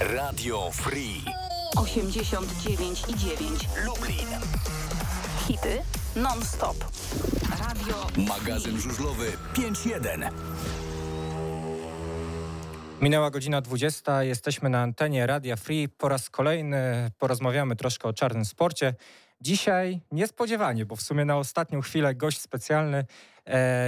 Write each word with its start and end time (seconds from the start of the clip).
Radio 0.00 0.70
Free 0.70 1.22
89 1.76 3.04
i 3.08 3.16
9 3.16 3.68
Lublin. 3.84 4.28
Hity 5.46 5.82
non-stop. 6.16 6.76
Radio 7.60 8.06
Magazyn 8.28 8.80
żużlowy 8.80 9.32
5.1. 9.54 10.30
Minęła 13.00 13.30
godzina 13.30 13.60
20, 13.60 14.22
jesteśmy 14.22 14.70
na 14.70 14.82
antenie 14.82 15.26
Radia 15.26 15.56
Free. 15.56 15.88
Po 15.88 16.08
raz 16.08 16.30
kolejny 16.30 17.10
porozmawiamy 17.18 17.76
troszkę 17.76 18.08
o 18.08 18.12
czarnym 18.12 18.44
sporcie. 18.44 18.94
Dzisiaj 19.40 20.00
niespodziewanie, 20.12 20.86
bo 20.86 20.96
w 20.96 21.02
sumie 21.02 21.24
na 21.24 21.36
ostatnią 21.36 21.80
chwilę 21.80 22.14
gość 22.14 22.40
specjalny 22.40 23.04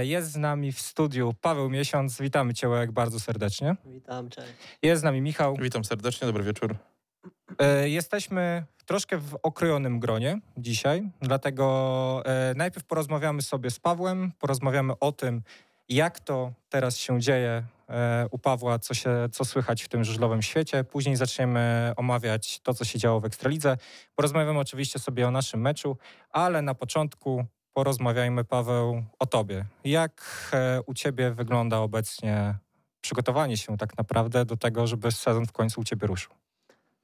jest 0.01 0.31
z 0.31 0.37
nami 0.37 0.71
w 0.71 0.81
studiu 0.81 1.33
Paweł 1.41 1.69
Miesiąc. 1.69 2.21
Witamy 2.21 2.53
Cię 2.53 2.69
Łek 2.69 2.91
bardzo 2.91 3.19
serdecznie. 3.19 3.75
Witam, 3.85 4.29
cześć. 4.29 4.53
Jest 4.81 5.01
z 5.01 5.03
nami 5.03 5.21
Michał. 5.21 5.55
Witam 5.59 5.85
serdecznie, 5.85 6.27
dobry 6.27 6.43
wieczór. 6.43 6.75
E, 7.59 7.89
jesteśmy 7.89 8.65
troszkę 8.85 9.17
w 9.17 9.37
okrojonym 9.43 9.99
gronie 9.99 10.39
dzisiaj, 10.57 11.09
dlatego 11.21 12.23
e, 12.25 12.53
najpierw 12.55 12.85
porozmawiamy 12.85 13.41
sobie 13.41 13.71
z 13.71 13.79
Pawłem, 13.79 14.31
porozmawiamy 14.39 14.99
o 14.99 15.11
tym, 15.11 15.41
jak 15.89 16.19
to 16.19 16.53
teraz 16.69 16.97
się 16.97 17.19
dzieje 17.19 17.63
e, 17.89 18.27
u 18.31 18.37
Pawła, 18.37 18.79
co, 18.79 18.93
się, 18.93 19.09
co 19.31 19.45
słychać 19.45 19.83
w 19.83 19.87
tym 19.87 20.03
żużlowym 20.03 20.41
świecie. 20.41 20.83
Później 20.83 21.15
zaczniemy 21.15 21.93
omawiać 21.95 22.59
to, 22.59 22.73
co 22.73 22.85
się 22.85 22.99
działo 22.99 23.19
w 23.19 23.25
Ekstralidze. 23.25 23.77
Porozmawiamy 24.15 24.59
oczywiście 24.59 24.99
sobie 24.99 25.27
o 25.27 25.31
naszym 25.31 25.61
meczu, 25.61 25.97
ale 26.29 26.61
na 26.61 26.75
początku 26.75 27.45
porozmawiajmy, 27.73 28.43
Paweł, 28.43 29.03
o 29.19 29.25
tobie. 29.25 29.65
Jak 29.83 30.49
e, 30.53 30.81
u 30.85 30.93
ciebie 30.93 31.31
wygląda 31.31 31.77
obecnie 31.77 32.55
przygotowanie 33.01 33.57
się 33.57 33.77
tak 33.77 33.97
naprawdę 33.97 34.45
do 34.45 34.57
tego, 34.57 34.87
żeby 34.87 35.11
sezon 35.11 35.45
w 35.45 35.51
końcu 35.51 35.81
u 35.81 35.83
ciebie 35.83 36.07
ruszył? 36.07 36.31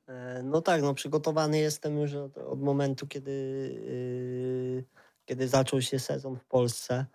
E, 0.07 0.43
No 0.43 0.61
tak, 0.61 0.81
no 0.81 0.93
przygotowany 0.93 1.59
jestem 1.59 1.97
już 1.97 2.13
od, 2.13 2.37
od 2.37 2.61
momentu, 2.61 3.07
kiedy, 3.07 3.31
yy, 3.85 4.83
kiedy 5.25 5.47
zaczął 5.47 5.81
się 5.81 5.99
sezon 5.99 6.35
w 6.35 6.45
Polsce. 6.45 7.05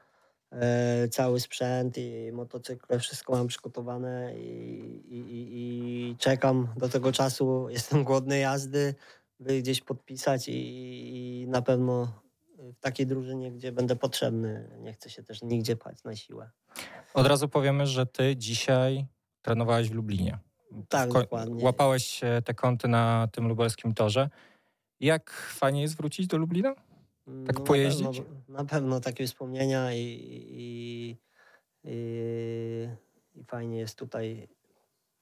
E, 0.52 1.08
Cały 1.08 1.40
sprzęt 1.40 1.98
i 1.98 2.32
motocykle, 2.32 2.98
wszystko 2.98 3.32
mam 3.32 3.46
przygotowane 3.46 4.34
i, 4.38 4.78
i, 5.08 5.18
i, 5.18 6.10
i 6.10 6.16
czekam 6.16 6.68
do 6.76 6.88
tego 6.88 7.12
czasu. 7.12 7.66
Jestem 7.70 8.04
głodny 8.04 8.38
jazdy, 8.38 8.94
by 9.40 9.58
gdzieś 9.58 9.80
podpisać 9.80 10.48
i, 10.48 10.52
i 11.42 11.46
na 11.48 11.62
pewno 11.62 12.21
w 12.76 12.80
takiej 12.80 13.06
drużynie, 13.06 13.52
gdzie 13.52 13.72
będę 13.72 13.96
potrzebny. 13.96 14.78
Nie 14.78 14.92
chcę 14.92 15.10
się 15.10 15.22
też 15.22 15.42
nigdzie 15.42 15.76
pchać 15.76 16.04
na 16.04 16.16
siłę. 16.16 16.50
Od 17.14 17.26
razu 17.26 17.48
powiemy, 17.48 17.86
że 17.86 18.06
ty 18.06 18.36
dzisiaj 18.36 19.06
trenowałeś 19.42 19.88
w 19.90 19.94
Lublinie. 19.94 20.38
Tak, 20.88 21.08
Ko- 21.08 21.20
dokładnie. 21.20 21.64
Łapałeś 21.64 22.24
e, 22.24 22.42
te 22.42 22.54
kąty 22.54 22.88
na 22.88 23.28
tym 23.32 23.48
lubelskim 23.48 23.94
torze. 23.94 24.30
Jak 25.00 25.30
fajnie 25.30 25.82
jest 25.82 25.96
wrócić 25.96 26.26
do 26.26 26.38
Lublina? 26.38 26.74
tak 27.46 27.58
No, 27.58 27.64
pojeździć? 27.64 28.04
Na 28.04 28.12
pewno, 28.12 28.34
na 28.48 28.64
pewno 28.64 29.00
takie 29.00 29.26
wspomnienia 29.26 29.92
i, 29.92 29.98
i, 29.98 31.16
i, 31.84 32.88
i 33.34 33.44
fajnie 33.44 33.78
jest 33.78 33.98
tutaj 33.98 34.48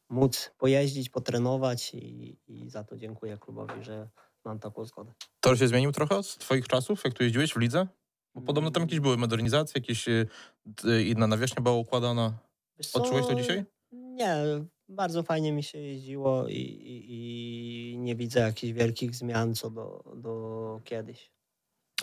móc 0.08 0.52
pojeździć, 0.58 1.08
potrenować 1.08 1.94
i, 1.94 2.36
i 2.48 2.70
za 2.70 2.84
to 2.84 2.96
dziękuję 2.96 3.38
klubowi, 3.38 3.84
że 3.84 4.08
mam 4.44 4.58
taką 4.58 4.84
zgodę. 4.84 5.12
Tor 5.40 5.58
się 5.58 5.68
zmienił 5.68 5.92
trochę 5.92 6.16
od 6.16 6.38
twoich 6.38 6.68
czasów, 6.68 7.04
jak 7.04 7.14
tu 7.14 7.22
jeździłeś 7.22 7.52
w 7.52 7.56
lidze? 7.56 7.86
Bo 8.34 8.40
podobno 8.40 8.70
tam 8.70 8.82
jakieś 8.82 9.00
były 9.00 9.16
modernizacje, 9.16 9.80
jakieś 9.80 10.08
y, 10.08 10.28
y, 10.84 11.04
inna 11.04 11.26
nawierzchnia 11.26 11.62
była 11.62 11.74
układana. 11.74 12.38
Wiesz 12.78 12.86
co, 12.86 13.02
Odczułeś 13.02 13.26
to 13.26 13.34
dzisiaj? 13.34 13.64
Nie, 13.92 14.36
bardzo 14.88 15.22
fajnie 15.22 15.52
mi 15.52 15.62
się 15.62 15.78
jeździło 15.78 16.48
i, 16.48 16.54
i, 16.54 17.04
i 17.94 17.98
nie 17.98 18.16
widzę 18.16 18.40
jakichś 18.40 18.72
wielkich 18.72 19.14
zmian 19.14 19.54
co 19.54 19.70
do, 19.70 20.04
do 20.16 20.80
kiedyś. 20.84 21.32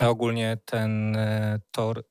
A 0.00 0.08
ogólnie 0.08 0.58
ten 0.64 1.16
e, 1.16 1.60
tor, 1.70 2.04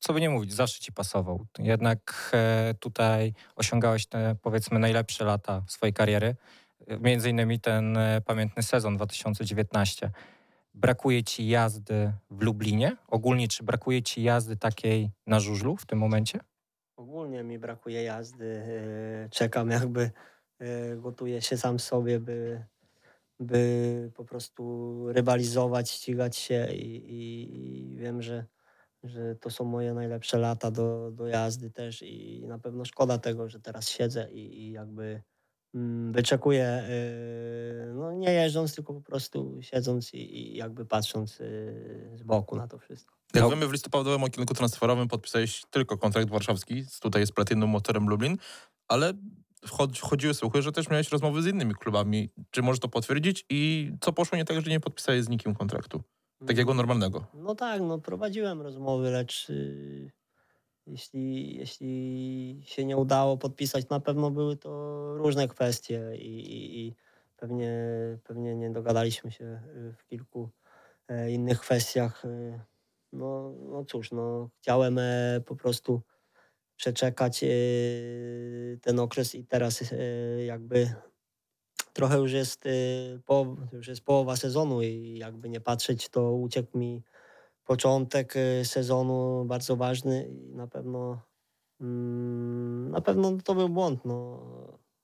co 0.00 0.12
by 0.12 0.20
nie 0.20 0.30
mówić, 0.30 0.52
zawsze 0.52 0.80
ci 0.80 0.92
pasował. 0.92 1.46
Jednak 1.58 2.30
e, 2.34 2.74
tutaj 2.80 3.34
osiągałeś 3.56 4.06
te, 4.06 4.36
powiedzmy, 4.42 4.78
najlepsze 4.78 5.24
lata 5.24 5.62
swojej 5.68 5.92
kariery. 5.92 6.36
Między 6.88 7.30
innymi 7.30 7.60
ten 7.60 7.96
e, 7.96 8.20
pamiętny 8.20 8.62
sezon 8.62 8.96
2019. 8.96 10.10
Brakuje 10.74 11.24
ci 11.24 11.48
jazdy 11.48 12.12
w 12.30 12.42
Lublinie? 12.42 12.96
Ogólnie, 13.08 13.48
czy 13.48 13.64
brakuje 13.64 14.02
ci 14.02 14.22
jazdy 14.22 14.56
takiej 14.56 15.10
na 15.26 15.40
żużlu 15.40 15.76
w 15.76 15.86
tym 15.86 15.98
momencie? 15.98 16.40
Ogólnie 16.96 17.42
mi 17.42 17.58
brakuje 17.58 18.02
jazdy. 18.02 18.62
e, 19.24 19.28
Czekam 19.28 19.70
jakby, 19.70 20.10
e, 20.58 20.96
gotuję 20.96 21.42
się 21.42 21.56
sam 21.56 21.78
sobie, 21.78 22.20
by, 22.20 22.64
by 23.40 24.12
po 24.14 24.24
prostu 24.24 25.04
rywalizować, 25.12 25.90
ścigać 25.90 26.36
się 26.36 26.72
i, 26.72 26.96
i, 26.96 27.92
i 27.92 27.96
wiem, 27.96 28.22
że, 28.22 28.44
że 29.02 29.36
to 29.36 29.50
są 29.50 29.64
moje 29.64 29.94
najlepsze 29.94 30.38
lata 30.38 30.70
do, 30.70 31.10
do 31.10 31.26
jazdy 31.26 31.70
też 31.70 32.02
i 32.02 32.44
na 32.46 32.58
pewno 32.58 32.84
szkoda 32.84 33.18
tego, 33.18 33.48
że 33.48 33.60
teraz 33.60 33.88
siedzę 33.88 34.30
i, 34.32 34.62
i 34.62 34.72
jakby 34.72 35.22
mm, 35.74 36.12
wyczekuję, 36.12 36.64
e, 36.66 37.92
no 37.94 38.12
nie 38.12 38.32
jeżdżąc, 38.32 38.74
tylko 38.74 38.94
po 38.94 39.00
prostu 39.00 39.58
siedząc 39.60 40.14
i, 40.14 40.56
jakby 40.56 40.86
patrząc 40.86 41.40
e, 41.40 41.44
z 42.18 42.22
boku 42.22 42.56
na 42.56 42.68
to 42.68 42.78
wszystko. 42.78 43.16
Jak 43.34 43.44
No. 43.44 43.50
wiemy, 43.50 43.66
w 43.68 43.72
listopadowym 43.72 44.24
okienku 44.24 44.54
transferowym 44.54 45.08
podpisałeś 45.08 45.62
tylko 45.70 45.98
kontrakt 45.98 46.30
warszawski, 46.30 46.84
z- 46.84 47.00
tutaj 47.00 47.22
jest 47.22 47.32
Platinum 47.32 47.70
Motorem 47.70 48.08
Lublin, 48.08 48.36
ale 48.88 49.12
wchod- 49.66 50.00
chodziły 50.00 50.34
słuchy, 50.34 50.62
że 50.62 50.72
też 50.72 50.88
miałeś 50.90 51.08
rozmowy 51.12 51.42
z 51.42 51.46
innymi 51.46 51.74
klubami. 51.74 52.30
Czy 52.50 52.62
możesz 52.62 52.80
to 52.80 52.88
potwierdzić 52.88 53.44
i 53.50 53.92
co 54.00 54.12
poszło 54.12 54.38
nie 54.38 54.44
tak, 54.44 54.60
że 54.64 54.70
nie 54.70 54.80
podpisałeś 54.80 55.24
z 55.24 55.28
nikim 55.28 55.54
kontraktu? 55.54 56.02
Takiego 56.46 56.74
normalnego. 56.74 57.26
No 57.34 57.54
tak, 57.54 57.82
no 57.82 57.98
prowadziłem 57.98 58.62
rozmowy, 58.62 59.10
lecz 59.10 59.50
y, 59.50 60.10
jeśli, 60.86 61.56
jeśli 61.56 62.62
się 62.64 62.84
nie 62.84 62.96
udało 62.96 63.36
podpisać, 63.36 63.88
na 63.88 64.00
pewno 64.00 64.30
były 64.30 64.56
to 64.56 64.70
różne 65.16 65.48
kwestie 65.48 66.12
i, 66.16 66.40
i, 66.40 66.86
i 66.86 66.94
pewnie, 67.36 67.72
pewnie 68.24 68.56
nie 68.56 68.70
dogadaliśmy 68.70 69.30
się 69.30 69.44
y, 69.44 69.92
w 69.98 70.06
kilku 70.06 70.50
e, 71.08 71.30
innych 71.30 71.60
kwestiach. 71.60 72.24
y. 72.24 72.60
No, 73.12 73.52
no 73.70 73.84
cóż, 73.84 74.12
no 74.12 74.50
chciałem 74.60 74.98
e, 74.98 75.40
po 75.46 75.56
prostu 75.56 76.02
przeczekać 76.76 77.44
e, 77.44 77.48
ten 78.80 78.98
okres 78.98 79.34
i 79.34 79.44
teraz 79.44 79.84
jakby 80.46 80.94
trochę 81.92 82.18
już 82.18 82.32
jest, 82.32 82.66
y, 82.66 83.20
po, 83.26 83.56
już 83.72 83.88
jest 83.88 84.00
połowa 84.00 84.36
sezonu 84.36 84.82
i 84.82 85.18
jakby 85.18 85.48
nie 85.48 85.60
patrzeć, 85.60 86.08
to 86.08 86.32
uciekł 86.32 86.78
mi 86.78 87.02
początek 87.70 88.36
y, 88.36 88.64
sezonu 88.64 89.44
bardzo 89.44 89.76
ważny 89.76 90.28
i 90.28 90.54
na 90.54 90.66
pewno 90.66 91.20
mm, 91.80 92.90
na 92.90 93.00
pewno 93.00 93.38
to 93.44 93.54
był 93.54 93.68
błąd. 93.68 94.04
No. 94.04 94.40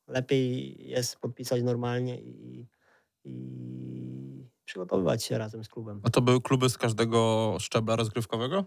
Lepiej 0.08 0.76
jest 0.88 1.16
podpisać 1.16 1.62
normalnie 1.62 2.20
i, 2.20 2.66
i 3.24 3.34
przygotowywać 4.64 5.24
się 5.24 5.38
razem 5.38 5.64
z 5.64 5.68
klubem. 5.68 6.00
A 6.04 6.10
to 6.10 6.22
były 6.22 6.40
kluby 6.40 6.68
z 6.68 6.78
każdego 6.78 7.56
szczebla 7.60 7.96
rozgrywkowego? 7.96 8.64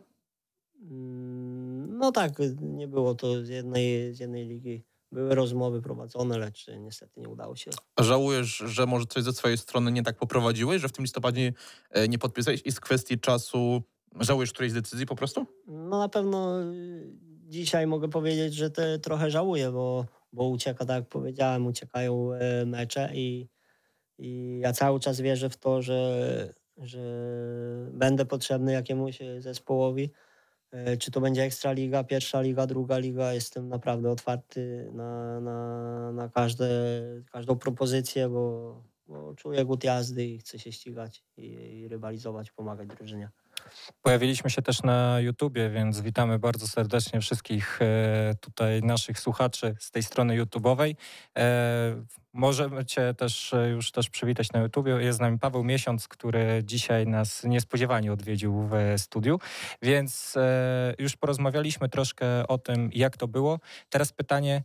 Mm, 0.82 1.98
No 1.98 2.12
tak, 2.12 2.32
nie 2.62 2.88
było 2.88 3.16
to 3.16 3.46
z 3.46 3.50
jednej, 3.50 4.14
z 4.16 4.20
jednej 4.20 4.46
ligi. 4.46 4.84
Były 5.12 5.36
rozmowy 5.36 5.82
prowadzone, 5.82 6.38
lecz 6.38 6.68
niestety 6.80 7.20
nie 7.20 7.30
udało 7.30 7.56
się. 7.56 7.72
A 7.96 8.04
Żałujesz, 8.04 8.58
że 8.58 8.86
może 8.86 9.06
coś 9.06 9.24
ze 9.24 9.34
swojej 9.34 9.58
strony 9.58 9.92
nie 9.92 10.04
tak 10.04 10.18
poprowadziłeś, 10.18 10.82
że 10.82 10.88
w 10.88 10.92
tym 10.92 11.04
listopadzie 11.04 11.54
e, 11.90 12.08
nie 12.08 12.20
podpisałeś 12.20 12.62
i 12.66 12.72
z 12.72 12.80
kwestii 12.80 13.20
czasu 13.20 13.84
żałujesz 14.20 14.54
którejś 14.54 14.74
decyzji 14.74 15.06
po 15.06 15.16
prostu? 15.16 15.46
No 15.68 16.00
na 16.00 16.10
pewno 16.10 16.64
y, 16.64 17.08
dzisiaj 17.48 17.88
mogę 17.88 18.10
powiedzieć, 18.10 18.54
że 18.54 18.70
te 18.70 19.00
trochę 19.00 19.32
żałuję, 19.32 19.72
bo, 19.72 20.06
bo 20.34 20.48
ucieka, 20.48 20.86
tak 20.86 20.96
jak 20.96 21.10
powiedziałem, 21.10 21.66
uciekają 21.66 22.34
e, 22.34 22.66
mecze 22.66 23.10
i, 23.14 23.50
i 24.18 24.60
ja 24.62 24.74
cały 24.74 25.00
czas 25.00 25.22
wierzę 25.22 25.50
w 25.50 25.58
to, 25.58 25.82
że, 25.82 26.54
że 26.78 27.02
będę 27.92 28.26
potrzebny 28.26 28.72
jakiemuś 28.72 29.22
e, 29.22 29.42
zespołowi. 29.42 30.12
E, 30.72 30.98
Czy 30.98 31.12
to 31.12 31.22
będzie 31.22 31.44
Ekstraliga, 31.44 32.04
pierwsza 32.04 32.42
liga, 32.42 32.68
druga 32.68 32.98
liga, 32.98 33.34
jestem 33.34 33.70
naprawdę 33.70 34.12
otwarty 34.12 34.90
na, 34.94 35.40
na, 35.40 36.12
na 36.12 36.30
każde, 36.30 36.70
każdą 37.32 37.56
propozycję, 37.56 38.30
bo, 38.30 38.84
bo 39.08 39.36
czuję 39.36 39.66
głód 39.66 39.84
jazdy 39.84 40.26
i 40.26 40.38
chcę 40.40 40.60
się 40.60 40.72
ścigać 40.72 41.24
i, 41.38 41.44
i 41.80 41.88
rywalizować, 41.88 42.52
pomagać 42.52 42.88
drużynie. 42.88 43.30
Pojawiliśmy 44.02 44.50
się 44.50 44.62
też 44.62 44.84
na 44.84 45.20
YouTubie, 45.20 45.70
więc 45.70 46.02
witamy 46.02 46.40
bardzo 46.40 46.68
serdecznie 46.68 47.22
wszystkich 47.22 47.82
e, 47.82 48.36
tutaj 48.42 48.82
naszych 48.82 49.20
słuchaczy 49.20 49.76
z 49.80 49.92
tej 49.92 50.04
strony 50.04 50.44
YouTube'owej. 50.44 50.96
E, 51.38 52.04
możemy 52.34 52.86
Cię 52.86 53.14
też 53.14 53.54
e, 53.54 53.70
już 53.70 53.92
też 53.92 54.10
przywitać 54.10 54.52
na 54.52 54.60
YouTubie. 54.60 54.92
Jest 54.92 55.18
z 55.18 55.22
nami 55.22 55.40
Paweł 55.40 55.64
Miesiąc, 55.64 56.08
który 56.08 56.62
dzisiaj 56.64 57.08
nas 57.08 57.44
niespodziewanie 57.44 58.14
odwiedził 58.14 58.70
w 58.72 58.74
studiu, 58.98 59.40
więc 59.82 60.38
już 61.00 61.18
porozmawialiśmy 61.18 61.90
troszkę 61.90 62.48
o 62.48 62.58
tym, 62.58 62.90
jak 62.94 63.18
to 63.18 63.28
było. 63.28 63.60
Teraz 63.90 64.14
pytanie, 64.14 64.64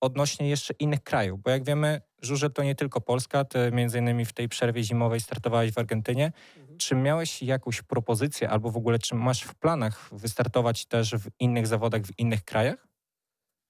odnośnie 0.00 0.48
jeszcze 0.48 0.74
innych 0.78 1.02
krajów, 1.02 1.42
bo 1.42 1.50
jak 1.50 1.64
wiemy, 1.64 2.00
Żużel 2.22 2.52
to 2.52 2.62
nie 2.62 2.74
tylko 2.74 3.00
Polska, 3.00 3.44
ty 3.44 3.70
między 3.72 3.98
innymi 3.98 4.24
w 4.24 4.32
tej 4.32 4.48
przerwie 4.48 4.82
zimowej 4.82 5.20
startowałeś 5.20 5.72
w 5.72 5.78
Argentynie. 5.78 6.32
Czy 6.78 6.94
miałeś 6.94 7.42
jakąś 7.42 7.82
propozycję, 7.82 8.50
albo 8.50 8.70
w 8.70 8.76
ogóle 8.76 8.98
czy 8.98 9.14
masz 9.14 9.42
w 9.42 9.54
planach 9.54 10.08
wystartować 10.12 10.86
też 10.86 11.14
w 11.14 11.28
innych 11.40 11.66
zawodach 11.66 12.02
w 12.02 12.18
innych 12.18 12.44
krajach? 12.44 12.88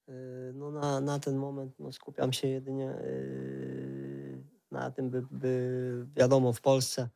Y, 0.09 0.51
No 0.55 0.71
na, 0.71 1.01
na 1.01 1.19
ten 1.19 1.37
moment 1.37 1.79
no, 1.79 1.91
skupiam 1.91 2.33
się 2.33 2.47
jedynie 2.47 2.91
y, 2.91 4.43
na 4.71 4.91
tym, 4.91 5.09
by, 5.09 5.23
by 5.31 6.05
wiadomo 6.15 6.53
w 6.53 6.61
Polsce 6.61 7.09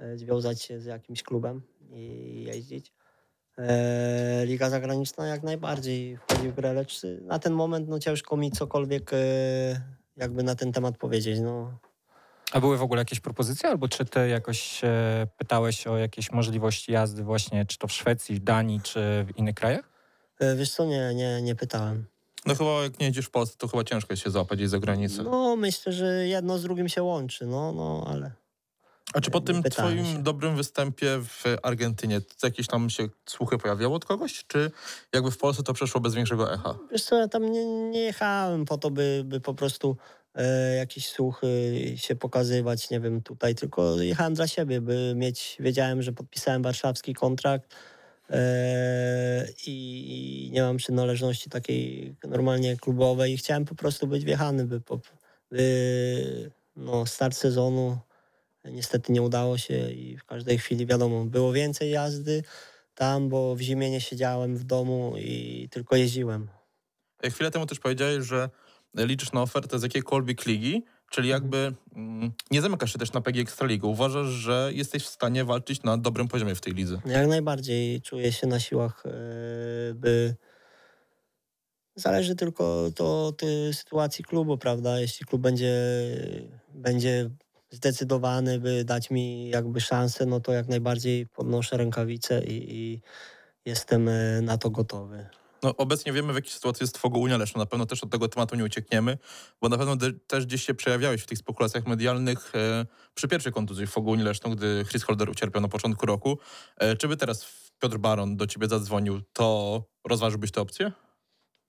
y, 0.00 0.18
związać 0.18 0.62
się 0.62 0.80
z 0.80 0.84
jakimś 0.84 1.22
klubem 1.22 1.62
i 1.90 2.44
jeździć. 2.46 2.92
E, 3.58 4.46
Liga 4.46 4.70
zagraniczna 4.70 5.26
jak 5.26 5.42
najbardziej 5.42 6.16
wchodzi 6.16 6.48
w 6.48 6.54
grę, 6.54 6.72
lecz 6.72 7.02
na 7.22 7.38
ten 7.38 7.52
moment 7.52 7.88
no, 7.88 7.98
ciężko 7.98 8.36
mi 8.36 8.50
cokolwiek 8.50 9.12
y, 9.12 9.16
jakby 10.16 10.42
na 10.42 10.54
ten 10.54 10.72
temat 10.72 10.98
powiedzieć. 10.98 11.40
No, 11.40 11.78
A 12.52 12.60
były 12.60 12.76
w 12.78 12.82
ogóle 12.82 13.00
jakieś 13.00 13.20
propozycje, 13.20 13.68
albo 13.68 13.88
czy 13.88 14.04
ty 14.04 14.28
jakoś 14.28 14.84
e, 14.84 15.26
pytałeś 15.36 15.86
o 15.86 15.96
jakieś 15.96 16.32
możliwości 16.32 16.92
jazdy 16.92 17.22
właśnie, 17.22 17.66
czy 17.66 17.78
to 17.78 17.86
w 17.86 17.92
Szwecji, 17.92 18.34
w 18.36 18.38
Danii, 18.38 18.80
czy 18.80 19.00
w 19.28 19.38
innych 19.38 19.54
krajach? 19.54 19.90
E, 20.40 20.56
wiesz 20.56 20.70
co, 20.70 20.84
nie, 20.84 21.14
nie, 21.14 21.42
nie 21.42 21.54
pytałem. 21.54 22.04
No 22.46 22.54
chyba 22.54 22.70
jak 22.70 23.00
nie 23.00 23.06
jedziesz 23.06 23.26
w 23.26 23.30
Polsce, 23.30 23.56
to 23.58 23.68
chyba 23.68 23.84
ciężko 23.84 24.12
jest 24.12 24.22
się 24.22 24.30
złapać 24.30 24.58
gdzieś 24.58 24.68
za 24.68 24.78
granicę. 24.78 25.22
No 25.22 25.56
myślę, 25.56 25.92
że 25.92 26.26
jedno 26.26 26.58
z 26.58 26.62
drugim 26.62 26.88
się 26.88 27.02
łączy, 27.02 27.46
no, 27.46 27.72
no 27.72 28.06
ale... 28.08 28.32
A 29.14 29.20
czy 29.20 29.30
po 29.30 29.38
nie 29.38 29.44
tym 29.44 29.62
pytałem 29.62 29.98
twoim 29.98 30.16
się. 30.16 30.22
dobrym 30.22 30.56
występie 30.56 31.06
w 31.24 31.44
Argentynie 31.62 32.20
to 32.20 32.46
jakieś 32.46 32.66
tam 32.66 32.90
się 32.90 33.08
słuchy 33.26 33.58
pojawiały 33.58 33.94
od 33.94 34.04
kogoś? 34.04 34.44
Czy 34.46 34.70
jakby 35.12 35.30
w 35.30 35.38
Polsce 35.38 35.62
to 35.62 35.72
przeszło 35.72 36.00
bez 36.00 36.14
większego 36.14 36.52
echa? 36.54 36.78
Wiesz 36.92 37.02
co, 37.02 37.16
ja 37.16 37.28
tam 37.28 37.52
nie, 37.52 37.64
nie 37.64 38.00
jechałem 38.00 38.64
po 38.64 38.78
to, 38.78 38.90
by, 38.90 39.22
by 39.24 39.40
po 39.40 39.54
prostu 39.54 39.96
jakieś 40.78 41.08
słuchy 41.08 41.74
się 41.96 42.16
pokazywać, 42.16 42.90
nie 42.90 43.00
wiem, 43.00 43.22
tutaj, 43.22 43.54
tylko 43.54 44.02
jechałem 44.02 44.34
dla 44.34 44.46
siebie, 44.46 44.80
by 44.80 45.12
mieć, 45.16 45.56
wiedziałem, 45.60 46.02
że 46.02 46.12
podpisałem 46.12 46.62
warszawski 46.62 47.14
kontrakt 47.14 47.74
e, 48.30 49.46
i, 49.66 50.50
nie 50.52 50.62
mam 50.62 50.76
przynależności 50.76 51.50
takiej 51.50 52.14
normalnie 52.24 52.76
klubowej 52.76 53.36
chciałem 53.36 53.64
po 53.64 53.74
prostu 53.74 54.06
być 54.06 54.24
wjechany, 54.24 54.64
by, 54.64 54.80
po, 54.80 55.00
by 55.50 56.50
no, 56.76 57.06
start 57.06 57.36
sezonu 57.36 57.98
niestety 58.64 59.12
nie 59.12 59.22
udało 59.22 59.58
się 59.58 59.90
i 59.90 60.16
w 60.16 60.24
każdej 60.24 60.58
chwili 60.58 60.86
wiadomo, 60.86 61.24
było 61.24 61.52
więcej 61.52 61.90
jazdy 61.90 62.42
tam, 62.94 63.28
bo 63.28 63.54
w 63.54 63.60
zimie 63.60 63.90
nie 63.90 64.00
siedziałem 64.00 64.56
w 64.56 64.64
domu 64.64 65.14
i 65.18 65.68
tylko 65.70 65.96
jeździłem. 65.96 66.48
E, 67.22 67.30
Chwilę 67.30 67.50
temu 67.50 67.66
też 67.66 67.78
powiedziałeś, 67.78 68.24
że 68.24 68.50
liczysz 68.94 69.32
na 69.32 69.42
ofertę 69.42 69.78
z 69.78 69.82
jakiejkolwiek 69.82 70.46
ligi, 70.46 70.84
czyli 71.10 71.32
Mhm. 71.32 71.42
jakby 71.42 71.76
mm, 71.96 72.32
nie 72.50 72.60
zamykasz 72.62 72.92
się 72.92 72.98
też 72.98 73.12
na 73.12 73.20
PG 73.20 73.40
Ekstraligi. 73.40 73.86
Uważasz, 73.86 74.26
że 74.26 74.70
jesteś 74.74 75.04
w 75.04 75.08
stanie 75.08 75.44
walczyć 75.44 75.82
na 75.82 75.98
dobrym 75.98 76.28
poziomie 76.28 76.54
w 76.54 76.60
tej 76.60 76.72
lidze. 76.72 77.00
Jak 77.06 77.28
najbardziej 77.28 78.02
czuję 78.02 78.32
się 78.32 78.46
na 78.46 78.60
siłach, 78.60 79.02
e, 79.06 79.10
by. 79.94 80.34
Zależy 81.96 82.34
tylko 82.36 82.90
to 82.94 83.26
od 83.26 83.42
e, 83.42 83.72
sytuacji 83.72 84.24
klubu, 84.24 84.58
prawda? 84.58 85.00
Jeśli 85.00 85.26
klub 85.26 85.42
będzie, 85.42 85.74
będzie 86.74 87.30
zdecydowany, 87.70 88.60
by 88.60 88.84
dać 88.84 89.10
mi 89.10 89.48
jakby 89.48 89.80
szansę, 89.80 90.26
no 90.26 90.40
to 90.40 90.52
jak 90.52 90.68
najbardziej 90.68 91.26
podnoszę 91.26 91.76
rękawice 91.76 92.44
i, 92.44 92.74
i 92.76 93.00
jestem 93.64 94.08
e, 94.08 94.40
na 94.42 94.58
to 94.58 94.70
gotowy. 94.70 95.26
No, 95.62 95.76
obecnie 95.76 96.12
wiemy, 96.12 96.32
w 96.32 96.36
jakiej 96.36 96.50
sytuacji 96.50 96.84
jest 96.84 96.98
Fogo 96.98 97.18
Unia 97.18 97.36
Leszno. 97.36 97.58
Na 97.58 97.66
pewno 97.66 97.86
też 97.86 98.04
od 98.04 98.10
tego 98.10 98.28
tematu 98.28 98.56
nie 98.56 98.64
uciekniemy, 98.64 99.18
bo 99.60 99.68
na 99.68 99.78
pewno 99.78 99.96
też 100.26 100.46
gdzieś 100.46 100.66
się 100.66 100.74
przejawiałeś 100.74 101.22
w 101.22 101.26
tych 101.26 101.38
spekulacjach 101.38 101.86
medialnych 101.86 102.52
e, 102.54 102.86
przy 103.14 103.28
pierwszej 103.28 103.52
kontuzji 103.52 103.86
Fogo 103.86 104.10
Unii 104.10 104.24
Leszno, 104.24 104.50
gdy 104.50 104.84
Chris 104.88 105.02
Holder 105.02 105.30
ucierpiał 105.30 105.62
na 105.62 105.68
początku 105.68 106.06
roku. 106.06 106.38
E, 106.76 106.96
czy 106.96 107.08
by 107.08 107.16
teraz 107.16 107.70
Piotr 107.78 107.98
Baron 107.98 108.36
do 108.36 108.46
ciebie 108.46 108.68
zadzwonił, 108.68 109.20
to 109.32 109.82
rozważyłbyś 110.04 110.50
tę 110.50 110.60
opcję? 110.60 110.92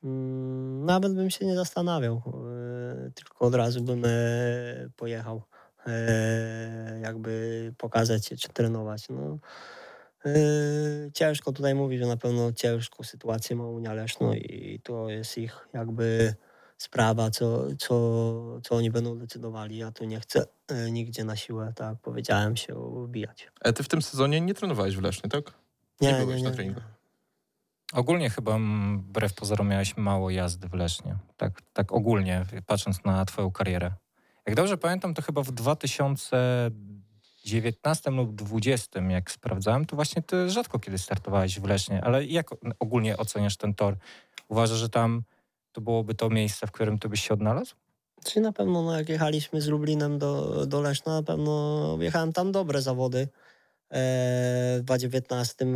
Mm, 0.04 0.86
Nawet 0.86 1.16
bym 1.16 1.30
się 1.30 1.46
nie 1.46 1.56
zastanawiał, 1.56 2.22
e, 3.08 3.12
tylko 3.12 3.46
od 3.46 3.56
razu 3.56 3.82
bym 3.82 4.06
e, 4.06 4.10
pojechał, 4.96 5.44
e, 5.88 7.00
jakby 7.04 7.74
pokazać 7.78 8.26
się 8.26 8.38
czy 8.38 8.50
trenować. 8.50 9.10
No, 9.10 9.38
e, 10.26 11.12
ciężko 11.14 11.52
tutaj 11.52 11.76
mówić, 11.76 12.00
że 12.00 12.08
na 12.08 12.18
pewno 12.18 12.54
ciężką 12.54 13.04
sytuację 13.04 13.56
ma 13.56 13.68
Unia 13.68 13.94
Leszno 13.94 14.34
i 14.34 14.80
to 14.84 15.10
jest 15.10 15.38
ich 15.38 15.68
jakby 15.74 16.36
sprawa, 16.78 17.30
co, 17.30 17.76
co, 17.76 18.62
co 18.64 18.76
oni 18.76 18.92
będą 18.92 19.18
decydowali. 19.18 19.78
Ja 19.78 19.92
tu 19.92 20.06
nie 20.06 20.20
chcę 20.20 20.46
e, 20.68 20.92
nigdzie 20.92 21.24
na 21.24 21.36
siłę, 21.36 21.74
tak 21.76 21.90
jak 21.90 22.00
powiedziałem, 22.00 22.58
się 22.58 22.76
wbijać. 23.04 23.52
E, 23.62 23.74
ty 23.74 23.84
w 23.84 23.88
tym 23.88 24.02
sezonie 24.02 24.42
nie 24.42 24.54
trenowałeś 24.54 24.98
w 24.98 25.02
Lesznie, 25.02 25.30
tak? 25.30 25.54
Nie 26.02 26.14
byłeś 26.14 26.42
na 26.42 26.52
treningu. 26.52 26.82
Ogólnie 27.94 28.30
chyba 28.30 28.60
wbrew 28.98 29.34
pozorom 29.34 29.68
miałeś 29.68 29.98
mało 29.98 30.30
jazdy 30.30 30.68
w 30.68 30.74
Lesznie. 30.74 31.18
Tak, 31.38 31.62
tak 31.74 31.92
ogólnie, 31.92 32.46
patrząc 32.66 33.04
na 33.06 33.26
twoją 33.26 33.52
karierę. 33.52 33.92
Jak 34.46 34.56
dobrze 34.56 34.78
pamiętam, 34.78 35.14
to 35.14 35.22
chyba 35.22 35.44
w 35.44 35.52
2019 37.46 38.12
lub 38.12 38.36
2020, 38.36 39.02
jak 39.02 39.32
sprawdzałem, 39.32 39.86
to 39.86 39.96
właśnie 39.96 40.22
ty 40.22 40.50
rzadko 40.50 40.80
kiedy 40.80 40.98
startowałeś 40.98 41.60
w 41.60 41.66
Lesznie. 41.66 42.04
Ale 42.04 42.26
jak 42.26 42.50
ogólnie 42.80 43.18
oceniasz 43.18 43.58
ten 43.58 43.74
tor? 43.74 43.98
Uważasz, 44.48 44.78
że 44.78 44.90
tam 44.90 45.24
to 45.72 45.82
byłoby 45.82 46.16
to 46.16 46.30
miejsce, 46.30 46.68
w 46.68 46.72
którym 46.72 47.00
ty 47.00 47.10
byś 47.10 47.28
się 47.28 47.34
odnalazł? 47.34 47.76
Czy 48.26 48.42
na 48.42 48.52
pewno, 48.52 48.82
no 48.82 48.98
jak 48.98 49.10
jechaliśmy 49.10 49.62
z 49.62 49.68
Lublinem 49.68 50.20
do, 50.20 50.66
do 50.66 50.82
Leszna, 50.82 51.14
na 51.14 51.24
pewno 51.24 51.98
jechałem 52.00 52.34
tam 52.34 52.52
dobre 52.52 52.82
zawody. 52.82 53.28
E, 53.92 54.78
w 54.80 54.84
2019 54.84 55.66
e, 55.66 55.68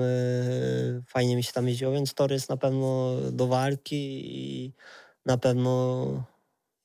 fajnie 1.07 1.35
mi 1.35 1.43
się 1.43 1.53
tam 1.53 1.67
jeździło, 1.67 1.91
więc 1.91 2.13
tor 2.13 2.31
jest 2.31 2.49
na 2.49 2.57
pewno 2.57 3.15
do 3.31 3.47
walki 3.47 4.21
i 4.25 4.73
na 5.25 5.37
pewno 5.37 6.05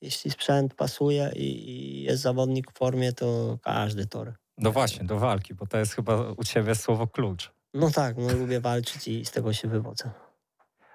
jeśli 0.01 0.31
sprzęt 0.31 0.73
pasuje 0.73 1.31
i, 1.35 1.69
i 1.69 2.03
jest 2.03 2.21
zawodnik 2.21 2.71
w 2.71 2.77
formie, 2.77 3.13
to 3.13 3.57
każdy 3.63 4.05
tor. 4.05 4.40
No 4.61 4.71
właśnie, 4.71 5.05
do 5.05 5.19
walki, 5.19 5.53
bo 5.53 5.67
to 5.67 5.77
jest 5.77 5.93
chyba 5.93 6.31
u 6.37 6.43
ciebie 6.43 6.75
słowo 6.75 7.07
klucz. 7.07 7.51
No 7.73 7.91
tak, 7.91 8.17
no 8.17 8.33
lubię 8.33 8.59
walczyć 8.59 9.07
i 9.07 9.25
z 9.25 9.31
tego 9.31 9.53
się 9.53 9.67
wywodzę. 9.67 10.11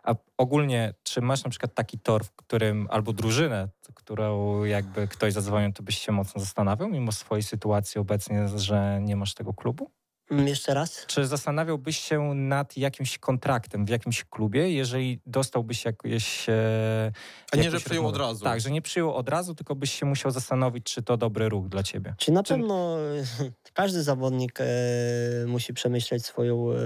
A 0.03 0.15
ogólnie, 0.39 0.95
czy 1.03 1.21
masz 1.21 1.45
na 1.45 1.51
przykład 1.51 1.75
taki 1.75 1.99
tor, 1.99 2.25
w 2.25 2.33
którym, 2.33 2.89
albo 2.91 3.13
drużynę, 3.13 3.69
którą 3.95 4.65
jakby 4.65 5.09
ktoś 5.09 5.33
zadzwonił, 5.33 5.73
to 5.73 5.83
byś 5.83 5.99
się 5.99 6.13
mocno 6.13 6.41
zastanawiał, 6.41 6.89
mimo 6.89 7.13
swojej 7.13 7.43
sytuacji 7.43 8.01
obecnie, 8.01 8.49
że 8.57 8.99
nie 9.03 9.17
masz 9.17 9.35
tego 9.35 9.55
klubu? 9.55 9.91
Mm, 10.31 10.49
Jeszcze 10.49 10.75
raz? 10.75 11.07
Czy 11.07 11.27
zastanawiałbyś 11.27 11.99
się 11.99 12.35
nad 12.35 12.77
jakimś 12.77 13.19
kontraktem 13.19 13.87
w 13.87 13.89
jakimś 13.89 14.25
klubie, 14.25 14.71
jeżeli 14.73 15.21
dostałbyś 15.27 15.85
jakieś... 15.85 16.49
E, 16.49 17.13
A 17.53 17.57
nie, 17.57 17.71
że 17.71 17.81
przyjął 17.81 18.07
od 18.07 18.17
rozmowy? 18.17 18.29
razu. 18.33 18.45
Tak, 18.45 18.61
że 18.61 18.71
nie 18.71 18.83
przyjął 18.83 19.15
od 19.15 19.29
razu, 19.29 19.55
tylko 19.55 19.75
byś 19.75 19.93
się 19.93 20.07
musiał 20.07 20.31
zastanowić, 20.31 20.85
czy 20.85 21.03
to 21.03 21.17
dobry 21.17 21.49
ruch 21.49 21.69
dla 21.69 21.83
ciebie. 21.83 22.15
Czy 22.19 22.33
na 22.33 22.43
Czy- 22.43 22.55
pewno 22.55 22.97
każdy 23.73 24.03
zawodnik 24.03 24.59
e, 24.61 24.65
musi 25.47 25.75
przemyśleć 25.75 26.25
swoją, 26.27 26.73
e, 26.73 26.77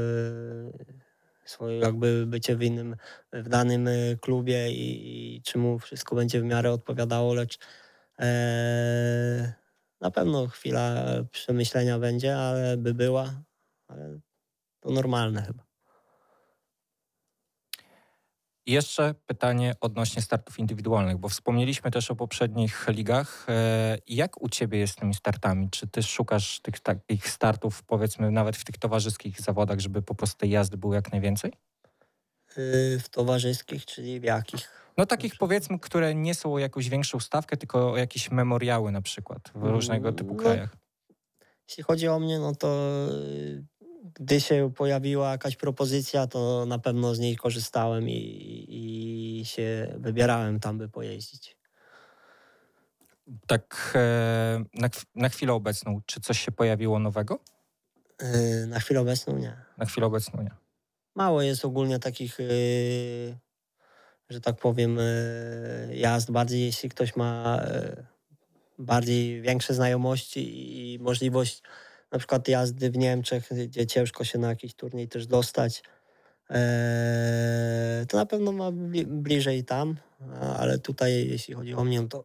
swoje 1.44 1.78
jakby 1.78 2.26
bycie 2.26 2.56
w 2.56 2.62
innym, 2.62 2.96
w 3.32 3.48
danym 3.48 3.88
e, 3.88 3.92
klubie 4.20 4.70
i, 4.72 5.36
i 5.36 5.42
czy 5.42 5.58
mu 5.58 5.78
wszystko 5.78 6.16
będzie 6.16 6.40
w 6.40 6.44
miarę 6.44 6.72
odpowiadało, 6.72 7.34
lecz 7.34 7.58
e, 8.20 9.59
na 10.00 10.10
pewno 10.10 10.46
chwila 10.46 11.04
przemyślenia 11.30 11.98
będzie, 11.98 12.36
ale 12.36 12.76
by 12.76 12.94
była, 12.94 13.42
ale 13.88 14.20
to 14.80 14.90
normalne 14.90 15.42
chyba. 15.42 15.70
I 18.66 18.72
jeszcze 18.72 19.14
pytanie 19.26 19.74
odnośnie 19.80 20.22
startów 20.22 20.58
indywidualnych, 20.58 21.16
bo 21.16 21.28
wspomnieliśmy 21.28 21.90
też 21.90 22.10
o 22.10 22.16
poprzednich 22.16 22.88
ligach. 22.88 23.46
E, 23.48 23.98
Jak 24.06 24.42
u 24.42 24.48
ciebie 24.48 24.78
jest 24.78 24.92
z 24.92 24.96
tymi 24.96 25.14
startami? 25.14 25.70
Czy 25.70 25.86
ty 25.86 26.02
szukasz 26.02 26.60
tych 26.60 26.80
takich 26.80 27.28
startów, 27.28 27.82
powiedzmy, 27.82 28.30
nawet 28.30 28.56
w 28.56 28.64
tych 28.64 28.78
towarzyskich 28.78 29.40
zawodach, 29.40 29.80
żeby 29.80 30.02
po 30.02 30.14
prostu 30.14 30.38
tej 30.38 30.50
jazdy 30.50 30.76
było 30.76 30.94
jak 30.94 31.12
najwięcej? 31.12 31.52
E, 32.56 32.98
w 32.98 33.08
towarzyskich, 33.08 33.86
czyli 33.86 34.20
w 34.20 34.22
jakich? 34.24 34.79
No 35.00 35.06
takich 35.06 35.36
powiedzmy, 35.38 35.78
które 35.78 36.14
nie 36.14 36.34
są 36.34 36.54
o 36.54 36.58
jakąś 36.58 36.88
większą 36.88 37.20
stawkę, 37.20 37.56
tylko 37.56 37.92
o 37.92 37.96
jakieś 37.96 38.30
memoriały 38.30 38.92
na 38.92 39.02
przykład 39.02 39.50
w 39.54 39.62
różnego 39.62 40.12
typu 40.12 40.34
No, 40.34 40.42
krajach. 40.42 40.76
Jeśli 41.68 41.82
chodzi 41.82 42.08
o 42.08 42.18
mnie, 42.18 42.38
no 42.38 42.54
to 42.54 42.86
y, 43.10 43.64
gdy 44.14 44.40
się 44.40 44.72
pojawiła 44.76 45.30
jakaś 45.30 45.56
propozycja, 45.56 46.26
to 46.26 46.66
na 46.66 46.78
pewno 46.78 47.14
z 47.14 47.18
niej 47.18 47.36
korzystałem 47.36 48.08
i, 48.08 48.66
i 48.68 49.44
się 49.44 49.94
wybierałem 49.98 50.60
tam, 50.60 50.78
by 50.78 50.88
pojeździć. 50.88 51.56
Tak 53.46 53.92
e, 53.94 54.64
na, 54.74 54.88
na 55.14 55.28
chwilę 55.28 55.52
obecną, 55.52 56.00
czy 56.06 56.20
coś 56.20 56.40
się 56.40 56.52
pojawiło 56.52 56.98
nowego? 56.98 57.38
Y, 58.22 58.66
Na 58.66 58.80
chwilę 58.80 59.00
obecną 59.00 59.38
nie. 59.38 59.56
Na 59.78 59.84
chwilę 59.86 60.06
obecną 60.06 60.42
nie. 60.42 60.50
Mało 61.14 61.42
jest 61.42 61.64
ogólnie 61.64 61.98
takich 61.98 62.40
y, 62.40 63.38
że 64.30 64.40
tak 64.40 64.56
powiem, 64.56 64.98
e, 65.00 65.96
jazd, 65.96 66.30
bardziej 66.30 66.64
jeśli 66.64 66.88
ktoś 66.88 67.16
ma 67.16 67.60
e, 67.64 68.06
bardziej 68.78 69.42
większe 69.42 69.74
znajomości 69.74 70.42
i 70.94 70.98
możliwość 70.98 71.62
na 72.12 72.18
przykład 72.18 72.48
jazdy 72.48 72.90
w 72.90 72.96
Niemczech, 72.96 73.48
gdzie 73.66 73.86
ciężko 73.86 74.24
się 74.24 74.38
na 74.38 74.48
jakiś 74.48 74.74
turniej 74.74 75.08
też 75.08 75.26
dostać, 75.26 75.82
e, 76.50 78.06
to 78.08 78.16
na 78.16 78.26
pewno 78.26 78.52
ma 78.52 78.70
bli- 78.72 79.06
bliżej 79.06 79.64
tam, 79.64 79.96
ale 80.58 80.78
tutaj 80.78 81.28
jeśli 81.28 81.54
chodzi 81.54 81.74
o 81.74 81.84
mnie, 81.84 82.08
to 82.08 82.24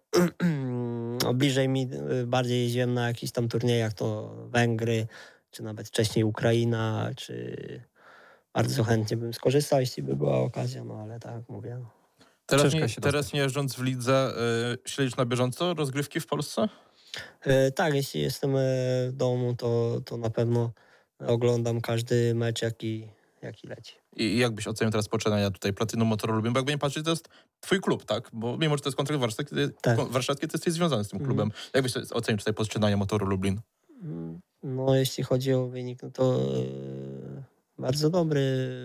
bliżej 1.34 1.70
mi 1.70 1.90
bardziej 2.28 2.64
jeździłem 2.64 2.94
na 2.94 3.08
jakichś 3.08 3.32
tam 3.32 3.48
turniejach, 3.48 3.94
to 3.94 4.36
Węgry, 4.50 5.08
czy 5.52 5.64
nawet 5.64 5.88
wcześniej 5.88 6.24
Ukraina, 6.24 7.12
czy 7.16 7.56
bardzo 8.56 8.84
chętnie 8.84 9.18
bym 9.18 9.34
skorzystał, 9.34 9.80
jeśli 9.80 10.04
by 10.04 10.16
była 10.16 10.38
okazja, 10.38 10.84
no 10.84 10.96
ale 11.02 11.20
tak 11.20 11.34
jak 11.34 11.50
mówię. 11.50 11.78
No. 11.82 11.90
Teraz, 12.46 12.74
nie, 12.74 12.90
się 12.90 13.02
teraz 13.02 13.34
nie 13.34 13.40
jeżdżąc 13.40 13.76
w 13.76 13.82
lidze, 13.84 14.34
y, 14.86 14.90
śledzisz 14.90 15.16
na 15.18 15.26
bieżąco 15.26 15.74
rozgrywki 15.74 16.20
w 16.20 16.28
Polsce? 16.28 16.70
E, 17.42 17.72
tak, 17.72 17.94
jeśli 17.94 18.22
jestem 18.22 18.56
e, 18.56 18.60
w 19.10 19.14
domu, 19.14 19.56
to, 19.56 20.02
to 20.06 20.18
na 20.18 20.30
pewno 20.30 20.72
oglądam 21.28 21.82
każdy 21.82 22.36
mecz, 22.36 22.62
jaki, 22.62 23.08
jaki 23.42 23.68
leci. 23.68 23.96
I 24.16 24.38
jak 24.38 24.52
byś 24.54 24.68
ocenił 24.68 24.92
teraz 24.92 25.08
poczynania 25.10 25.52
tutaj 25.52 25.74
Platinum 25.74 26.08
Motor 26.08 26.34
Lublin? 26.34 26.54
Bo 26.54 26.60
jakby 26.60 26.72
nie 26.72 26.78
patrzeć, 26.78 27.04
to 27.06 27.10
jest 27.10 27.30
twój 27.60 27.80
klub, 27.82 28.06
tak? 28.06 28.30
Bo 28.34 28.58
mimo, 28.58 28.78
że 28.78 28.84
to 28.84 28.90
jest 28.90 28.98
kontrakt 28.98 29.22
warszawski, 29.22 29.56
ty, 29.56 29.70
Tak. 29.82 30.00
warszawski, 30.00 30.48
ty 30.48 30.56
jesteś 30.58 30.74
związany 30.74 31.04
z 31.04 31.10
tym 31.10 31.20
Mhm. 31.22 31.28
klubem. 31.38 31.52
Jak 31.74 31.84
byś 31.84 31.94
ocenił 32.12 32.38
tutaj 32.38 32.54
poczynania 32.54 32.98
Motoru 32.98 33.26
Lublin? 33.26 33.62
Mm, 34.04 34.40
No, 34.64 34.96
jeśli 34.96 35.24
chodzi 35.24 35.54
o 35.54 35.68
wynik, 35.68 36.04
no 36.04 36.12
to 36.12 36.40
bardzo 37.86 38.10
dobry 38.10 38.42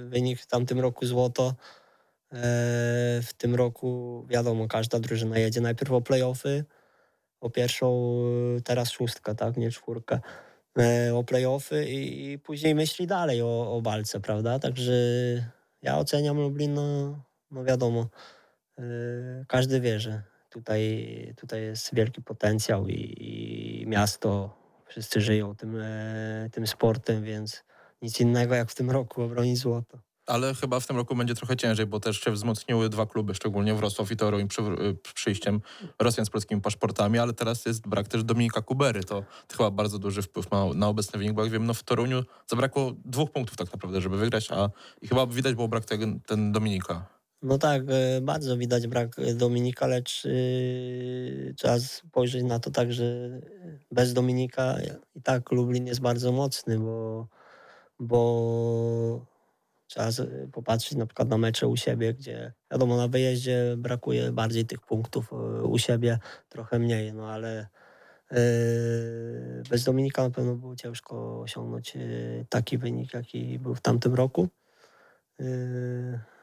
wynik 0.08 0.40
w 0.40 0.46
tamtym 0.46 0.80
roku 0.80 1.06
złoto. 1.06 1.54
E, 2.32 2.42
w 3.22 3.32
tym 3.36 3.54
roku 3.54 4.24
wiadomo, 4.28 4.68
każda 4.68 4.98
drużyna 4.98 5.38
jedzie 5.38 5.60
najpierw 5.60 5.92
o 5.92 6.00
playoffy, 6.00 6.64
o 7.40 7.50
pierwszą, 7.50 8.16
e, 8.56 8.60
teraz 8.60 8.90
szóstka, 8.90 9.34
tak, 9.34 9.56
nie 9.56 9.70
czwórkę, 9.70 10.20
e, 10.78 11.14
o 11.14 11.24
playoffy 11.24 11.90
i, 11.90 12.32
i 12.32 12.38
później 12.38 12.74
myśli 12.74 13.06
dalej 13.06 13.42
o, 13.42 13.76
o 13.76 13.80
walce, 13.80 14.20
prawda? 14.20 14.58
Także 14.58 14.92
ja 15.82 15.98
oceniam 15.98 16.36
Lublin, 16.36 16.74
no, 16.74 17.18
no 17.50 17.64
wiadomo, 17.64 18.06
każdy 19.48 19.80
wie, 19.80 20.00
że 20.00 20.22
tutaj, 20.50 21.34
tutaj 21.36 21.62
jest 21.62 21.94
wielki 21.94 22.22
potencjał 22.22 22.88
i, 22.88 23.16
i 23.82 23.86
miasto, 23.86 24.56
wszyscy 24.86 25.20
żyją 25.20 25.56
tym, 25.56 25.76
tym 26.52 26.66
sportem, 26.66 27.24
więc 27.24 27.64
nic 28.02 28.20
innego 28.20 28.54
jak 28.54 28.70
w 28.70 28.74
tym 28.74 28.90
roku 28.90 29.22
obronić 29.22 29.58
złoto. 29.58 29.98
Ale 30.26 30.54
chyba 30.54 30.80
w 30.80 30.86
tym 30.86 30.96
roku 30.96 31.16
będzie 31.16 31.34
trochę 31.34 31.56
ciężej, 31.56 31.86
bo 31.86 32.00
też 32.00 32.20
się 32.20 32.30
wzmocniły 32.30 32.88
dwa 32.88 33.06
kluby, 33.06 33.34
szczególnie 33.34 33.74
Wrocław 33.74 34.10
i 34.10 34.16
Toruń 34.16 34.48
przy, 34.48 34.62
y, 34.62 34.96
przyjściem 35.14 35.60
Rosjan 35.98 36.26
z 36.26 36.30
polskimi 36.30 36.60
paszportami, 36.60 37.18
ale 37.18 37.32
teraz 37.32 37.66
jest 37.66 37.88
brak 37.88 38.08
też 38.08 38.24
Dominika 38.24 38.62
Kubery. 38.62 39.04
To, 39.04 39.24
chyba 39.52 39.70
bardzo 39.70 39.98
duży 39.98 40.22
wpływ 40.22 40.50
ma 40.50 40.66
na 40.74 40.88
obecny 40.88 41.18
wynik, 41.18 41.34
bo 41.34 41.42
jak 41.42 41.52
wiem, 41.52 41.66
no 41.66 41.74
w 41.74 41.82
Toruniu 41.82 42.22
zabrakło 42.46 42.92
dwóch 43.04 43.30
punktów 43.30 43.56
tak 43.56 43.72
naprawdę, 43.72 44.00
żeby 44.00 44.16
wygrać, 44.16 44.52
a 44.52 44.70
i 45.02 45.08
chyba 45.08 45.26
widać 45.26 45.54
było 45.54 45.68
brak 45.68 45.84
tego, 45.84 46.06
ten 46.26 46.52
Dominika. 46.52 47.06
No 47.42 47.58
tak, 47.58 47.82
e, 47.88 48.20
bardzo 48.20 48.56
widać 48.56 48.86
brak 48.86 49.18
e, 49.18 49.34
Dominika, 49.34 49.86
lecz 49.86 50.26
e, 50.26 50.30
trzeba 51.54 51.78
spojrzeć 51.78 52.44
na 52.44 52.58
to 52.58 52.70
tak, 52.70 52.92
że 52.92 53.40
bez 53.92 54.12
Dominika 54.12 54.76
i 55.14 55.22
tak 55.22 55.52
Lublin 55.52 55.86
jest 55.86 56.00
bardzo 56.00 56.32
mocny, 56.32 56.78
bo, 56.78 57.28
bo 58.00 59.26
trzeba 59.90 60.08
popatrzeć 60.52 60.98
na 60.98 61.06
przykład 61.06 61.28
na 61.28 61.38
mecze 61.38 61.68
u 61.68 61.76
siebie, 61.76 62.14
gdzie 62.14 62.52
wiadomo 62.70 62.96
na 62.96 63.08
wyjeździe 63.08 63.74
brakuje 63.78 64.32
bardziej 64.32 64.66
tych 64.66 64.80
punktów, 64.80 65.32
e, 65.32 65.36
u 65.62 65.78
siebie 65.78 66.18
trochę 66.48 66.78
mniej, 66.78 67.12
no 67.12 67.30
ale 67.30 67.66
e, 68.30 68.36
bez 69.70 69.84
Dominika 69.84 70.22
na 70.22 70.30
pewno 70.30 70.54
było 70.54 70.76
ciężko 70.76 71.40
osiągnąć 71.40 71.96
e, 71.96 72.00
taki 72.48 72.78
wynik, 72.78 73.14
jaki 73.14 73.58
był 73.58 73.74
w 73.74 73.80
tamtym 73.80 74.14
roku. 74.14 74.48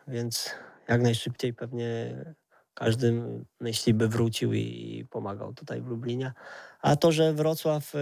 Więc 0.08 0.50
jak 0.88 1.02
najszybciej 1.02 1.54
pewnie 1.54 2.16
każdy 2.74 3.22
myśli 3.60 3.94
by 3.94 4.08
wrócił 4.08 4.54
i 4.54 5.06
pomagał 5.10 5.54
tutaj 5.54 5.82
w 5.82 5.88
Lublinie. 5.88 6.34
A 6.82 6.96
to, 6.96 7.12
że 7.12 7.34
Wrocław, 7.34 7.94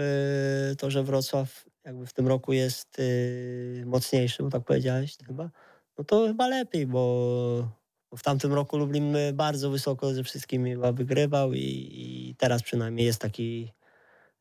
to, 0.78 0.90
że 0.90 1.02
Wrocław 1.02 1.64
jakby 1.86 2.06
w 2.06 2.12
tym 2.12 2.28
roku 2.28 2.52
jest 2.52 2.98
y, 2.98 3.82
mocniejszy, 3.86 4.42
bo 4.42 4.50
tak 4.50 4.64
powiedziałeś 4.64 5.16
chyba, 5.26 5.50
no 5.98 6.04
to 6.04 6.26
chyba 6.26 6.48
lepiej, 6.48 6.86
bo 6.86 7.68
w 8.16 8.22
tamtym 8.22 8.52
roku 8.52 8.76
Lublin 8.78 9.16
y, 9.16 9.32
bardzo 9.32 9.70
wysoko 9.70 10.14
ze 10.14 10.24
wszystkimi 10.24 10.70
chyba 10.70 10.92
wygrywał 10.92 11.52
i, 11.52 11.88
i 11.92 12.34
teraz 12.38 12.62
przynajmniej 12.62 13.06
jest 13.06 13.20
taki 13.20 13.72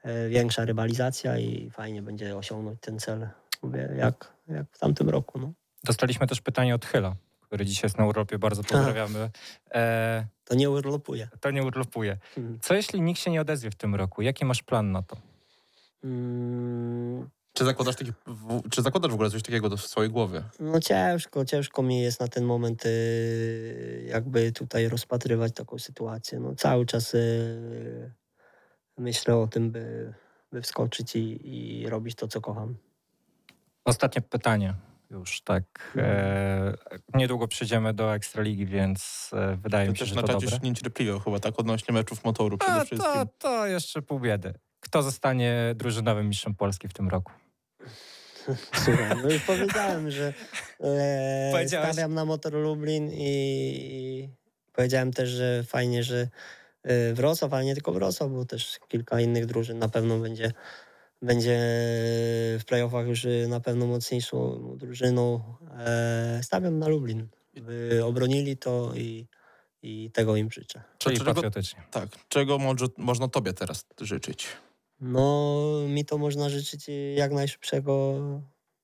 e, 0.04 0.30
większa 0.30 0.66
rywalizacja 0.66 1.38
i 1.38 1.70
fajnie 1.70 2.02
będzie 2.02 2.38
osiągnąć 2.38 2.80
ten 2.82 3.00
cel, 3.00 3.28
mówię, 3.64 3.90
jak, 3.98 4.34
jak 4.48 4.66
w 4.72 4.80
tamtym 4.80 5.10
roku. 5.10 5.40
No. 5.40 5.54
Dostaliśmy 5.84 6.28
też 6.28 6.42
pytanie 6.42 6.75
od 6.75 6.86
Chyla, 6.86 7.16
który 7.42 7.66
dzisiaj 7.66 7.82
jest 7.84 7.98
na 7.98 8.06
urlopie, 8.06 8.40
bardzo 8.40 8.64
pozdrawiamy. 8.64 9.30
E, 9.72 10.25
To 10.46 10.56
nie 10.56 10.70
urlopuje. 10.70 11.28
to 11.40 11.52
nie 11.52 11.64
urlopuje. 11.64 12.18
Mm. 12.38 12.60
Co 12.62 12.74
jeśli 12.74 13.02
nikt 13.02 13.20
się 13.20 13.32
nie 13.32 13.42
odezwie 13.42 13.72
w 13.72 13.75
tym 13.75 13.96
roku? 13.96 14.22
Jaki 14.22 14.46
masz 14.46 14.64
plan 14.64 14.92
na 14.92 15.02
to? 15.02 15.18
Mm, 16.05 17.29
Czy 17.53 17.65
zakładasz, 17.65 17.95
taki, 17.95 18.12
w, 18.27 18.69
czy 18.69 18.81
zakładasz 18.81 19.12
w 19.12 19.13
ogóle 19.13 19.29
coś 19.29 19.41
takiego 19.43 19.69
do, 19.69 19.77
w 19.77 19.81
swojej 19.88 20.12
głowie? 20.12 20.43
No 20.59 20.79
ciężko, 20.79 21.45
ciężko 21.45 21.83
mi 21.83 22.01
jest 22.01 22.19
na 22.19 22.27
ten 22.27 22.43
moment 22.45 22.85
y, 22.85 24.05
jakby 24.09 24.51
tutaj 24.51 24.89
rozpatrywać 24.89 25.53
taką 25.53 25.79
sytuację. 25.79 26.39
No 26.39 26.55
cały 26.55 26.85
czas 26.85 27.13
y, 27.13 28.12
myślę 28.97 29.35
o 29.35 29.47
tym, 29.47 29.71
by, 29.71 30.13
by 30.51 30.62
wskoczyć 30.62 31.15
i, 31.15 31.39
i 31.83 31.89
robić 31.89 32.15
to, 32.15 32.27
co 32.27 32.41
kocham. 32.41 32.75
Ostatnie 33.85 34.21
pytanie. 34.21 34.74
Już 35.12 35.41
tak. 35.41 35.93
E, 35.97 36.74
niedługo 37.13 37.47
przejdziemy 37.47 37.93
do 37.93 38.15
Ekstraligi, 38.15 38.65
więc 38.65 39.31
e, 39.33 39.55
wydaje 39.55 39.85
Ty 39.85 39.91
mi 39.91 39.97
się, 39.97 40.00
też 40.00 40.09
że 40.09 40.15
na 40.15 40.21
to 40.21 40.27
czacie 40.27 40.45
dobre. 40.45 40.59
się 40.59 40.69
niecierpliwie 40.69 41.19
chyba, 41.19 41.39
tak? 41.39 41.59
Odnośnie 41.59 41.93
meczów 41.93 42.24
motoru 42.24 42.57
przede 42.57 42.74
A, 42.81 42.85
wszystkim. 42.85 43.12
to, 43.13 43.25
to 43.38 43.67
jeszcze 43.67 44.01
pół 44.01 44.19
biedy. 44.19 44.53
Kto 44.86 45.04
zostanie 45.04 45.74
drużynowym 45.75 46.30
mistrzem 46.30 46.56
Polski 46.56 46.88
w 46.88 46.94
tym 46.94 47.10
roku? 47.10 47.32
Słuchaj, 48.86 49.18
no 49.24 49.30
już 49.32 49.42
powiedziałem, 49.42 50.12
że 50.12 50.34
e, 50.80 51.68
stawiam 51.68 52.13
na 52.13 52.25
motor 52.25 52.54
Lublin 52.54 53.12
i, 53.12 53.20
i 53.20 54.30
powiedziałem 54.74 55.13
też, 55.13 55.30
że 55.30 55.63
fajnie, 55.63 56.04
że 56.04 56.27
e, 56.84 57.13
Wrocław, 57.13 57.54
ale 57.54 57.65
nie 57.65 57.74
tylko 57.74 57.92
Wrocław, 57.92 58.32
bo 58.32 58.46
też 58.46 58.80
kilka 58.88 59.20
innych 59.20 59.46
drużyn 59.46 59.80
na 59.80 59.89
pewno 59.89 60.20
będzie, 60.20 60.51
będzie 61.22 61.60
w 62.60 62.63
playoffach 62.68 63.08
już 63.08 63.25
e, 63.25 63.48
na 63.48 63.60
pewno 63.60 63.88
mocniejszą 63.88 64.60
drużyną. 64.77 65.44
E, 65.77 66.39
stawiam 66.44 66.80
na 66.80 66.88
Lublin. 66.88 67.27
By 67.62 68.06
obronili 68.06 68.58
to 68.58 68.92
i, 68.96 69.27
i 69.82 70.12
tego 70.12 70.36
im 70.36 70.51
życzę. 70.51 70.84
Czyli 70.98 71.18
czego- 71.18 71.34
patriotycznie. 71.34 71.84
Tak. 71.92 72.10
Czego 72.30 72.58
może, 72.58 72.86
można 72.98 73.27
tobie 73.27 73.54
teraz 73.54 73.86
życzyć? 74.01 74.48
No, 75.00 75.72
mi 75.88 76.06
to 76.06 76.18
można 76.18 76.50
życzyć 76.50 76.86
jak 77.16 77.32
najszybszego, 77.32 78.16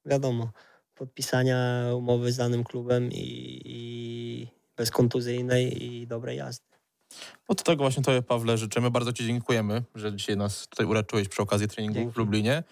wiadomo, 0.05 0.51
podpisania 0.95 1.89
umowy 1.95 2.31
z 2.31 2.37
danym 2.37 2.63
klubem 2.63 3.09
i, 3.11 3.61
i 3.65 4.47
bezkontuzyjnej 4.77 5.83
i 5.83 6.07
dobrej 6.07 6.37
jazdy. 6.37 6.65
No 7.49 7.55
to 7.55 7.63
tego 7.63 7.83
właśnie 7.83 8.03
Tobie, 8.03 8.21
Pawle, 8.21 8.57
życzymy. 8.57 8.91
Bardzo 8.91 9.13
Ci 9.13 9.25
dziękujemy, 9.25 9.83
że 9.95 10.15
dzisiaj 10.15 10.37
nas 10.37 10.67
tutaj 10.67 10.85
uraczyłeś 10.85 11.27
przy 11.27 11.41
okazji 11.41 11.67
treningu 11.67 11.95
Dzięki. 11.99 12.13
w 12.13 12.17
Lublinie. 12.17 12.63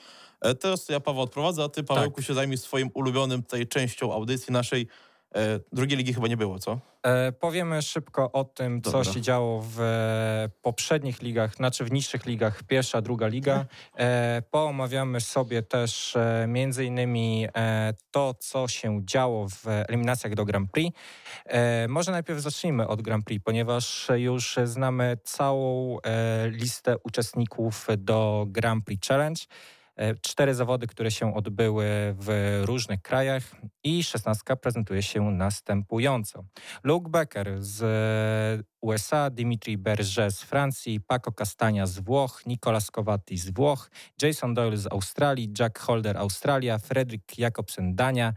E, 0.41 0.55
Teraz 0.55 0.89
ja 0.89 1.00
Paweł 1.00 1.22
odprowadzę, 1.22 1.63
a 1.63 1.69
Ty, 1.69 1.84
Pawełku, 1.84 2.15
Tak. 2.15 2.25
się 2.25 2.34
zajmij 2.34 2.58
swoim 2.58 2.89
ulubionym 2.93 3.43
tej 3.43 3.67
częścią 3.67 4.13
audycji 4.13 4.53
naszej. 4.53 4.88
E, 5.36 5.59
drugiej 5.74 5.98
ligi 5.98 6.13
chyba 6.13 6.27
nie 6.27 6.38
było, 6.38 6.59
co? 6.59 6.79
E, 7.03 7.31
powiemy 7.31 7.81
szybko 7.81 8.31
o 8.31 8.43
tym, 8.43 8.81
co 8.81 8.91
Dobra. 8.91 9.13
się 9.13 9.21
działo 9.21 9.62
w 9.62 9.81
e, 9.81 10.50
poprzednich 10.62 11.21
ligach, 11.21 11.55
znaczy 11.55 11.86
w 11.86 11.91
niższych 11.91 12.25
ligach, 12.25 12.63
pierwsza, 12.63 13.01
druga 13.01 13.27
liga. 13.27 13.65
E, 13.98 14.41
poomawiamy 14.51 15.21
sobie 15.21 15.63
też 15.63 16.15
e, 16.15 16.45
między 16.48 16.86
innymi 16.86 17.48
e, 17.55 17.93
to, 18.12 18.33
co 18.39 18.67
się 18.67 19.01
działo 19.05 19.50
w 19.50 19.67
eliminacjach 19.67 20.36
do 20.36 20.45
Grand 20.45 20.71
Prix. 20.71 20.98
E, 21.45 21.88
może 21.88 22.12
najpierw 22.12 22.39
zacznijmy 22.39 22.88
od 22.88 23.01
Grand 23.01 23.25
Prix, 23.25 23.45
ponieważ 23.45 24.07
już 24.15 24.55
znamy 24.63 25.17
całą 25.24 25.98
e, 26.01 26.50
listę 26.50 26.95
uczestników 27.03 27.88
do 27.98 28.45
Grand 28.48 28.86
Prix 28.86 29.07
Challenge. 29.07 29.41
E, 29.99 30.15
Cztery 30.15 30.55
zawody, 30.55 30.87
które 30.87 31.11
się 31.11 31.35
odbyły 31.35 32.15
w 32.19 32.61
różnych 32.65 33.01
krajach 33.01 33.43
i 33.83 34.03
szesnastka 34.03 34.55
prezentuje 34.55 35.03
się 35.03 35.21
następująco. 35.21 36.43
Luke 36.83 37.09
Becker 37.09 37.55
z 37.59 38.65
USA, 38.81 39.29
Dimitri 39.29 39.77
Berger 39.77 40.31
z 40.31 40.41
Francji, 40.41 41.00
Paco 41.00 41.31
Castagna 41.31 41.86
z 41.86 42.00
Włoch, 42.00 42.45
Nicolas 42.45 42.91
Covatti 42.91 43.38
z 43.38 43.50
Włoch, 43.50 43.89
Jason 44.21 44.53
Doyle 44.53 44.77
z 44.77 44.88
Australii, 44.88 45.53
Jack 45.59 45.79
Holder 45.79 46.17
Australia, 46.17 46.77
Fredrik 46.77 47.38
Jakobsen 47.38 47.95
Dania, 47.95 48.33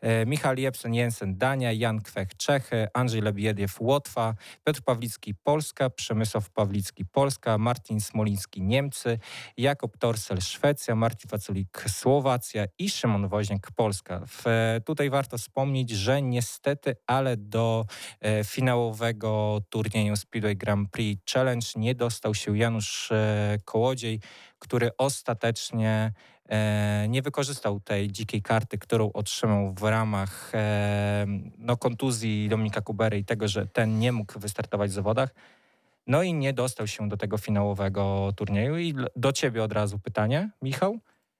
e, 0.00 0.26
Michal 0.26 0.58
Jepsen 0.58 0.94
Jensen 0.94 1.38
Dania, 1.38 1.72
Jan 1.72 2.00
Kwech 2.00 2.36
Czechy, 2.36 2.86
Andrzej 2.94 3.20
Lebiediew 3.20 3.80
Łotwa, 3.80 4.34
Piotr 4.64 4.82
Pawlicki 4.82 5.34
Polska, 5.34 5.90
Przemysław 5.90 6.50
Pawlicki 6.50 7.04
Polska, 7.04 7.58
Martin 7.58 8.00
Smoliński 8.00 8.62
Niemcy, 8.62 9.18
Jakob 9.56 9.98
Torsel 9.98 10.40
Szwecja, 10.40 10.94
Martin 10.94 11.30
Waculik 11.30 11.84
Słowacja 11.88 12.64
i 12.78 12.90
Szymon 12.90 13.28
Woźniak 13.28 13.72
Polska. 13.76 14.20
W, 14.26 14.46
e, 14.46 14.80
tutaj 14.84 15.10
warto 15.10 15.38
wspomnieć, 15.38 15.90
że 15.90 16.22
niestety, 16.22 16.96
ale 17.06 17.36
do 17.36 17.84
e, 18.20 18.44
finałowego 18.44 19.60
turnieju 19.70 19.83
Speedway 20.16 20.56
Grand 20.56 20.90
Prix 20.90 21.32
Challenge 21.32 21.66
nie 21.76 21.94
dostał 21.94 22.34
się 22.34 22.58
Janusz 22.58 23.12
e, 23.12 23.58
Kołodziej, 23.64 24.20
który 24.58 24.90
ostatecznie 24.98 26.12
e, 26.48 27.06
nie 27.08 27.22
wykorzystał 27.22 27.80
tej 27.80 28.12
dzikiej 28.12 28.42
karty, 28.42 28.78
którą 28.78 29.12
otrzymał 29.12 29.74
w 29.74 29.82
ramach 29.82 30.52
e, 30.54 31.26
no, 31.58 31.76
kontuzji 31.76 32.48
Dominika 32.48 32.80
Kubery 32.80 33.18
i 33.18 33.24
tego, 33.24 33.48
że 33.48 33.66
ten 33.66 33.98
nie 33.98 34.12
mógł 34.12 34.38
wystartować 34.38 34.90
w 34.90 34.94
zawodach. 34.94 35.34
No 36.06 36.22
i 36.22 36.34
nie 36.34 36.52
dostał 36.52 36.86
się 36.86 37.08
do 37.08 37.16
tego 37.16 37.38
finałowego 37.38 38.32
turnieju. 38.36 38.78
I 38.78 38.94
do 39.16 39.32
ciebie 39.32 39.62
od 39.62 39.72
razu 39.72 39.98
pytanie, 39.98 40.50
Michał. 40.62 40.98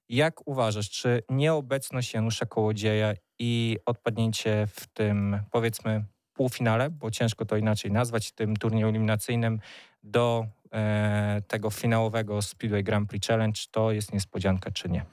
Jak 0.08 0.48
uważasz, 0.48 0.90
czy 0.90 1.22
nieobecność 1.28 2.14
Janusza 2.14 2.46
Kołodzieja 2.46 3.14
i 3.38 3.78
odpadnięcie 3.86 4.66
w 4.66 4.86
tym, 4.86 5.40
powiedzmy, 5.50 6.04
półfinale, 6.34 6.90
bo 6.90 7.10
ciężko 7.10 7.44
to 7.44 7.56
inaczej 7.56 7.92
nazwać, 7.92 8.32
tym 8.32 8.56
turnieju 8.56 8.88
eliminacyjnym 8.88 9.60
do 10.02 10.46
e, 10.72 11.42
tego 11.48 11.70
finałowego 11.70 12.42
Speedway 12.42 12.84
Grand 12.84 13.08
Prix 13.08 13.26
Challenge, 13.26 13.60
to 13.70 13.92
jest 13.92 14.12
niespodzianka 14.12 14.70
czy 14.70 14.88
nie? 14.88 15.04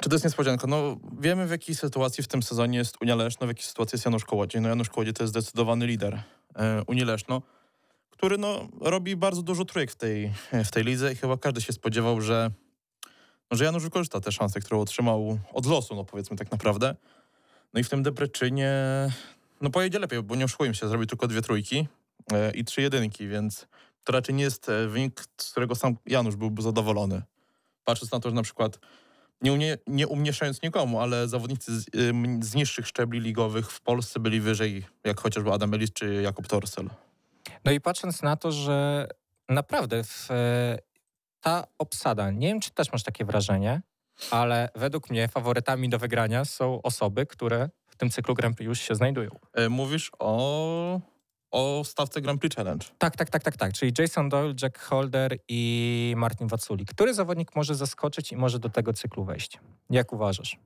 Czy 0.00 0.08
to 0.08 0.14
jest 0.14 0.24
niespodzianka? 0.24 0.66
No 0.66 0.96
wiemy 1.20 1.46
w 1.46 1.50
jakiej 1.50 1.74
sytuacji 1.74 2.24
w 2.24 2.28
tym 2.28 2.42
sezonie 2.42 2.78
jest 2.78 3.02
Unia 3.02 3.14
Leszno, 3.14 3.46
w 3.46 3.50
jakiej 3.50 3.64
sytuacji 3.64 3.96
jest 3.96 4.04
Janusz 4.04 4.24
Kołodziej. 4.24 4.60
No 4.60 4.68
Janusz 4.68 4.88
Kołodziej 4.88 5.14
to 5.14 5.22
jest 5.22 5.32
zdecydowany 5.32 5.86
lider 5.86 6.22
e, 6.54 6.82
Unii 6.86 7.04
Leszno, 7.04 7.42
który 8.10 8.38
no 8.38 8.68
robi 8.80 9.16
bardzo 9.16 9.42
dużo 9.42 9.64
trójek 9.64 9.90
w 9.90 9.96
tej, 9.96 10.32
w 10.64 10.70
tej 10.70 10.84
lidze 10.84 11.12
i 11.12 11.16
chyba 11.16 11.36
każdy 11.36 11.60
się 11.60 11.72
spodziewał, 11.72 12.20
że, 12.20 12.50
no, 13.50 13.56
że 13.56 13.64
Janusz 13.64 13.82
wykorzysta 13.82 14.20
tę 14.20 14.32
szansę, 14.32 14.60
którą 14.60 14.80
otrzymał 14.80 15.38
od 15.52 15.66
losu, 15.66 15.94
no 15.94 16.04
powiedzmy 16.04 16.36
tak 16.36 16.52
naprawdę. 16.52 16.96
No 17.74 17.80
i 17.80 17.84
w 17.84 17.88
tym 17.88 18.02
Debreczynie 18.02 18.72
no 19.60 19.70
pojedzie 19.70 19.98
lepiej, 19.98 20.22
bo 20.22 20.36
nie 20.36 20.44
oszukujmy 20.44 20.74
się, 20.74 20.88
zrobił 20.88 21.06
tylko 21.06 21.28
dwie 21.28 21.42
trójki 21.42 21.88
e, 22.32 22.50
i 22.50 22.64
trzy 22.64 22.82
jedynki, 22.82 23.28
więc 23.28 23.66
to 24.04 24.12
raczej 24.12 24.34
nie 24.34 24.44
jest 24.44 24.68
e, 24.68 24.88
wynik, 24.88 25.24
z 25.40 25.50
którego 25.50 25.74
sam 25.74 25.96
Janusz 26.06 26.36
byłby 26.36 26.62
zadowolony. 26.62 27.22
Patrząc 27.84 28.12
na 28.12 28.20
to, 28.20 28.28
że 28.28 28.34
na 28.34 28.42
przykład 28.42 28.78
nie, 29.42 29.52
umie, 29.52 29.78
nie 29.86 30.08
umniejszając 30.08 30.62
nikomu, 30.62 31.00
ale 31.00 31.28
zawodnicy 31.28 31.80
z, 31.80 31.86
ym, 31.94 32.42
z 32.42 32.54
niższych 32.54 32.86
szczebli 32.86 33.20
ligowych 33.20 33.70
w 33.70 33.80
Polsce 33.80 34.20
byli 34.20 34.40
wyżej, 34.40 34.86
jak 35.04 35.20
chociażby 35.20 35.52
Adam 35.52 35.74
Ellis 35.74 35.92
czy 35.92 36.22
Jakub 36.22 36.48
Torsel. 36.48 36.90
No 37.64 37.72
i 37.72 37.80
patrząc 37.80 38.22
na 38.22 38.36
to, 38.36 38.52
że 38.52 39.08
naprawdę 39.48 40.04
w, 40.04 40.30
e, 40.30 40.78
ta 41.40 41.64
obsada, 41.78 42.30
nie 42.30 42.48
wiem 42.48 42.60
czy 42.60 42.70
też 42.70 42.92
masz 42.92 43.02
takie 43.02 43.24
wrażenie, 43.24 43.82
ale 44.30 44.68
według 44.74 45.10
mnie 45.10 45.28
faworytami 45.28 45.88
do 45.88 45.98
wygrania 45.98 46.44
są 46.44 46.82
osoby, 46.82 47.26
które 47.26 47.70
w 47.96 47.98
tym 47.98 48.10
cyklu 48.10 48.34
Grand 48.34 48.56
Prix 48.56 48.66
już 48.66 48.80
się 48.80 48.94
znajdują. 48.94 49.30
E, 49.52 49.68
Mówisz 49.68 50.10
o, 50.18 51.00
o 51.50 51.82
stawce 51.84 52.20
Grand 52.20 52.40
Prix 52.40 52.56
Challenge. 52.56 52.86
Tak, 52.98 53.16
tak, 53.16 53.30
tak, 53.30 53.42
tak, 53.42 53.56
tak. 53.56 53.72
Czyli 53.72 53.92
Jason 53.98 54.28
Doyle, 54.28 54.54
Jack 54.62 54.78
Holder 54.78 55.38
i 55.48 56.14
Martin 56.16 56.48
Waculi. 56.48 56.86
Który 56.86 57.14
zawodnik 57.14 57.56
może 57.56 57.74
zaskoczyć 57.74 58.32
i 58.32 58.36
może 58.36 58.58
do 58.58 58.68
tego 58.68 58.92
cyklu 58.92 59.24
wejść? 59.24 59.58
Jak 59.90 60.12
uważasz? 60.12 60.56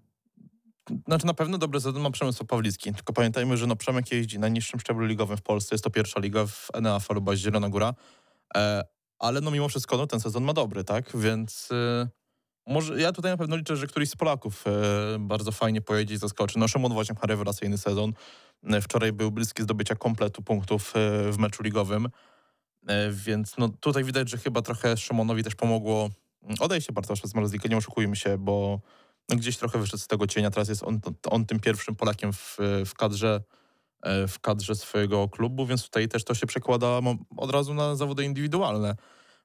Znaczy 1.07 1.27
na 1.27 1.35
pewno 1.35 1.59
dobry 1.59 1.81
sezon 1.81 2.03
ma 2.03 2.11
Przemysław 2.11 2.49
Pawlicki, 2.49 2.93
tylko 2.93 3.13
pamiętajmy, 3.13 3.57
że 3.57 3.67
no 3.67 3.77
Przemek 3.77 4.13
jeździ 4.13 4.39
na 4.39 4.49
niższym 4.49 4.81
szczeblu 4.81 5.07
ligowym 5.07 5.37
w 5.37 5.43
Polsce, 5.43 5.75
jest 5.75 5.85
to 5.85 5.91
pierwsza 5.91 6.21
liga 6.21 6.47
w 6.47 6.69
NA 6.81 7.01
Faluba 7.01 7.37
Zielona 7.37 7.69
Góra, 7.69 7.95
e, 8.57 8.83
ale 9.19 9.41
no 9.41 9.51
mimo 9.51 9.69
wszystko 9.69 9.97
no, 9.97 10.07
ten 10.07 10.21
sezon 10.21 10.45
ma 10.45 10.53
dobry, 10.53 10.85
tak? 10.85 11.17
Więc 11.17 11.69
e, 11.73 12.09
może 12.71 13.01
ja 13.01 13.13
tutaj 13.13 13.33
na 13.33 13.37
pewno 13.37 13.57
liczę, 13.57 13.77
że 13.77 13.87
któryś 13.87 14.11
z 14.11 14.17
Polaków 14.17 14.65
e, 14.67 14.71
bardzo 15.19 15.53
fajnie 15.53 15.81
pojedzie 15.81 16.15
i 16.15 16.19
zaskoczy. 16.19 16.59
No 16.59 16.69
Szymon 16.69 16.95
Woźniak 16.95 17.23
ma 17.23 17.27
rewelacyjny 17.27 17.79
sezon. 17.79 18.13
E, 18.65 18.81
Wczoraj 18.81 19.13
był 19.13 19.31
bliski 19.31 19.63
zdobycia 19.63 19.95
kompletu 19.95 20.43
punktów 20.43 20.93
e, 20.97 21.33
w 21.33 21.39
meczu 21.39 21.63
ligowym, 21.63 22.09
e, 22.87 23.11
więc 23.11 23.59
no 23.59 23.69
tutaj 23.69 24.05
widać, 24.05 24.31
że 24.31 24.39
chyba 24.39 24.63
trochę 24.63 24.97
Szymonowi 24.97 25.45
też 25.45 25.55
pomogło 25.55 26.11
mm, 26.43 26.57
odejście 26.61 26.93
Bartosza 26.93 27.29
z 27.29 27.35
Marzlika, 27.35 27.69
nie 27.69 27.77
oszukujmy 27.77 28.17
się, 28.17 28.39
bo 28.39 28.81
no 29.29 29.37
gdzieś 29.37 29.57
trochę 29.57 29.79
wyszedł 29.79 30.03
z 30.03 30.07
tego 30.07 30.27
cienia. 30.27 30.51
Teraz 30.51 30.69
jest 30.69 30.83
on, 30.83 31.01
on 31.31 31.47
tym 31.47 31.61
pierwszym 31.61 31.97
Polakiem 31.97 32.33
w, 32.33 32.57
w 32.87 32.95
kadrze 32.95 33.43
e, 34.03 34.29
w 34.29 34.39
kadrze 34.41 34.75
swojego 34.75 35.29
klubu, 35.29 35.67
więc 35.67 35.85
tutaj 35.85 36.09
też 36.09 36.25
to 36.25 36.35
się 36.35 36.47
przekłada 36.47 37.01
od 37.37 37.51
razu 37.51 37.75
na 37.75 37.97
zawody 37.97 38.25
indywidualne. 38.25 38.95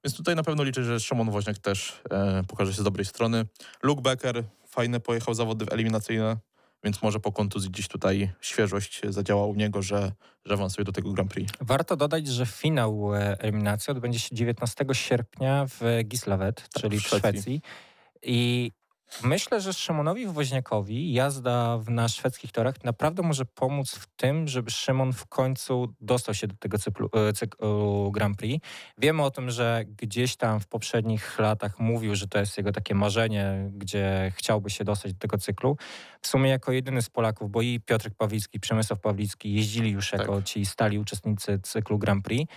Więc 0.06 0.18
tutaj 0.18 0.36
na 0.36 0.44
pewno 0.44 0.64
liczę, 0.64 0.84
że 0.84 1.00
Szymon 1.00 1.32
Woźniak 1.32 1.58
też 1.58 2.02
e, 2.12 2.44
pokaże 2.48 2.74
się 2.74 2.82
z 2.82 2.84
dobrej 2.84 3.06
strony. 3.06 3.46
Luke 3.84 4.02
Becker 4.02 4.44
fajne 4.68 5.00
pojechał 5.00 5.34
zawody 5.34 5.66
eliminacyjne, 5.72 6.38
więc 6.84 7.02
może 7.02 7.20
po 7.20 7.32
kontuzji 7.32 7.70
gdzieś 7.70 7.88
tutaj 7.88 8.32
świeżość 8.42 9.02
zadziała 9.10 9.46
u 9.46 9.56
niego, 9.56 9.82
że, 9.82 10.12
że 10.46 10.54
awansuje 10.54 10.86
do 10.86 10.92
tego 10.92 11.12
Grand 11.12 11.32
Prix. 11.32 11.54
Warto 11.62 11.96
dodać, 11.96 12.28
że 12.28 12.46
finał 12.46 13.16
e, 13.16 13.40
eliminacji 13.40 13.92
odbędzie 13.92 14.20
się 14.20 14.36
19 14.36 14.86
sierpnia 14.94 15.66
w 15.68 16.00
Gislaved, 16.04 16.70
czyli 16.80 17.00
w 17.00 17.04
w 17.04 17.08
Szwecji. 17.08 17.30
Szwecji. 17.30 17.62
I 18.24 18.72
myślę, 19.24 19.62
że 19.62 19.74
Szymonowi 19.74 20.28
Woźniakowi 20.28 21.14
jazda 21.14 21.80
na 21.88 22.08
szwedzkich 22.08 22.52
torach 22.52 22.84
naprawdę 22.84 23.24
może 23.24 23.46
pomóc 23.46 23.96
w 23.96 24.08
tym, 24.16 24.48
żeby 24.48 24.72
Szymon 24.72 25.14
w 25.14 25.26
końcu 25.26 25.94
dostał 26.02 26.36
się 26.36 26.48
do 26.48 26.56
tego 26.56 26.78
cyklu, 26.78 27.10
e, 27.14 27.34
cyklu 27.34 28.12
Grand 28.12 28.38
Prix. 28.38 28.68
Wiemy 28.98 29.24
o 29.24 29.32
tym, 29.32 29.52
że 29.52 29.84
gdzieś 29.88 30.36
tam 30.36 30.60
w 30.60 30.68
poprzednich 30.68 31.40
latach 31.40 31.80
mówił, 31.80 32.16
że 32.16 32.28
to 32.28 32.40
jest 32.40 32.58
jego 32.58 32.72
takie 32.72 32.96
marzenie, 32.96 33.70
gdzie 33.74 34.32
chciałby 34.36 34.70
się 34.70 34.84
dostać 34.84 35.14
do 35.14 35.20
tego 35.20 35.38
cyklu. 35.38 35.78
W 36.22 36.28
sumie 36.28 36.50
jako 36.50 36.72
jedyny 36.72 37.02
z 37.02 37.10
Polaków, 37.10 37.52
bo 37.52 37.62
i 37.62 37.80
Piotrek 37.80 38.16
Pawlicki, 38.16 38.60
Przemysław 38.60 39.00
Pawlicki 39.00 39.54
jeździli 39.54 39.92
już 39.92 40.14
jako 40.14 40.42
ci 40.42 40.66
stali 40.66 41.00
uczestnicy 41.00 41.60
cyklu 41.64 42.00
Grand 42.00 42.26
Prix. 42.26 42.54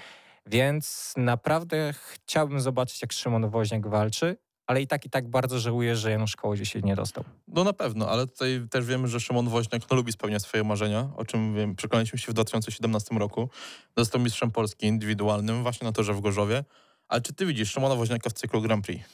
Więc 0.47 1.15
naprawdę 1.17 1.93
chciałbym 1.93 2.61
zobaczyć, 2.61 3.03
jak 3.03 3.13
Szymon 3.13 3.51
Woźniak 3.51 3.89
walczy, 3.89 4.37
ale 4.69 4.83
i 4.83 4.87
tak 4.87 5.07
i 5.07 5.11
tak 5.11 5.29
bardzo 5.29 5.59
żałuję, 5.59 5.97
że 5.97 6.11
Janusz 6.11 6.37
Kołodziej 6.37 6.67
się 6.67 6.81
nie 6.81 6.97
dostał. 6.97 7.25
No 7.49 7.65
na 7.65 7.73
pewno, 7.73 8.09
ale 8.09 8.27
tutaj 8.27 8.67
też 8.71 8.85
wiemy, 8.87 9.09
że 9.09 9.21
Szymon 9.21 9.49
Woźniak 9.49 9.83
no, 9.91 9.97
lubi 9.97 10.13
spełniać 10.13 10.43
swoje 10.43 10.65
marzenia, 10.65 11.11
o 11.17 11.25
czym 11.25 11.55
wiem, 11.55 11.77
przekonaliśmy 11.77 12.19
się 12.19 12.33
w 12.33 12.35
2017 12.35 13.15
roku. 13.15 13.51
Został 13.97 14.21
mistrzem 14.21 14.51
Polski 14.51 14.87
indywidualnym 14.87 15.63
właśnie 15.63 15.85
na 15.85 15.93
torze 15.93 16.15
w 16.15 16.21
Gorzowie. 16.21 16.65
Ale 17.09 17.21
czy 17.21 17.33
ty 17.33 17.47
widzisz 17.47 17.71
Szymona 17.71 17.95
Woźniaka 17.95 18.31
w 18.31 18.33
cyklu 18.33 18.63
Grand 18.63 18.85
Prix? 18.87 19.05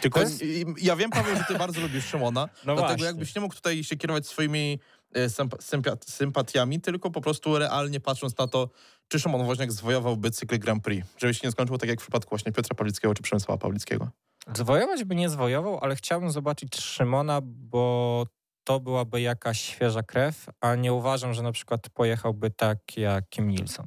Tylko 0.00 0.20
jest- 0.20 0.42
ja 0.80 0.96
wiem, 0.96 1.10
Paweł, 1.10 1.36
że 1.36 1.44
ty 1.48 1.54
bardzo 1.64 1.80
lubisz 1.80 2.04
Szymona, 2.04 2.40
No 2.40 2.48
dlatego 2.64 2.86
właśnie. 2.86 3.04
jakbyś 3.06 3.34
nie 3.34 3.40
mógł 3.40 3.54
tutaj 3.54 3.84
się 3.84 3.96
kierować 3.96 4.26
swoimi 4.26 4.78
e, 5.14 5.26
sympa- 5.26 5.58
sympa- 5.58 6.10
sympatiami, 6.10 6.80
tylko 6.80 7.10
po 7.10 7.20
prostu 7.20 7.58
realnie 7.58 8.00
patrząc 8.00 8.38
na 8.38 8.46
to, 8.48 8.68
czy 9.08 9.20
Szymon 9.20 9.46
Woźniak 9.46 9.72
zwojowałby 9.72 10.30
cykl 10.30 10.58
Grand 10.58 10.84
Prix, 10.84 11.08
żeby 11.18 11.34
się 11.34 11.40
nie 11.46 11.50
skończyło 11.52 11.78
tak 11.78 11.88
jak 11.88 11.98
w 11.98 12.02
przypadku 12.02 12.30
właśnie 12.30 12.52
Piotra 12.52 12.74
Pawlickiego 12.74 13.14
czy 13.14 13.22
Przemysława 13.22 13.58
Pawlickiego. 13.58 14.08
Zwojować 14.54 15.04
by 15.04 15.14
nie 15.14 15.28
zwojował, 15.28 15.78
ale 15.82 15.96
chciałbym 15.96 16.30
zobaczyć 16.30 16.76
Szymona, 16.80 17.40
bo 17.42 18.26
to 18.64 18.80
byłaby 18.80 19.20
jakaś 19.20 19.60
świeża 19.60 20.02
krew, 20.02 20.46
a 20.60 20.74
nie 20.74 20.92
uważam, 20.92 21.34
że 21.34 21.42
na 21.42 21.52
przykład 21.52 21.88
pojechałby 21.90 22.50
tak 22.50 22.78
jak 22.96 23.28
Kim 23.28 23.48
Nilsson 23.48 23.86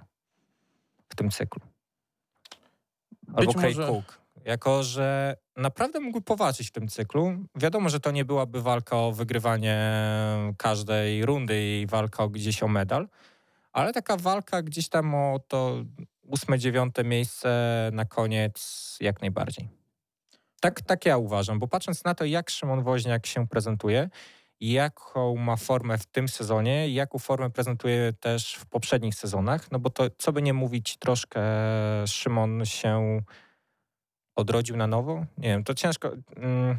w 1.09 1.15
tym 1.15 1.31
cyklu. 1.31 1.61
Albo 3.27 3.51
Być 3.51 3.61
Craig 3.61 3.77
może- 3.77 3.91
Cook. 3.91 4.21
Jako, 4.45 4.83
że 4.83 5.35
naprawdę 5.55 5.99
mógłby 5.99 6.21
powalczyć 6.21 6.67
w 6.67 6.71
tym 6.71 6.87
cyklu. 6.87 7.33
Wiadomo, 7.55 7.89
że 7.89 7.99
to 7.99 8.11
nie 8.11 8.25
byłaby 8.25 8.61
walka 8.61 8.97
o 8.97 9.11
wygrywanie 9.11 9.77
każdej 10.57 11.25
rundy 11.25 11.79
i 11.81 11.87
walka 11.87 12.23
o 12.23 12.29
gdzieś 12.29 12.63
o 12.63 12.67
medal, 12.67 13.07
ale 13.73 13.93
taka 13.93 14.17
walka 14.17 14.61
gdzieś 14.61 14.89
tam 14.89 15.15
o 15.15 15.39
to 15.47 15.83
ósme, 16.21 16.59
dziewiąte 16.59 17.03
miejsce 17.03 17.89
na 17.93 18.05
koniec 18.05 18.97
jak 19.01 19.21
najbardziej. 19.21 19.69
Tak, 20.61 20.81
tak 20.81 21.05
ja 21.05 21.17
uważam, 21.17 21.59
bo 21.59 21.67
patrząc 21.67 22.03
na 22.03 22.15
to, 22.15 22.25
jak 22.25 22.49
Szymon 22.49 22.83
Woźniak 22.83 23.25
się 23.25 23.47
prezentuje, 23.47 24.09
jaką 24.59 25.35
ma 25.35 25.55
formę 25.55 25.97
w 25.97 26.05
tym 26.05 26.27
sezonie, 26.27 26.89
jaką 26.89 27.19
formę 27.19 27.49
prezentuje 27.49 28.13
też 28.13 28.55
w 28.55 28.65
poprzednich 28.65 29.15
sezonach, 29.15 29.71
no 29.71 29.79
bo 29.79 29.89
to, 29.89 30.03
co 30.17 30.31
by 30.31 30.41
nie 30.41 30.53
mówić, 30.53 30.97
troszkę 30.97 31.41
Szymon 32.07 32.65
się 32.65 33.21
odrodził 34.35 34.77
na 34.77 34.87
nowo. 34.87 35.25
Nie 35.37 35.49
wiem, 35.49 35.63
to 35.63 35.73
ciężko. 35.73 36.11
Mm, 36.35 36.77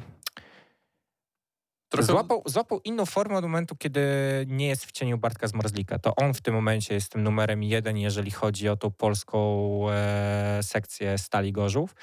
Trochę... 1.93 2.07
Złapał, 2.07 2.43
złapał 2.47 2.81
inną 2.85 3.07
formę 3.07 3.37
od 3.37 3.45
momentu, 3.45 3.77
kiedy 3.77 4.01
nie 4.49 4.69
jest 4.69 4.87
w 4.87 4.93
cieniu 4.93 5.19
Bartka 5.19 5.49
Zmorzlika. 5.49 5.99
To 5.99 6.15
on 6.15 6.35
w 6.35 6.41
tym 6.41 6.55
momencie 6.55 6.95
jest 6.95 7.13
tym 7.13 7.23
numerem 7.23 7.63
jeden, 7.63 7.97
jeżeli 7.97 8.31
chodzi 8.31 8.69
o 8.69 8.77
tą 8.77 8.91
polską 8.91 9.81
e, 9.91 10.61
sekcję 10.63 11.19
Stali 11.19 11.53
Gorzów. 11.53 11.95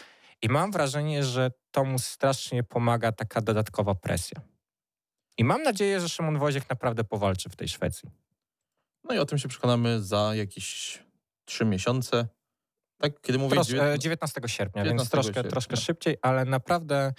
I 0.42 0.50
mam 0.50 0.72
wrażenie, 0.72 1.24
że 1.24 1.52
to 1.72 1.84
mu 1.84 2.00
strasznie 2.00 2.64
pomaga 2.64 3.12
taka 3.12 3.42
dodatkowa 3.42 3.96
presja. 3.96 4.42
I 5.38 5.44
mam 5.44 5.64
nadzieję, 5.64 6.00
że 6.00 6.10
Szymon 6.10 6.40
Woziek 6.40 6.70
naprawdę 6.70 7.04
powalczy 7.04 7.50
w 7.50 7.56
tej 7.56 7.68
Szwecji. 7.68 8.10
No 9.04 9.16
i 9.16 9.18
o 9.18 9.26
tym 9.26 9.38
się 9.38 9.48
przekonamy 9.48 10.04
za 10.04 10.36
jakieś 10.36 11.00
trzy 11.46 11.66
miesiące. 11.66 12.28
Tak, 12.98 13.22
kiedy 13.22 13.40
mówię... 13.40 13.56
Trosz, 13.56 13.68
dziewiętna- 13.68 13.94
e, 13.94 14.00
19 14.00 14.42
sierpnia, 14.48 14.84
19 14.84 14.98
więc 14.98 15.10
troszkę, 15.10 15.34
sierpnia. 15.34 15.52
troszkę 15.52 15.78
szybciej, 15.78 16.18
ale 16.22 16.46
naprawdę 16.46 17.14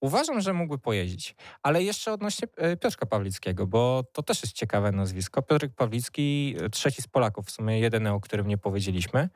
uważam, 0.00 0.40
że 0.40 0.52
mógłby 0.52 0.78
pojeździć. 0.78 1.34
Ale 1.62 1.82
jeszcze 1.82 2.12
odnośnie 2.12 2.48
e, 2.56 2.76
Piotrka 2.76 3.06
Pawlickiego, 3.06 3.66
bo 3.66 4.04
to 4.12 4.22
też 4.22 4.42
jest 4.42 4.54
ciekawe 4.54 4.92
nazwisko. 4.92 5.42
Piotrek 5.42 5.74
Pawlicki, 5.74 6.56
e, 6.60 6.70
trzeci 6.70 7.02
z 7.02 7.06
Polaków, 7.08 7.46
w 7.46 7.50
sumie 7.50 7.80
jedyny, 7.80 8.12
o 8.12 8.20
którym 8.20 8.46
nie 8.48 8.58
powiedzieliśmy. 8.58 9.28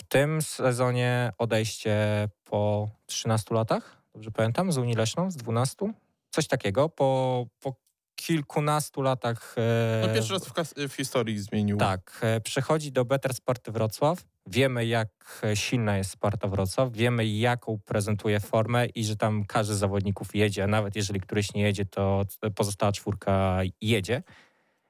W 0.00 0.04
tym 0.08 0.42
sezonie 0.42 1.32
odejście 1.38 2.28
po 2.44 2.90
13 3.06 3.54
latach, 3.54 4.02
dobrze 4.14 4.30
pamiętam, 4.30 4.72
z 4.72 4.78
Unii 4.78 4.94
Leszną, 4.94 5.30
z 5.30 5.36
12? 5.36 5.92
Coś 6.30 6.46
takiego. 6.46 6.88
Po, 6.88 7.46
po 7.60 7.74
kilkunastu 8.16 9.02
latach... 9.02 9.54
e, 9.58 10.06
No 10.06 10.14
pierwszy 10.14 10.32
raz 10.32 10.44
w, 10.48 10.52
w 10.88 10.94
historii 10.94 11.38
zmienił. 11.38 11.76
tak, 11.76 12.20
przechodzi 12.44 12.92
do 12.92 13.04
Better 13.04 13.34
Sporty 13.34 13.72
Wrocław. 13.72 14.24
Wiemy, 14.46 14.86
jak 14.86 15.42
silna 15.54 15.96
jest 15.96 16.10
Sparta 16.10 16.48
Wrocław, 16.48 16.92
wiemy, 16.92 17.26
jaką 17.26 17.78
prezentuje 17.84 18.40
formę 18.40 18.86
i 18.86 19.04
że 19.04 19.16
tam 19.16 19.44
każdy 19.44 19.74
z 19.74 19.78
zawodników 19.78 20.34
jedzie, 20.36 20.64
a 20.64 20.66
nawet 20.66 20.96
jeżeli 20.96 21.20
któryś 21.20 21.54
nie 21.54 21.62
jedzie, 21.62 21.84
to 21.84 22.22
pozostała 22.54 22.92
czwórka 22.92 23.60
jedzie. 23.80 24.22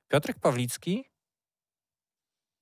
Piotrek 0.08 0.38
Pawlicki 0.40 1.04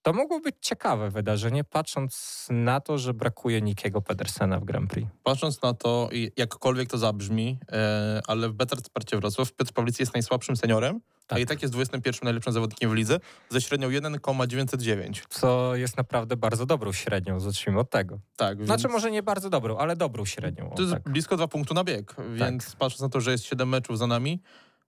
to 0.04 0.12
mogło 0.12 0.40
być 0.40 0.54
ciekawe 0.60 1.10
wydarzenie, 1.10 1.64
patrząc 1.64 2.46
na 2.50 2.80
to, 2.80 2.98
że 2.98 3.14
brakuje 3.14 3.62
Nikiego 3.62 4.02
Pedersena 4.02 4.60
w 4.60 4.64
Grand 4.64 4.90
Prix. 4.90 5.10
Patrząc 5.22 5.62
na 5.62 5.74
to, 5.74 6.08
jakkolwiek 6.36 6.88
to 6.90 6.98
zabrzmi, 6.98 7.58
e, 7.72 8.20
ale 8.26 8.48
w 8.48 8.52
Better 8.52 8.78
Sparcie 8.80 9.16
Wrocław 9.16 9.52
Piotr 9.52 9.72
Pawlicy 9.72 10.02
jest 10.02 10.14
najsłabszym 10.14 10.56
seniorem, 10.56 11.00
Tak. 11.26 11.38
a 11.38 11.40
i 11.40 11.46
tak 11.46 11.62
jest 11.62 11.74
21 11.74 12.20
najlepszym 12.24 12.52
zawodnikiem 12.52 12.90
w 12.90 12.94
lidze, 12.94 13.20
ze 13.50 13.60
średnią 13.60 13.90
1,909. 13.90 15.24
Co 15.28 15.76
jest 15.76 15.96
naprawdę 15.96 16.36
bardzo 16.36 16.66
dobrą 16.66 16.92
średnią, 16.92 17.40
zacznijmy 17.40 17.80
od 17.80 17.90
tego. 17.90 18.18
Tak, 18.36 18.56
więc 18.58 18.66
Znaczy 18.66 18.88
może 18.88 19.10
nie 19.10 19.22
bardzo 19.22 19.50
dobrą, 19.50 19.76
ale 19.76 19.96
dobrą 19.96 20.24
średnią. 20.24 20.70
to 20.76 20.82
jest 20.82 20.94
tak. 20.94 21.02
blisko 21.02 21.36
dwa 21.36 21.48
punktu 21.48 21.74
na 21.74 21.84
bieg, 21.84 22.16
więc 22.34 22.76
patrząc 22.76 23.00
na 23.00 23.08
to, 23.08 23.20
że 23.20 23.30
jest 23.30 23.44
7 23.44 23.68
meczów 23.68 23.98
za 23.98 24.06
nami, 24.06 24.42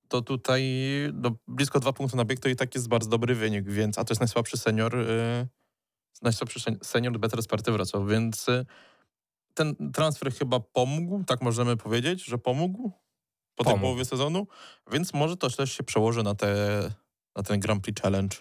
to 0.09 0.23
tutaj 0.23 0.65
no, 1.15 1.31
blisko 1.49 1.81
dwa 1.81 1.93
punkty 1.93 2.17
na 2.17 2.25
bieg 2.25 2.41
to 2.41 2.49
i 2.49 2.57
tak 2.57 2.75
jest 2.75 2.89
bardzo 2.89 3.11
dobry 3.11 3.35
wynik, 3.35 3.69
więc 3.71 3.99
a 3.99 4.05
to 4.05 4.13
jest 4.13 4.21
najsłabszy 4.21 4.57
senior, 4.57 4.97
e, 4.97 5.47
najsłabszy 6.23 6.61
sen- 6.61 6.79
senior 6.83 7.19
Better 7.19 7.43
Sparty 7.43 7.73
Wrocław, 7.73 8.03
więc 8.09 8.49
e, 8.49 8.65
ten 9.55 9.93
transfer 9.93 10.33
chyba 10.33 10.61
pomógł, 10.61 11.25
tak 11.25 11.43
możemy 11.43 11.77
powiedzieć, 11.77 12.25
że 12.25 12.39
pomógł 12.39 12.93
po 13.55 13.65
tej 13.65 13.73
Pomógł. 13.73 13.83
połowie 13.83 14.05
sezonu, 14.05 14.47
więc 14.93 15.15
może 15.15 15.37
to 15.37 15.51
też 15.51 15.73
się 15.73 15.83
przełoży 15.85 16.23
na, 16.23 16.35
te, 16.35 16.57
na 17.37 17.43
ten 17.43 17.61
Grand 17.61 17.83
Prix 17.85 18.03
Challenge. 18.03 18.37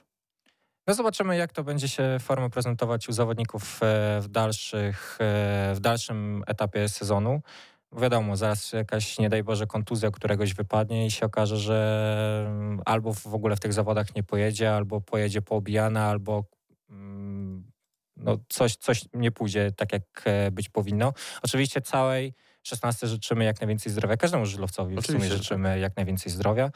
No 0.88 0.94
zobaczymy, 0.94 1.38
jak 1.38 1.52
to 1.54 1.64
będzie 1.64 1.88
się 1.88 2.18
forma 2.22 2.50
prezentować 2.50 3.10
u 3.10 3.12
zawodników 3.12 3.84
e, 3.84 4.22
w, 4.22 4.28
dalszych, 4.28 5.18
e, 5.22 5.74
w 5.76 5.80
dalszym 5.80 6.44
etapie 6.48 6.90
sezonu. 6.90 7.42
Wiadomo, 8.02 8.38
zaraz 8.38 8.74
jakaś, 8.74 9.20
nie 9.20 9.30
daj 9.30 9.44
Boże, 9.44 9.68
kontuzja 9.68 10.12
któregoś 10.12 10.54
wypadnie 10.54 11.06
i 11.06 11.12
się 11.12 11.26
okaże, 11.26 11.58
że 11.58 12.46
mm, 12.48 12.82
albo 12.86 13.14
w 13.14 13.34
ogóle 13.34 13.56
w 13.56 13.60
tych 13.60 13.74
zawodach 13.74 14.16
nie 14.16 14.24
pojedzie, 14.24 14.76
albo 14.76 15.02
pojedzie 15.02 15.42
poobijana, 15.42 16.06
albo 16.06 16.44
mm, 16.90 17.72
no 18.18 18.38
coś, 18.50 18.76
coś 18.76 19.06
nie 19.14 19.32
pójdzie 19.32 19.72
tak, 19.72 19.94
jak 19.94 20.04
e, 20.26 20.52
być 20.52 20.70
powinno. 20.70 21.14
Oczywiście 21.42 21.82
całej 21.82 22.34
16 22.64 23.08
życzymy 23.08 23.46
jak 23.46 23.62
najwięcej 23.62 23.92
zdrowia. 23.92 24.18
Każdemu 24.18 24.46
żużlowcowi 24.46 24.96
w 24.96 25.06
sumie 25.06 25.30
życzymy 25.30 25.80
jak 25.80 25.96
najwięcej 25.96 26.32
zdrowia. 26.32 26.72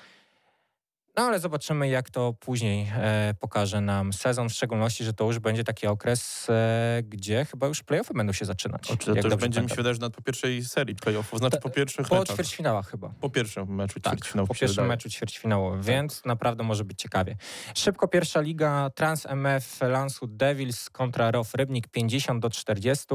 No 1.20 1.26
ale 1.26 1.40
zobaczymy, 1.40 1.90
jak 1.90 2.10
to 2.10 2.34
później 2.40 2.92
e, 2.96 3.34
pokaże 3.40 3.82
nam 3.82 4.14
sezon, 4.14 4.50
w 4.50 4.54
szczególności, 4.54 5.04
że 5.04 5.14
to 5.14 5.26
już 5.26 5.40
będzie 5.40 5.64
taki 5.64 5.88
okres, 5.88 6.48
e, 6.50 7.04
gdzie 7.04 7.46
chyba 7.46 7.68
już 7.68 7.84
playoffy 7.84 8.14
będą 8.14 8.34
się 8.34 8.46
zaczynać. 8.46 8.82
Oczywiście, 8.84 9.12
jak 9.12 9.22
to 9.22 9.28
już 9.28 9.36
będzie 9.36 9.62
mi 9.62 9.70
się 9.70 9.76
wydaje, 9.76 9.96
że 9.96 10.02
nawet 10.02 10.16
po 10.16 10.22
pierwszej 10.22 10.66
serii 10.66 10.96
playoffów, 10.96 11.40
znaczy 11.40 11.58
po 11.60 11.70
pierwszych 11.70 12.08
Po 12.08 12.20
meczach. 12.20 12.36
ćwierćfinałach 12.36 12.90
chyba. 12.92 13.10
Po 13.22 13.30
pierwszym 13.30 13.76
meczu 13.76 14.00
Tak, 14.00 14.14
ćwierćfinału 14.14 14.48
po 14.48 14.54
pierwszym 14.54 14.76
wydaje. 14.76 14.88
meczu 14.90 15.10
ćwierćfinałowym, 15.10 15.82
więc 15.82 16.26
naprawdę 16.26 16.64
może 16.64 16.84
być 16.84 17.00
ciekawie. 17.02 17.36
Szybko 17.76 18.08
pierwsza 18.08 18.42
liga 18.42 18.90
Trans 18.96 19.26
MF 19.26 19.82
Landshut 19.82 20.36
Devils 20.36 20.90
kontra 20.90 21.32
ROW 21.32 21.54
Rybnik 21.54 21.88
50 21.88 22.42
do 22.42 22.50
40. 22.50 23.06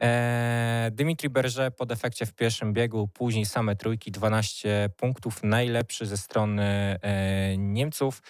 Eee, 0.00 0.90
Dymitri 0.90 1.30
Berże 1.30 1.70
po 1.70 1.86
defekcie 1.86 2.26
w 2.26 2.34
pierwszym 2.34 2.72
biegu, 2.72 3.08
później 3.08 3.46
same 3.46 3.76
trójki, 3.76 4.10
12 4.10 4.90
punktów, 4.96 5.42
najlepszy 5.42 6.06
ze 6.06 6.16
strony 6.16 6.62
e, 7.02 7.56
Niemców, 7.56 8.22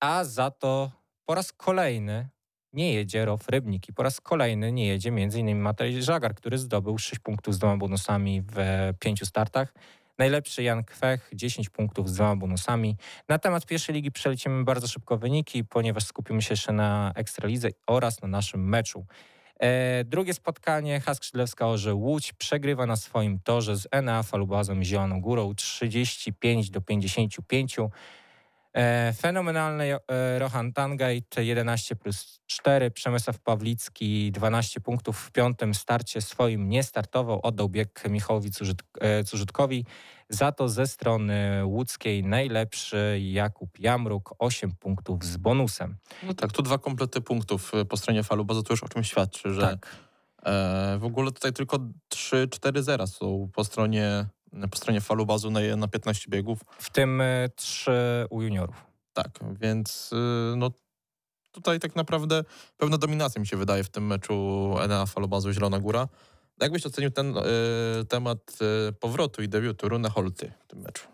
a 0.00 0.24
za 0.24 0.50
to 0.50 0.90
po 1.24 1.34
raz 1.34 1.52
kolejny 1.52 2.28
nie 2.72 2.94
jedzie 2.94 3.24
ROW 3.24 3.48
Rybnik 3.48 3.88
i 3.88 3.92
po 3.92 4.02
raz 4.02 4.20
kolejny 4.20 4.72
nie 4.72 4.86
jedzie 4.86 5.08
m.in. 5.08 5.60
Matej 5.60 6.02
Żagar, 6.02 6.34
który 6.34 6.58
zdobył 6.58 6.98
6 6.98 7.18
punktów 7.18 7.54
z 7.54 7.58
dwoma 7.58 7.76
bonusami 7.76 8.42
w 8.42 8.58
e, 8.58 8.94
pięciu 9.00 9.26
startach. 9.26 9.74
Najlepszy 10.18 10.62
Jan 10.62 10.84
Kwech, 10.84 11.30
10 11.34 11.68
punktów 11.68 12.10
z 12.10 12.14
dwoma 12.14 12.36
bonusami. 12.36 12.96
Na 13.28 13.38
temat 13.38 13.66
pierwszej 13.66 13.94
ligi 13.94 14.12
przelecimy 14.12 14.64
bardzo 14.64 14.88
szybko 14.88 15.18
wyniki, 15.18 15.64
ponieważ 15.64 16.04
skupimy 16.04 16.42
się 16.42 16.52
jeszcze 16.52 16.72
na 16.72 17.12
Ekstralidze 17.14 17.68
oraz 17.86 18.22
na 18.22 18.28
naszym 18.28 18.68
meczu. 18.68 19.06
E, 19.60 20.04
drugie 20.04 20.34
spotkanie 20.34 21.00
Hask 21.00 21.24
Skrzydlewska 21.24 21.66
Orze 21.66 21.94
Łódź 21.94 22.32
przegrywa 22.32 22.86
na 22.86 22.96
swoim 22.96 23.40
torze 23.40 23.76
z 23.76 23.88
NA 24.02 24.22
Falubazą 24.22 24.84
Zieloną 24.84 25.20
Górą 25.20 25.54
35 25.54 26.70
do 26.70 26.80
55. 26.80 27.76
E, 28.76 29.12
fenomenalny 29.12 29.94
e, 30.08 30.38
Rohan 30.38 30.72
Tangajt 30.72 31.36
11 31.38 31.96
plus 31.96 32.40
4, 32.46 32.90
Przemysław 32.90 33.38
Pawlicki 33.38 34.32
12 34.32 34.80
punktów 34.80 35.18
w 35.18 35.30
piątym 35.30 35.74
starcie 35.74 36.20
swoim 36.20 36.68
nie 36.68 36.82
startował, 36.82 37.40
oddał 37.42 37.68
bieg 37.68 38.02
Michałowi 38.10 38.50
Cużyt, 38.50 38.82
e, 39.00 39.24
Cużytkowi. 39.24 39.84
Za 40.28 40.52
to 40.52 40.68
ze 40.68 40.86
strony 40.86 41.62
łódzkiej 41.64 42.24
najlepszy 42.24 43.18
Jakub 43.22 43.78
Jamruk 43.78 44.34
8 44.38 44.72
punktów 44.72 45.24
z 45.24 45.36
bonusem. 45.36 45.96
No 46.22 46.34
tak, 46.34 46.52
tu 46.52 46.62
dwa 46.62 46.78
komplety 46.78 47.20
punktów 47.20 47.72
po 47.88 47.96
stronie 47.96 48.22
falu, 48.22 48.44
bo 48.44 48.62
to 48.62 48.72
już 48.72 48.82
o 48.82 48.88
czym 48.88 49.04
świadczy, 49.04 49.54
że 49.54 49.60
Tak. 49.60 49.96
w 50.98 51.04
ogóle 51.04 51.32
tutaj 51.32 51.52
tylko 51.52 51.78
3-4 52.14 52.82
zera 52.82 53.06
są 53.06 53.50
po 53.52 53.64
stronie, 53.64 54.26
po 54.70 54.76
stronie 54.76 55.00
falu 55.00 55.26
bazu 55.26 55.50
na, 55.50 55.60
na 55.76 55.88
15 55.88 56.26
biegów. 56.28 56.60
W 56.78 56.90
tym 56.90 57.20
e, 57.20 57.48
trzy 57.48 58.26
u 58.30 58.42
juniorów. 58.42 58.84
Tak, 59.12 59.38
więc 59.60 60.12
y, 60.12 60.56
no 60.56 60.70
tutaj 61.52 61.80
tak 61.80 61.96
naprawdę 61.96 62.44
pewna 62.76 62.98
dominacja 62.98 63.40
mi 63.40 63.46
się 63.46 63.56
wydaje 63.56 63.84
w 63.84 63.88
tym 63.88 64.06
meczu 64.06 64.34
Enea 64.80 65.06
Falobazu 65.06 65.52
Zielona 65.52 65.78
Góra. 65.78 66.08
Jak 66.60 66.72
byś 66.72 66.86
ocenił 66.86 67.10
ten 67.10 67.36
y, 67.36 67.42
temat 68.08 68.58
y, 68.88 68.92
powrotu 68.92 69.42
i 69.42 69.48
debiutu 69.48 69.88
Rune 69.88 70.10
Holty 70.10 70.52
w 70.60 70.66
tym 70.66 70.80
meczu? 70.80 71.08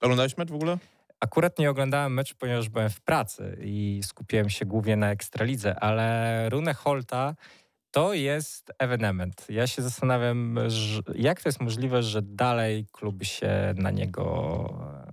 Oglądałeś 0.00 0.36
mecz 0.36 0.50
w 0.50 0.54
ogóle? 0.54 0.78
Akurat 1.20 1.58
nie 1.58 1.70
oglądałem 1.70 2.14
meczu, 2.14 2.34
ponieważ 2.38 2.68
byłem 2.68 2.90
w 2.90 3.00
pracy 3.00 3.58
i 3.64 4.00
skupiłem 4.04 4.50
się 4.50 4.66
głównie 4.66 4.96
na 4.96 5.10
Ekstralidze, 5.10 5.80
ale 5.80 6.48
Rune 6.48 6.74
Holta 6.74 7.34
to 7.90 8.14
jest 8.14 8.72
ewenement. 8.78 9.46
Ja 9.48 9.66
się 9.66 9.82
zastanawiam, 9.82 10.58
jak 11.14 11.42
to 11.42 11.48
jest 11.48 11.60
możliwe, 11.60 12.02
że 12.02 12.22
dalej 12.22 12.86
kluby 12.92 13.24
się 13.24 13.74
na 13.76 13.90
niego 13.90 14.24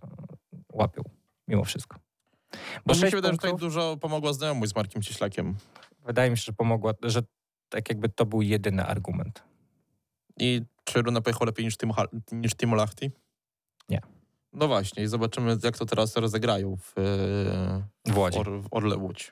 e, 0.04 0.58
łapią, 0.74 1.02
mimo 1.48 1.64
wszystko. 1.66 1.98
Bo 2.86 2.94
mi 2.94 3.00
się 3.00 3.06
wydaje, 3.06 3.34
że 3.34 3.38
tutaj 3.38 3.52
punktów- 3.52 3.60
dużo 3.60 3.98
pomogła 3.98 4.34
znajomość 4.34 4.72
z 4.72 4.76
Markiem 4.76 5.02
Cieślakiem. 5.02 5.56
Wydaje 6.06 6.32
mi 6.32 6.38
się, 6.38 6.44
że 6.44 6.54
pomogła, 6.54 6.94
że 7.04 7.22
tak 7.70 7.90
jakby 7.90 8.10
to 8.10 8.26
był 8.26 8.42
jedyny 8.42 8.86
argument. 8.86 9.44
I 10.40 10.62
czy 10.84 11.02
Rune 11.02 11.22
pojechał 11.22 11.46
lepiej 11.46 11.66
niż 11.66 11.78
Timo, 11.78 11.94
Hal- 11.94 12.08
niż 12.32 12.56
Timo 12.56 12.76
Lachti? 12.76 13.12
Nie. 13.90 14.02
No 14.54 14.68
właśnie 14.68 15.04
i 15.04 15.08
zobaczymy, 15.08 15.58
jak 15.64 15.78
to 15.78 15.86
teraz 15.86 16.16
rozegrają 16.18 16.78
w, 16.78 16.98
y, 18.08 18.12
W 18.14 18.18
Łodzi. 18.18 18.40
Or, 18.40 18.62
w 18.62 18.68
Orle 18.72 18.98
Łódź. 18.98 19.32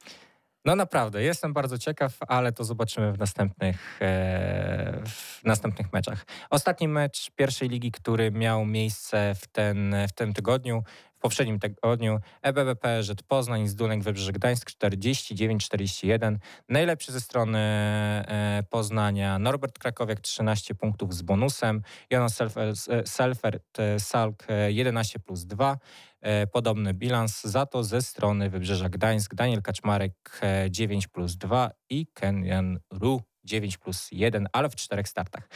No 0.65 0.75
naprawdę, 0.75 1.23
jestem 1.23 1.53
bardzo 1.53 1.77
ciekaw, 1.77 2.17
ale 2.27 2.51
to 2.51 2.63
zobaczymy 2.63 3.13
w 3.13 3.19
następnych, 3.19 4.01
e, 4.01 5.01
w 5.05 5.43
następnych 5.43 5.93
meczach. 5.93 6.25
Ostatni 6.49 6.87
mecz 6.87 7.31
pierwszej 7.35 7.69
ligi, 7.69 7.91
który 7.91 8.31
miał 8.31 8.65
miejsce 8.65 9.35
w, 9.35 9.47
ten, 9.47 9.95
w 10.09 10.13
tym 10.13 10.33
tygodniu. 10.33 10.83
Poprzednim 11.23 11.59
tygodniu 11.59 12.19
EBB 12.41 12.79
PSZ 12.79 13.23
Poznań, 13.27 13.67
Zdunek 13.67 14.03
Wybrzeże 14.03 14.31
Gdańsk 14.31 14.71
49-41. 14.71 16.37
Najlepszy 16.69 17.11
ze 17.11 17.21
strony 17.21 17.59
e, 17.59 18.63
Poznania 18.69 19.39
Norbert 19.39 19.79
Krakowiak 19.79 20.19
13 20.19 20.75
punktów 20.75 21.13
z 21.13 21.21
bonusem, 21.21 21.81
Jonas 22.09 22.35
Selfert, 22.35 22.77
Selfert 23.05 23.79
e, 23.79 23.99
Salk 23.99 24.43
e, 24.47 24.71
11 24.71 25.19
plus 25.19 25.45
2. 25.45 25.77
E, 26.21 26.47
Podobny 26.47 26.93
bilans 26.93 27.41
za 27.41 27.65
to 27.65 27.83
ze 27.83 28.01
strony 28.01 28.49
Wybrzeża 28.49 28.89
Gdańsk 28.89 29.35
Daniel 29.35 29.61
Kaczmarek 29.61 30.39
e, 30.41 30.71
9 30.71 31.07
plus 31.07 31.35
2 31.35 31.71
i 31.89 32.07
Kenyan 32.13 32.79
Ru 32.91 33.21
9 33.43 33.77
plus 33.77 34.07
1, 34.11 34.47
ale 34.53 34.69
w 34.69 34.75
czterech 34.75 35.07
startach. 35.07 35.49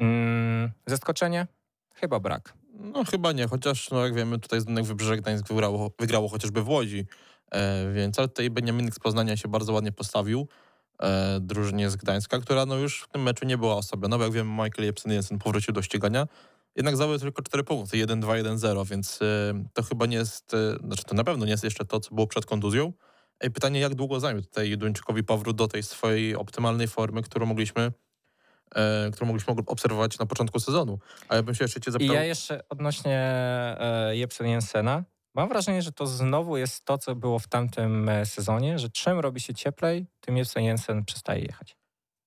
Mm, 0.00 0.70
zaskoczenie? 0.86 1.46
Chyba 1.94 2.20
brak. 2.20 2.54
No 2.80 3.04
chyba 3.04 3.32
nie, 3.32 3.48
chociaż 3.48 3.90
no 3.90 4.04
jak 4.04 4.14
wiemy 4.14 4.38
tutaj 4.38 4.60
Zdunek 4.60 4.84
Wybrzeże 4.84 5.16
Gdańsk 5.16 5.48
wygrało, 5.48 5.90
wygrało 6.00 6.28
chociażby 6.28 6.62
w 6.62 6.68
Łodzi, 6.68 7.06
e, 7.50 7.92
więc 7.92 8.18
ale 8.18 8.28
tutaj 8.28 8.50
Beniaminek 8.50 8.94
z 8.94 8.98
Poznania 8.98 9.36
się 9.36 9.48
bardzo 9.48 9.72
ładnie 9.72 9.92
postawił 9.92 10.48
e, 11.02 11.38
drużynie 11.40 11.90
z 11.90 11.96
Gdańska, 11.96 12.38
która 12.38 12.66
no 12.66 12.76
już 12.76 13.02
w 13.02 13.08
tym 13.08 13.22
meczu 13.22 13.46
nie 13.46 13.58
była 13.58 13.76
osłabiona, 13.76 14.18
bo 14.18 14.24
jak 14.24 14.32
wiemy 14.32 14.50
Michael 14.50 14.84
Jepsen 14.86 15.12
Jensen 15.12 15.38
powrócił 15.38 15.74
do 15.74 15.82
ścigania, 15.82 16.26
jednak 16.76 16.96
zdobył 16.96 17.18
tylko 17.18 17.42
4 17.42 17.64
punkty, 17.64 18.06
1-2, 18.06 18.42
1-0, 18.42 18.86
więc 18.86 19.22
e, 19.22 19.64
to 19.72 19.82
chyba 19.82 20.06
nie 20.06 20.16
jest, 20.16 20.54
e, 20.54 20.76
znaczy 20.86 21.04
to 21.04 21.14
na 21.14 21.24
pewno 21.24 21.44
nie 21.44 21.50
jest 21.50 21.64
jeszcze 21.64 21.84
to, 21.84 22.00
co 22.00 22.14
było 22.14 22.26
przed 22.26 22.46
kontuzją. 22.46 22.92
I 23.44 23.50
pytanie, 23.50 23.80
jak 23.80 23.94
długo 23.94 24.20
zajmie 24.20 24.42
tutaj 24.42 24.78
Duńczykowi 24.78 25.24
powrót 25.24 25.56
do 25.56 25.68
tej 25.68 25.82
swojej 25.82 26.36
optymalnej 26.36 26.88
formy, 26.88 27.22
którą 27.22 27.46
mogliśmy 27.46 27.92
e, 28.74 29.10
którą 29.10 29.26
mogliśmy 29.26 29.54
obserwować 29.66 30.18
na 30.18 30.26
początku 30.26 30.60
sezonu. 30.60 30.98
A 31.28 31.36
ja 31.36 31.42
bym 31.42 31.54
się 31.54 31.64
jeszcze 31.64 31.80
cię 31.80 31.90
I 31.90 31.92
zapytał... 31.92 32.14
ja 32.14 32.24
jeszcze 32.24 32.68
odnośnie 32.68 33.18
e, 33.18 34.16
Jepsen 34.16 34.46
Jensena. 34.46 35.04
Mam 35.34 35.48
wrażenie, 35.48 35.82
że 35.82 35.92
to 35.92 36.06
znowu 36.06 36.56
jest 36.56 36.84
to, 36.84 36.98
co 36.98 37.14
było 37.14 37.38
w 37.38 37.48
tamtym 37.48 38.08
e, 38.08 38.26
sezonie, 38.26 38.78
że 38.78 38.90
czym 38.90 39.18
robi 39.18 39.40
się 39.40 39.54
cieplej, 39.54 40.06
tym 40.20 40.36
Jepsen 40.36 40.62
Jensen 40.62 41.04
przestaje 41.04 41.42
jechać. 41.42 41.76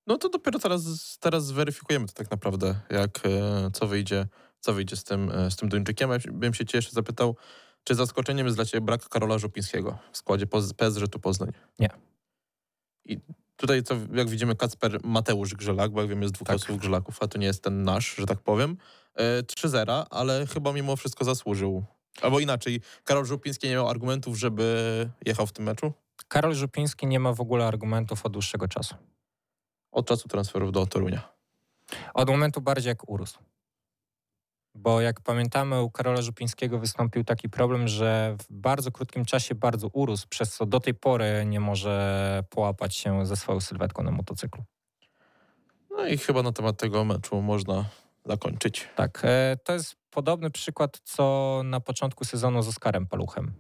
No 0.07 0.17
to 0.17 0.29
dopiero 0.29 0.59
teraz, 0.59 1.17
teraz 1.19 1.45
zweryfikujemy 1.45 2.07
to 2.07 2.13
tak 2.13 2.31
naprawdę, 2.31 2.75
jak, 2.89 3.19
e, 3.25 3.71
co 3.73 3.87
wyjdzie, 3.87 4.27
co 4.59 4.73
wyjdzie 4.73 4.95
z 4.95 5.03
tym, 5.03 5.31
e, 5.31 5.51
z 5.51 5.55
tym 5.55 5.69
Duńczykiem. 5.69 6.11
Ja 6.11 6.17
bym 6.31 6.53
się 6.53 6.65
cię 6.65 6.77
jeszcze 6.77 6.91
zapytał, 6.91 7.35
czy 7.83 7.95
zaskoczeniem 7.95 8.45
jest 8.45 8.57
dla 8.57 8.65
ciebie 8.65 8.81
brak 8.81 9.09
Karola 9.09 9.37
Żupińskiego 9.37 9.97
w 10.11 10.17
składzie 10.17 10.47
tu 11.11 11.19
Poznań? 11.19 11.51
Nie. 11.79 11.89
I 13.05 13.19
tutaj, 13.59 13.83
to, 13.83 13.95
jak 14.13 14.29
widzimy, 14.29 14.55
Kacper 14.55 14.99
Mateusz 15.03 15.55
Grzelak, 15.55 15.91
bo 15.91 16.01
jak 16.01 16.09
wiem, 16.09 16.21
jest 16.21 16.33
dwóch 16.33 16.47
Tak. 16.47 16.53
losów 16.53 16.77
Grzelaków, 16.77 17.17
a 17.23 17.27
to 17.27 17.37
nie 17.37 17.45
jest 17.47 17.63
ten 17.63 17.83
nasz, 17.83 18.15
że 18.15 18.25
tak 18.25 18.39
powiem. 18.39 18.77
E, 19.15 19.43
3-0, 19.43 20.05
ale 20.09 20.47
chyba 20.47 20.73
mimo 20.73 20.95
wszystko 20.95 21.25
zasłużył. 21.25 21.83
Albo 22.21 22.39
inaczej, 22.39 22.81
Karol 23.03 23.25
Żupiński 23.25 23.67
nie 23.67 23.73
miał 23.73 23.89
argumentów, 23.89 24.37
żeby 24.37 25.09
jechał 25.25 25.47
w 25.47 25.51
tym 25.51 25.65
meczu? 25.65 25.93
Karol 26.27 26.53
Żupiński 26.55 27.07
nie 27.07 27.19
ma 27.19 27.33
w 27.33 27.41
ogóle 27.41 27.67
argumentów 27.67 28.25
od 28.25 28.33
dłuższego 28.33 28.67
czasu. 28.67 28.95
Od 29.91 30.07
czasu 30.07 30.27
transferów 30.27 30.71
do 30.71 30.85
Torunia. 30.85 31.29
Od 32.13 32.29
momentu 32.29 32.61
bardziej 32.61 32.89
jak 32.89 33.09
urósł. 33.09 33.39
Bo 34.81 35.01
jak 35.01 35.21
pamiętamy, 35.21 35.81
u 35.81 35.91
Karola 35.91 36.21
Żupińskiego 36.21 36.79
wystąpił 36.79 37.23
taki 37.23 37.49
problem, 37.49 37.87
że 37.87 38.35
w 38.41 38.53
bardzo 38.53 38.91
krótkim 38.91 39.25
czasie 39.25 39.55
bardzo 39.55 39.87
urósł, 39.87 40.27
przez 40.29 40.55
co 40.55 40.65
do 40.65 40.79
tej 40.79 40.93
pory 40.93 41.43
nie 41.45 41.59
może 41.59 42.43
połapać 42.49 42.95
się 42.95 43.25
ze 43.25 43.35
swoją 43.35 43.59
sylwetką 43.59 44.03
na 44.03 44.11
motocyklu. 44.11 44.63
No 45.91 46.07
i 46.07 46.17
chyba 46.17 46.43
na 46.43 46.51
temat 46.51 46.77
tego 46.77 47.05
meczu 47.05 47.41
można 47.41 47.85
zakończyć. 48.25 48.87
Tak, 48.95 49.21
e, 49.23 49.57
to 49.63 49.73
jest 49.73 49.95
podobny 50.09 50.51
przykład, 50.51 50.99
co 51.03 51.61
na 51.65 51.79
początku 51.79 52.25
sezonu 52.25 52.61
z 52.61 52.67
Oskarem 52.67 53.07
Paluchem. 53.07 53.53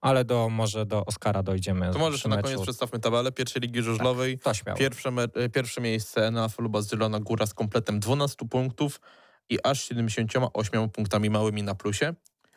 Ale 0.00 0.24
do, 0.24 0.48
może 0.48 0.86
do 0.86 1.04
Oskara 1.04 1.42
dojdziemy. 1.42 1.92
To 1.92 1.98
może 1.98 2.28
na 2.28 2.42
koniec 2.42 2.60
przedstawmy 2.60 2.98
tabelę 2.98 3.32
pierwszej 3.32 3.62
ligi 3.62 3.82
żużlowej. 3.82 4.38
To 4.38 4.54
śmiało. 4.54 4.78
Pierwsze, 4.78 5.10
me- 5.10 5.28
e, 5.34 5.48
pierwsze 5.48 5.80
miejsce 5.80 6.30
na 6.30 6.48
Luba 6.58 6.82
Zielona 6.82 7.20
Góra 7.20 7.46
z 7.46 7.54
kompletem 7.54 8.00
12 8.00 8.48
punktów 8.48 9.00
i 9.48 9.58
aż 9.64 9.84
78 9.84 10.90
punktami 10.90 11.30
małymi 11.30 11.62
na 11.62 11.74
plusie. 11.74 12.14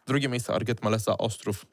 Drugie 0.07 0.29
miejsce 0.29 0.53
Arget 0.53 0.83
Malesa 0.83 1.17
Ostrów 1.17 1.65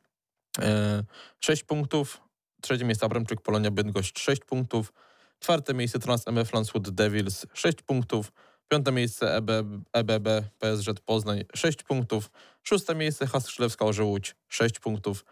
e, 0.58 1.02
6 1.40 1.64
punktów. 1.64 2.20
Trzecie 2.62 2.84
miejsce 2.84 3.06
Abramczyk 3.06 3.40
Polonia 3.40 3.70
Bydgoszcz 3.70 4.20
6 4.20 4.44
punktów. 4.44 4.92
Czwarte 5.38 5.74
miejsce 5.74 5.98
Trans 5.98 6.28
MF 6.28 6.52
Landshut 6.52 6.90
Devils 6.90 7.46
6 7.54 7.82
punktów. 7.82 8.32
Piąte 8.68 8.92
miejsce 8.92 9.36
EB, 9.36 9.50
EBB 9.92 10.28
PSZ 10.58 11.00
Poznań 11.00 11.44
6 11.54 11.82
punktów. 11.82 12.30
Szóste 12.62 12.94
miejsce 12.94 13.26
Has 13.26 13.46
Krzyżewska 13.46 13.84
Orzełódź 13.84 14.36
6 14.48 14.78
punktów. 14.78 15.24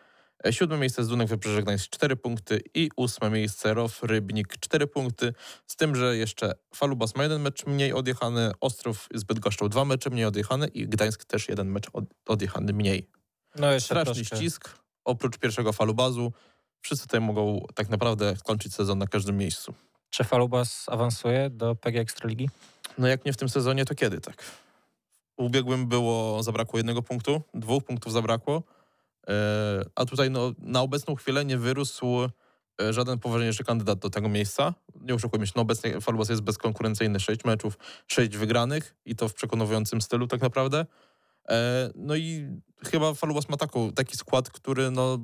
Siódme 0.51 0.79
miejsce 0.79 1.05
Zdunek 1.05 1.29
Wybrzeże 1.29 1.63
Gdańsk 1.63 1.91
4 1.91 2.17
punkty 2.17 2.61
i 2.75 2.89
ósme 2.97 3.31
miejsce 3.31 3.75
ROW 3.75 4.03
Rybnik 4.03 4.57
4 4.61 4.87
punkty. 4.87 5.35
Z 5.67 5.77
tym, 5.77 5.97
że 5.97 6.17
jeszcze 6.17 6.53
Falubas 6.75 7.17
ma 7.17 7.23
jeden 7.23 7.43
mecz 7.43 7.67
mniej 7.67 7.93
odjechany, 7.93 8.53
Ostrów 8.61 9.09
z 9.15 9.25
Bydgoszczą 9.25 9.69
dwa 9.69 9.85
mecze 9.85 10.11
mniej 10.11 10.25
odjechane 10.25 10.69
i 10.69 10.89
Gdańsk 10.89 11.25
też 11.25 11.49
jeden 11.49 11.69
mecz 11.71 11.89
od, 11.93 12.05
odjechany 12.27 12.73
mniej. 12.73 13.11
No 13.57 13.73
jeszcze 13.73 13.87
Straszny 13.95 14.15
troszkę. 14.15 14.37
ścisk, 14.37 14.79
oprócz 15.05 15.39
pierwszego 15.39 15.73
Falubazu. 15.73 16.33
Wszyscy 16.81 17.07
tutaj 17.07 17.21
mogą 17.21 17.67
tak 17.75 17.89
naprawdę 17.89 18.37
skończyć 18.37 18.75
sezon 18.75 18.99
na 18.99 19.07
każdym 19.07 19.37
miejscu. 19.37 19.75
Czy 20.11 20.25
Falubas 20.25 20.85
awansuje 20.89 21.51
do 21.51 21.75
PG 21.75 22.01
Ekstraligi? 22.01 22.49
No 22.99 23.09
jak 23.09 23.25
nie 23.25 23.33
w 23.33 23.37
tym 23.37 23.49
sezonie, 23.49 23.85
to 23.85 23.95
kiedy 23.95 24.21
tak? 24.21 24.43
W 25.39 25.43
ubiegłym 25.43 25.87
było, 25.87 26.43
zabrakło 26.43 26.79
jednego 26.79 27.03
punktu, 27.03 27.43
dwóch 27.55 27.85
punktów 27.85 28.13
zabrakło, 28.13 28.63
a 29.95 30.05
tutaj 30.05 30.31
no, 30.31 30.53
na 30.59 30.81
obecną 30.81 31.15
chwilę 31.15 31.45
nie 31.45 31.59
wyrósł 31.59 32.07
e, 32.83 32.93
żaden 32.93 33.19
poważniejszy 33.19 33.65
kandydat 33.65 33.99
do 33.99 34.11
tego 34.11 34.29
miejsca. 34.29 34.75
Nie 35.01 35.15
oszukujmy 35.15 35.47
się, 35.47 35.53
no 35.57 35.63
obecnie 35.63 36.01
Falubas 36.01 36.29
jest 36.29 36.43
bezkonkurencyjny, 36.43 37.21
sześć 37.21 37.45
meczów, 37.45 37.79
sześć 38.07 38.37
wygranych 38.37 38.95
i 39.05 39.17
to 39.17 39.29
w 39.29 39.35
przekonującym 39.35 40.01
stylu 40.01 40.27
tak 40.27 40.41
naprawdę. 40.41 40.87
E, 41.49 41.91
No 41.95 42.17
i 42.17 42.47
chyba 42.91 43.15
Falubas 43.15 43.49
ma 43.49 43.57
taką, 43.57 43.93
taki 43.93 44.17
skład, 44.17 44.51
który 44.51 44.91
no 44.91 45.19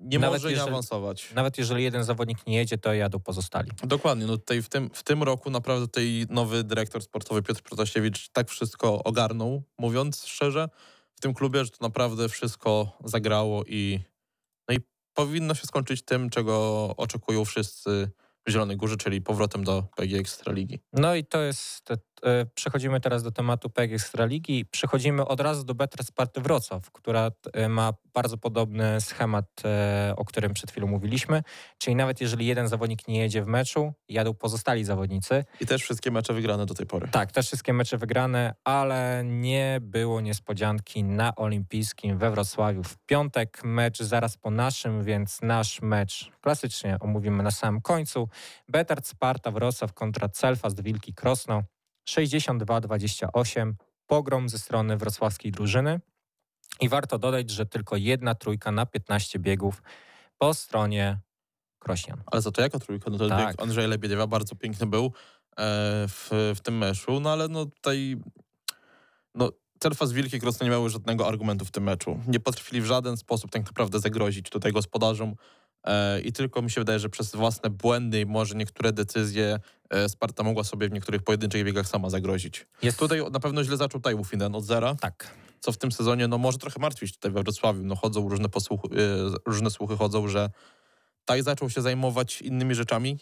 nie 0.00 0.18
Nawet 0.18 0.34
może 0.34 0.48
nie 0.48 0.54
jeżeli- 0.54 0.70
awansować. 0.70 1.34
Nawet 1.34 1.58
jeżeli 1.58 1.84
jeden 1.84 2.04
zawodnik 2.04 2.46
nie 2.46 2.56
jedzie, 2.56 2.78
to 2.78 2.94
jadą 2.94 3.20
pozostali. 3.20 3.70
Dokładnie, 3.84 4.26
no 4.26 4.36
tutaj 4.36 4.62
w 4.62 4.68
tym, 4.68 4.90
w 4.94 5.02
tym 5.02 5.22
roku 5.22 5.50
naprawdę 5.50 5.86
tutaj 5.86 6.26
nowy 6.30 6.64
dyrektor 6.64 7.02
sportowy 7.02 7.42
Piotr 7.42 7.62
Protasiewicz 7.62 8.28
tak 8.28 8.48
wszystko 8.50 9.02
ogarnął, 9.04 9.62
mówiąc 9.78 10.24
szczerze, 10.26 10.68
tym 11.22 11.34
klubie, 11.34 11.64
że 11.64 11.70
to 11.70 11.76
naprawdę 11.80 12.28
wszystko 12.28 12.98
zagrało 13.04 13.64
i, 13.64 14.00
no 14.68 14.74
i 14.74 14.78
powinno 15.14 15.54
się 15.54 15.66
skończyć 15.66 16.04
tym, 16.04 16.30
czego 16.30 16.86
oczekują 16.96 17.44
wszyscy 17.44 18.10
w 18.46 18.50
Zielonej 18.50 18.76
Górze, 18.76 18.96
czyli 18.96 19.20
powrotem 19.20 19.64
do 19.64 19.82
PG 19.96 20.18
Ekstraligi. 20.18 20.78
No 20.92 21.14
i 21.14 21.24
to 21.24 21.42
jest. 21.42 21.88
E, 22.24 22.46
przechodzimy 22.54 23.00
teraz 23.00 23.22
do 23.22 23.30
tematu 23.30 23.70
PG 23.70 23.94
Ekstraligi. 23.94 24.64
Przechodzimy 24.64 25.26
od 25.26 25.40
razu 25.40 25.64
do 25.64 25.74
Better 25.74 26.04
Sparty 26.04 26.40
Wrocław, 26.40 26.90
która 26.90 27.30
e, 27.52 27.68
ma 27.68 27.92
bardzo 28.14 28.38
podobny 28.38 29.00
schemat, 29.00 29.46
e, 29.64 30.14
o 30.16 30.24
którym 30.24 30.54
przed 30.54 30.70
chwilą 30.70 30.86
mówiliśmy. 30.86 31.42
Czyli 31.78 31.96
nawet 31.96 32.20
jeżeli 32.20 32.46
jeden 32.46 32.68
zawodnik 32.68 33.08
nie 33.08 33.18
jedzie 33.18 33.42
w 33.42 33.46
meczu, 33.46 33.92
jadą 34.08 34.34
pozostali 34.34 34.84
zawodnicy. 34.84 35.44
I 35.60 35.66
też 35.66 35.82
wszystkie 35.82 36.10
mecze 36.10 36.34
wygrane 36.34 36.66
do 36.66 36.74
tej 36.74 36.86
pory. 36.86 37.08
Tak, 37.08 37.32
te 37.32 37.42
wszystkie 37.42 37.72
mecze 37.72 37.98
wygrane, 37.98 38.54
ale 38.64 39.22
nie 39.24 39.78
było 39.82 40.20
niespodzianki 40.20 41.04
na 41.04 41.36
Olimpijskim 41.36 42.18
we 42.18 42.30
Wrocławiu. 42.30 42.82
W 42.82 42.96
piątek 43.06 43.64
mecz 43.64 44.02
zaraz 44.02 44.36
po 44.36 44.50
naszym, 44.50 45.04
więc 45.04 45.42
nasz 45.42 45.82
mecz 45.82 46.30
klasycznie 46.40 46.96
omówimy 47.00 47.42
na 47.42 47.50
samym 47.50 47.80
końcu. 47.80 48.28
Betard 48.68 49.06
Sparta 49.06 49.50
Wrocław 49.50 49.92
kontra 49.92 50.28
Celfast 50.28 50.82
Wilki 50.82 51.14
Krosno 51.14 51.62
62-28. 52.08 53.72
Pogrom 54.06 54.48
ze 54.48 54.58
strony 54.58 54.96
wrocławskiej 54.96 55.52
drużyny. 55.52 56.00
I 56.80 56.88
warto 56.88 57.18
dodać, 57.18 57.50
że 57.50 57.66
tylko 57.66 57.96
jedna 57.96 58.34
trójka 58.34 58.72
na 58.72 58.86
15 58.86 59.38
biegów 59.38 59.82
po 60.38 60.54
stronie 60.54 61.18
Krośnian. 61.78 62.22
Ale 62.26 62.42
za 62.42 62.50
to 62.50 62.62
jaka 62.62 62.78
trójka? 62.78 63.10
No 63.10 63.18
to 63.18 63.28
Tak. 63.28 63.48
bieg 63.48 63.62
Andrzeja 63.62 63.88
Lebiediewa 63.88 64.26
bardzo 64.26 64.56
piękny 64.56 64.86
był 64.86 65.04
e, 65.04 65.10
w, 66.08 66.52
w 66.56 66.60
tym 66.60 66.78
meczu, 66.78 67.20
no 67.20 67.30
ale 67.32 67.48
no 67.48 67.66
tutaj 67.66 68.16
no 69.34 69.50
Celfas 69.78 70.12
Wilki 70.12 70.40
Krosno 70.40 70.64
nie 70.64 70.70
miały 70.70 70.90
żadnego 70.90 71.28
argumentu 71.28 71.64
w 71.64 71.70
tym 71.70 71.84
meczu. 71.84 72.20
Nie 72.26 72.40
potrafili 72.40 72.82
w 72.82 72.84
żaden 72.84 73.16
sposób 73.16 73.50
tak 73.50 73.66
naprawdę 73.66 74.00
zagrozić 74.00 74.50
tutaj 74.50 74.72
gospodarzom 74.72 75.34
i 76.24 76.32
tylko 76.32 76.62
mi 76.62 76.70
się 76.70 76.80
wydaje, 76.80 76.98
że 76.98 77.08
przez 77.08 77.36
własne 77.36 77.70
błędy 77.70 78.20
i 78.20 78.26
może 78.26 78.54
niektóre 78.54 78.92
decyzje 78.92 79.60
e, 79.90 80.08
Sparta 80.08 80.42
mogła 80.42 80.64
sobie 80.64 80.88
w 80.88 80.92
niektórych 80.92 81.22
pojedynczych 81.22 81.64
biegach 81.64 81.88
sama 81.88 82.10
zagrozić. 82.10 82.66
Jest 82.82 82.98
Tutaj 82.98 83.22
na 83.32 83.40
pewno 83.40 83.64
źle 83.64 83.76
zaczął 83.76 84.00
Tajwu 84.00 84.24
Finden 84.24 84.54
od 84.54 84.64
zera, 84.64 84.94
tak. 84.94 85.34
co 85.60 85.72
w 85.72 85.78
tym 85.78 85.92
sezonie 85.92 86.28
no 86.28 86.38
może 86.38 86.58
trochę 86.58 86.80
martwić 86.80 87.12
tutaj 87.12 87.30
we 87.30 87.42
Wrocławiu. 87.42 87.82
No 87.84 87.96
chodzą 87.96 88.28
różne, 88.28 88.48
posłuchy, 88.48 88.88
e, 88.88 89.50
różne 89.50 89.70
słuchy 89.70 89.96
chodzą, 89.96 90.28
że 90.28 90.50
Taj 91.24 91.42
zaczął 91.42 91.70
się 91.70 91.82
zajmować 91.82 92.42
innymi 92.42 92.74
rzeczami, 92.74 93.18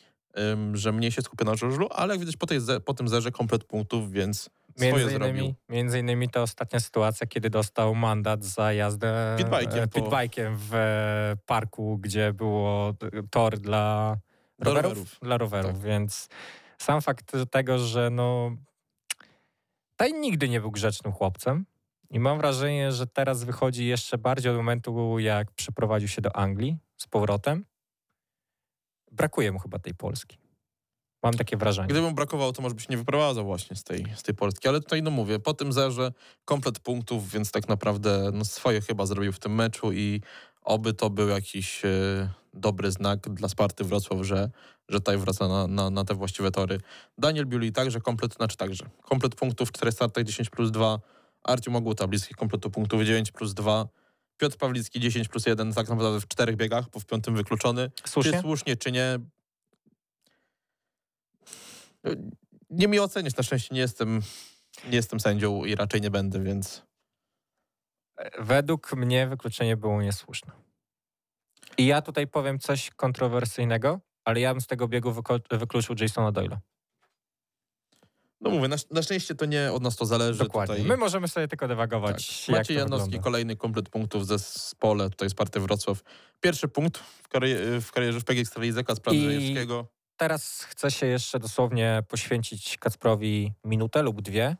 że 0.73 0.93
mniej 0.93 1.13
się 1.13 1.23
skupia 1.23 1.45
na 1.45 1.55
żużlu, 1.55 1.89
ale 1.91 2.15
jak 2.15 2.21
widać 2.21 2.37
po, 2.37 2.47
tej 2.47 2.61
po 2.85 2.95
tym 2.95 3.09
zerze 3.09 3.31
komplet 3.31 3.65
punktów, 3.65 4.13
więc 4.13 4.51
swoje 4.89 4.93
Między 5.05 5.11
zrobił. 5.11 5.35
innymi, 5.35 5.55
między 5.69 5.99
innymi 5.99 6.29
to 6.29 6.43
ostatnia 6.43 6.81
sytuacja, 6.81 7.27
kiedy 7.27 7.51
dostał 7.51 7.95
mandat 7.95 8.45
za 8.45 8.73
jazdę 8.73 9.37
Pitbike'iem 9.39 9.83
e, 9.83 9.89
po- 9.89 10.01
pitbike'iem 10.01 10.55
w 10.57 10.75
e, 10.75 11.37
parku, 11.47 11.99
gdzie 11.99 12.33
było 12.33 12.95
tor 13.31 13.59
dla 13.59 14.17
Dla 14.59 14.65
rowerów. 14.73 14.93
rowerów. 14.93 15.19
Dla 15.23 15.39
rowerów, 15.39 15.73
Tak. 15.73 15.81
więc 15.81 16.29
sam 16.79 17.01
fakt 17.03 17.33
tego, 17.51 17.79
że 17.79 18.11
no 18.11 18.57
Taj 19.97 20.13
nigdy 20.13 20.49
nie 20.49 20.61
był 20.61 20.71
grzecznym 20.71 21.13
chłopcem 21.13 21.67
i 22.11 22.21
mam 22.21 22.39
wrażenie, 22.39 22.93
że 22.93 23.07
teraz 23.07 23.45
wychodzi 23.45 23.87
jeszcze 23.87 24.19
bardziej 24.19 24.51
od 24.53 24.57
momentu, 24.57 25.19
jak 25.19 25.51
przeprowadził 25.51 26.09
się 26.09 26.23
do 26.23 26.37
Anglii 26.37 26.77
z 26.97 27.07
powrotem. 27.07 27.65
Brakuje 29.13 29.53
mu 29.53 29.59
chyba 29.59 29.79
tej 29.79 29.95
Polski. 29.95 30.39
Mam 31.23 31.35
takie 31.35 31.57
wrażenie. 31.57 31.89
Gdyby 31.89 32.07
mu 32.07 32.13
brakowało, 32.13 32.53
to 32.53 32.63
może 32.63 32.75
by 32.75 32.81
się 32.81 32.87
nie 32.91 32.97
wyprowadzał 32.97 33.45
właśnie 33.45 33.77
z 33.77 33.85
tej, 33.85 34.07
z 34.17 34.23
tej 34.23 34.35
Polski. 34.35 34.69
Ale 34.69 34.81
tutaj, 34.81 35.03
no 35.03 35.11
mówię, 35.11 35.39
po 35.39 35.55
tym 35.55 35.73
zerze 35.73 36.13
komplet 36.45 36.79
punktów, 36.79 37.31
więc 37.31 37.51
tak 37.51 37.69
naprawdę 37.69 38.31
no, 38.33 38.45
swoje 38.45 38.81
chyba 38.81 39.07
zrobił 39.07 39.33
w 39.33 39.39
tym 39.39 39.55
meczu 39.55 39.93
i 39.93 40.21
oby 40.63 40.95
to 40.95 41.11
był 41.11 41.29
jakiś 41.29 41.85
e, 41.85 41.89
dobry 42.55 42.91
znak 42.91 43.29
dla 43.29 43.49
Sparty 43.49 43.85
Wrocław, 43.85 44.27
że, 44.27 44.51
że 44.89 44.99
tutaj 44.99 45.19
wraca 45.19 45.49
na, 45.49 45.67
na, 45.67 45.91
na 45.91 46.05
te 46.05 46.15
właściwe 46.15 46.51
tory. 46.51 46.81
Daniel 47.19 47.47
Biuli 47.47 47.73
także 47.73 48.01
komplet, 48.01 48.35
znaczy 48.35 48.57
także. 48.57 48.91
Komplet 49.03 49.35
punktów 49.35 49.69
w 49.69 49.73
czterech 49.73 49.95
startach 49.95 50.25
10 50.25 50.51
plus 50.51 50.71
2. 50.71 51.01
Artium 51.43 51.77
Ogłuta 51.77 52.07
bliski 52.07 52.35
kompletu 52.35 52.71
punktów 52.71 53.03
9 53.03 53.33
plus 53.33 53.55
2. 53.55 53.89
Piotr 54.39 54.57
Pawlicki 54.57 55.01
10 55.01 55.29
plus 55.29 55.47
1, 55.47 55.73
tak 55.73 55.89
naprawdę 55.89 56.21
w 56.21 56.29
czterech 56.29 56.57
biegach, 56.57 56.91
bo 56.91 57.01
w 57.01 57.07
piątym 57.07 57.35
wykluczony. 57.35 57.91
Czy 58.03 58.11
Słusznie? 58.11 58.41
słusznie, 58.41 58.77
czy 58.77 58.93
nie? 58.93 59.19
Nie 62.71 62.89
mi 62.89 63.01
oceniać, 63.01 63.37
na 63.37 63.43
szczęście 63.43 63.75
nie 63.75 63.81
jestem, 63.81 64.23
nie 64.85 64.97
jestem 64.97 65.21
sędzią 65.21 65.65
i 65.65 65.75
raczej 65.75 66.01
nie 66.01 66.11
będę, 66.11 66.43
więc 66.43 66.83
Według 68.39 68.93
mnie 68.93 69.27
wykluczenie 69.29 69.77
było 69.77 70.03
niesłuszne. 70.03 70.53
I 71.79 71.87
ja 71.87 72.03
tutaj 72.03 72.27
powiem 72.27 72.59
coś 72.59 72.91
kontrowersyjnego, 72.91 74.01
ale 74.25 74.41
ja 74.41 74.55
bym 74.55 74.61
z 74.61 74.67
tego 74.67 74.89
biegu 74.89 75.15
wykluczył 75.51 75.97
Jasona 76.01 76.33
Doyle'a. 76.33 76.57
no 78.41 78.51
mówię, 78.51 78.69
na, 78.69 78.77
na 78.91 79.03
szczęście 79.03 79.35
to 79.35 79.45
nie 79.47 79.73
od 79.73 79.83
nas 79.83 79.97
to 79.97 80.07
zależy. 80.07 80.39
Dokładnie. 80.45 80.75
Tutaj, 80.75 80.89
My 80.89 80.97
możemy 80.97 81.29
sobie 81.29 81.49
tylko 81.49 81.65
tak. 81.65 81.69
dywagować, 81.69 82.49
jak 82.49 82.59
Maciej 82.59 82.77
Janowski, 82.77 83.05
wygląda. 83.07 83.25
kolejny 83.25 83.57
komplet 83.57 83.89
punktów 83.89 84.23
w 84.23 84.27
zespole, 84.27 85.11
tutaj 85.11 85.31
Sparty 85.31 85.61
Wrocław. 85.61 86.03
Pierwszy 86.41 86.69
punkt 86.69 86.99
w, 86.99 87.29
karier- 87.29 87.81
w 87.81 87.93
karierze 87.93 88.21
w 88.21 88.25
PG 88.25 88.41
Ekstralidze 88.41 88.85
Kacpra 88.85 89.13
I-. 89.13 89.55
Teraz 90.21 90.63
chcę 90.65 90.91
się 90.91 91.07
jeszcze 91.07 91.39
dosłownie 91.39 92.03
poświęcić 92.09 92.79
Kacprowi 92.79 93.53
minutę 93.65 94.03
lub 94.03 94.21
dwie. 94.23 94.57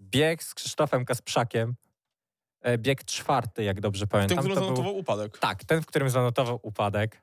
Bieg 0.00 0.42
z 0.42 0.54
Krzysztofem 0.54 1.04
Kasprzakiem. 1.04 1.74
E, 2.62 2.78
Bieg 2.78 3.04
czwarty, 3.04 3.64
jak 3.64 3.80
dobrze 3.80 4.06
W 4.06 4.08
tym, 4.08 4.10
pamiętam. 4.10 4.38
którym 4.38 4.54
to 4.54 4.60
był- 4.60 4.66
zanotował 4.68 4.96
upadek. 4.96 5.38
Tak, 5.38 5.64
ten, 5.64 5.82
w 5.82 5.86
którym 5.86 6.10
zanotował 6.10 6.60
upadek. 6.62 7.22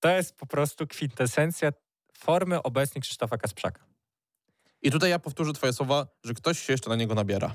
To 0.00 0.08
jest 0.08 0.36
po 0.36 0.46
prostu 0.46 0.86
kwintesencja 0.86 1.70
formy 2.12 2.62
obecnej 2.62 3.02
Krzysztofa 3.02 3.38
Kasprzaka. 3.38 3.84
I 4.82 4.90
tutaj 4.90 5.10
ja 5.10 5.18
powtórzę 5.18 5.52
twoje 5.52 5.72
słowa, 5.72 6.06
że 6.24 6.34
ktoś 6.34 6.58
się 6.58 6.72
jeszcze 6.72 6.90
na 6.90 6.96
niego 6.96 7.14
nabiera. 7.14 7.54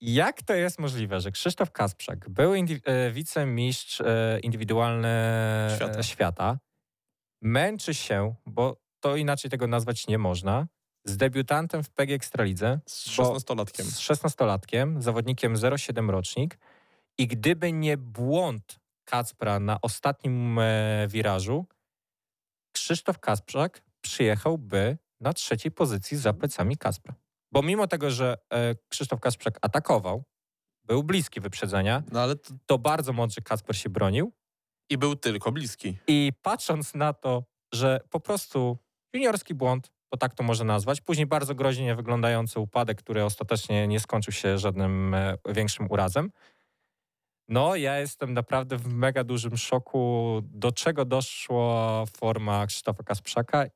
Jak 0.00 0.42
to 0.42 0.54
jest 0.54 0.78
możliwe, 0.78 1.20
że 1.20 1.30
Krzysztof 1.30 1.70
Kasprzak 1.72 2.28
był 2.30 2.52
indi- 2.52 2.80
e, 2.84 3.10
wicemistrz 3.10 4.00
e, 4.00 4.40
indywidualny 4.42 5.08
świata. 5.76 6.02
świata, 6.02 6.58
męczy 7.42 7.94
się, 7.94 8.34
bo 8.46 8.89
to 9.00 9.16
inaczej 9.16 9.50
tego 9.50 9.66
nazwać 9.66 10.06
nie 10.08 10.18
można, 10.18 10.66
z 11.04 11.16
debiutantem 11.16 11.84
w 11.84 11.90
PG 11.90 12.14
Ekstralidze, 12.14 12.80
Z 12.86 13.16
Bo- 13.16 13.34
16-latkiem. 13.34 13.82
z 13.84 13.98
16-latkiem, 14.00 15.00
zawodnikiem 15.02 15.54
07 15.78 16.10
rocznik 16.10 16.58
i 17.18 17.26
gdyby 17.26 17.72
nie 17.72 17.96
błąd 17.96 18.80
Kacpra 19.04 19.60
na 19.60 19.80
ostatnim 19.80 20.58
e, 20.58 21.06
wirażu, 21.08 21.66
Krzysztof 22.72 23.18
Kasprzak 23.18 23.82
przyjechałby 24.00 24.98
na 25.20 25.32
trzeciej 25.32 25.72
pozycji 25.72 26.16
za 26.16 26.32
plecami 26.32 26.76
Kacpra. 26.76 27.14
Bo 27.52 27.62
mimo 27.62 27.86
tego, 27.86 28.10
że 28.10 28.36
e, 28.50 28.74
Krzysztof 28.88 29.20
Kasprzak 29.20 29.58
atakował, 29.62 30.24
był 30.84 31.02
bliski 31.02 31.40
wyprzedzenia, 31.40 32.02
No 32.12 32.20
ale 32.20 32.36
to, 32.36 32.54
to 32.66 32.78
bardzo 32.78 33.12
mądrze 33.12 33.40
Kacper 33.40 33.76
się 33.76 33.88
bronił 33.90 34.32
i 34.90 34.98
był 34.98 35.16
tylko 35.16 35.52
bliski. 35.52 35.96
i 36.06 36.32
patrząc 36.42 36.94
na 36.94 37.12
to, 37.12 37.44
że 37.74 38.00
po 38.10 38.20
prostu 38.20 38.78
juniorski 39.12 39.54
błąd, 39.54 39.90
bo 40.10 40.16
tak 40.16 40.34
to 40.34 40.42
można 40.42 40.64
nazwać, 40.64 41.00
później 41.00 41.26
bardzo 41.26 41.54
groźnie 41.54 41.94
wyglądający 41.94 42.60
upadek, 42.60 42.98
który 42.98 43.24
ostatecznie 43.24 43.88
nie 43.88 44.00
skończył 44.00 44.32
się 44.32 44.58
żadnym 44.58 45.14
e, 45.14 45.36
większym 45.48 45.90
urazem. 45.90 46.30
No, 47.48 47.76
ja 47.76 47.98
jestem 47.98 48.34
naprawdę 48.34 48.76
w 48.76 48.86
mega 48.86 49.24
dużym 49.24 49.56
szoku, 49.56 50.40
do 50.44 50.72
czego 50.72 51.04
doszła 51.04 52.04
forma 52.06 52.66
Krzysztofa 52.66 53.02
Kasprzaka 53.02 53.66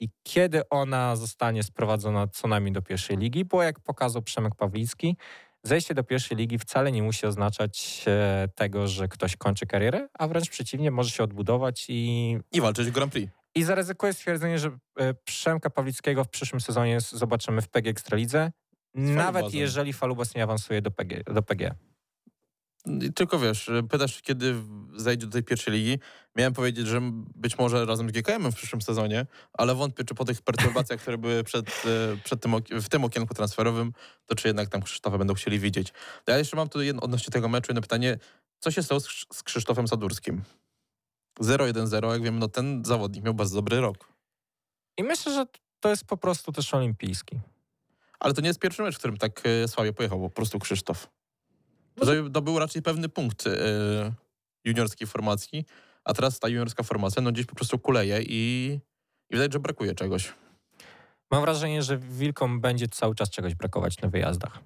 i 0.00 0.08
kiedy 0.22 0.68
ona 0.68 1.16
zostanie 1.16 1.62
sprowadzona 1.62 2.26
co 2.28 2.48
najmniej 2.48 2.72
do 2.72 2.82
pierwszej 2.82 3.16
ligi, 3.16 3.44
bo 3.44 3.62
jak 3.62 3.80
pokazał 3.80 4.22
Przemek 4.22 4.54
Pawlicki, 4.54 5.16
zejście 5.62 5.94
do 5.94 6.04
pierwszej 6.04 6.36
ligi 6.36 6.58
wcale 6.58 6.92
nie 6.92 7.02
musi 7.02 7.26
oznaczać 7.26 8.04
e, 8.06 8.48
tego, 8.54 8.88
że 8.88 9.08
ktoś 9.08 9.36
kończy 9.36 9.66
karierę, 9.66 10.08
a 10.18 10.28
wręcz 10.28 10.50
przeciwnie, 10.50 10.90
może 10.90 11.10
się 11.10 11.24
odbudować 11.24 11.86
i, 11.88 12.38
I 12.52 12.60
walczyć 12.60 12.88
w 12.88 12.90
Grand 12.90 13.12
Prix. 13.12 13.32
I 13.54 13.62
zaryzykuję 13.62 14.12
stwierdzenie, 14.12 14.58
że 14.58 14.78
e, 14.98 15.14
Przemka 15.14 15.70
Pawlickiego 15.70 16.24
w 16.24 16.28
przyszłym 16.28 16.60
sezonie 16.60 17.00
zobaczymy 17.00 17.62
w 17.62 17.68
PG 17.68 17.90
Ekstralidze, 17.90 18.52
nawet 18.94 19.54
jeżeli 19.54 19.92
Falubas 19.92 20.34
nie 20.34 20.42
awansuje 20.42 20.82
do 20.82 20.90
PG. 20.90 21.22
Do 21.24 21.42
PG. 21.42 21.74
Tylko 23.14 23.38
wiesz, 23.38 23.70
pytasz 23.90 24.22
kiedy 24.22 24.54
zejdzie 24.96 25.26
do 25.26 25.32
tej 25.32 25.42
pierwszej 25.42 25.74
ligi. 25.74 25.98
Miałem 26.36 26.52
powiedzieć, 26.52 26.86
że 26.86 27.00
być 27.36 27.58
może 27.58 27.84
razem 27.84 28.08
z 28.08 28.12
GKM 28.12 28.52
w 28.52 28.54
przyszłym 28.54 28.82
sezonie, 28.82 29.26
ale 29.52 29.74
wątpię, 29.74 30.04
czy 30.04 30.14
po 30.14 30.24
tych 30.24 30.42
perturbacjach, 30.42 31.00
które 31.00 31.18
były 31.18 31.44
przed, 31.44 31.68
e, 31.68 32.16
przed 32.24 32.40
tym, 32.42 32.54
w 32.70 32.88
tym 32.88 33.04
okienku 33.04 33.34
transferowym, 33.34 33.92
to 34.26 34.34
czy 34.34 34.48
jednak 34.48 34.68
tam 34.68 34.82
Krzysztofa 34.82 35.18
będą 35.18 35.34
chcieli 35.34 35.58
widzieć. 35.58 35.92
Ja 36.26 36.38
jeszcze 36.38 36.56
mam 36.56 36.68
tu 36.68 36.82
jedno, 36.82 37.02
odnośnie 37.02 37.32
tego 37.32 37.48
meczu 37.48 37.66
jedno 37.70 37.82
pytanie. 37.82 38.18
Co 38.58 38.70
się 38.70 38.82
stało 38.82 39.00
z 39.32 39.42
Krzysztofem 39.42 39.88
Sadurskim? 39.88 40.42
0-1-0, 41.40 42.12
jak 42.12 42.22
wiem, 42.22 42.38
no 42.38 42.48
ten 42.48 42.84
zawodnik 42.84 43.24
miał 43.24 43.34
bardzo 43.34 43.54
dobry 43.56 43.80
rok. 43.80 44.08
I 44.98 45.02
myślę, 45.02 45.32
że 45.32 45.46
to 45.80 45.88
jest 45.88 46.04
po 46.04 46.16
prostu 46.16 46.52
też 46.52 46.74
olimpijski. 46.74 47.40
Ale 48.20 48.34
to 48.34 48.40
nie 48.40 48.48
jest 48.48 48.60
pierwszy 48.60 48.82
mecz, 48.82 48.94
w 48.94 48.98
którym 48.98 49.16
tak 49.16 49.42
e, 49.44 49.68
słabie 49.68 49.92
pojechał 49.92 50.20
po 50.20 50.30
prostu 50.30 50.58
Krzysztof. 50.58 51.08
To, 52.00 52.06
to 52.32 52.42
był 52.42 52.58
raczej 52.58 52.82
pewny 52.82 53.08
punkt 53.08 53.46
e, 53.46 53.50
juniorskiej 54.64 55.06
formacji, 55.06 55.64
a 56.04 56.14
teraz 56.14 56.38
ta 56.38 56.48
juniorska 56.48 56.82
formacja 56.82 57.22
no 57.22 57.32
gdzieś 57.32 57.46
po 57.46 57.54
prostu 57.54 57.78
kuleje 57.78 58.22
i, 58.22 58.80
i 59.30 59.34
widać, 59.36 59.52
że 59.52 59.60
brakuje 59.60 59.94
czegoś. 59.94 60.34
Mam 61.30 61.42
wrażenie, 61.42 61.82
że 61.82 61.98
Wilkom 61.98 62.60
będzie 62.60 62.88
cały 62.88 63.14
czas 63.14 63.30
czegoś 63.30 63.54
brakować 63.54 64.00
na 64.00 64.08
wyjazdach. 64.08 64.58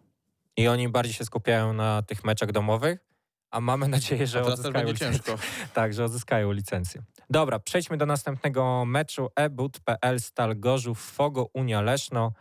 I 0.57 0.69
oni 0.69 0.89
bardziej 0.89 1.15
się 1.15 1.25
skupiają 1.25 1.73
na 1.73 2.03
tych 2.03 2.25
meczach 2.25 2.53
domowych, 2.53 3.08
a 3.51 3.61
mamy 3.61 3.89
nadzieję, 3.89 4.27
że 4.27 4.43
odzyskają 4.43 4.87
licencję. 4.87 5.23
ciężko. 5.25 5.43
Tak, 5.75 5.95
że 5.95 6.05
odzyskają 6.05 6.53
licencję. 6.53 7.03
Dobra, 7.31 7.59
przejdźmy 7.59 7.97
do 7.97 8.07
następnego 8.07 8.85
meczu. 8.85 9.29
ebut.pl 9.37 10.21
Stal 10.21 10.61
Gorzów, 10.61 11.01
Fogo 11.01 11.49
Unia 11.53 11.81
Leszno 11.83 12.33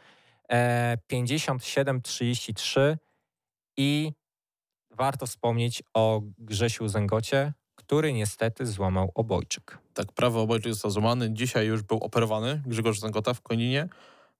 e, 0.50 0.98
57-33 1.12 2.98
i 3.78 4.12
warto 4.92 5.26
wspomnieć 5.28 5.84
o 5.94 6.22
Grzesiu 6.38 6.88
Zęgocie, 6.88 7.54
który 7.76 8.14
niestety 8.14 8.66
złamał 8.66 9.12
obojczyk. 9.16 9.78
Tak, 9.94 10.12
prawy 10.12 10.40
obojczyk 10.40 10.74
został 10.74 10.92
złamany. 10.92 11.34
Dzisiaj 11.34 11.68
już 11.68 11.82
był 11.82 11.98
operowany 11.98 12.62
Grzegorz 12.66 13.00
Zangota 13.00 13.34
w 13.34 13.42
Koninie. 13.42 13.90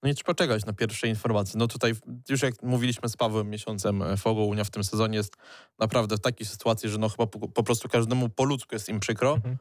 No 0.04 0.10
i 0.10 0.16
trzeba 0.16 0.34
czekać 0.34 0.66
na 0.66 0.74
pierwsze 0.74 1.08
informacje. 1.08 1.60
No 1.60 1.68
tutaj 1.68 1.94
już 2.30 2.42
jak 2.42 2.64
mówiliśmy 2.64 3.10
z 3.10 3.18
Pawłem 3.18 3.50
miesiącem, 3.50 4.02
e, 4.02 4.18
Fogo 4.18 4.42
Unia 4.42 4.64
w 4.64 4.70
tym 4.70 4.84
sezonie 4.84 5.18
jest 5.18 5.36
naprawdę 5.80 6.18
w 6.18 6.20
takiej 6.20 6.46
sytuacji, 6.46 6.90
że 6.90 6.98
no 6.98 7.10
chyba 7.10 7.28
po, 7.28 7.48
po 7.48 7.64
prostu 7.64 7.90
każdemu 7.90 8.30
po 8.30 8.44
ludzku 8.44 8.76
jest 8.76 8.90
im 8.90 9.00
przykro. 9.00 9.34
Mhm. 9.34 9.58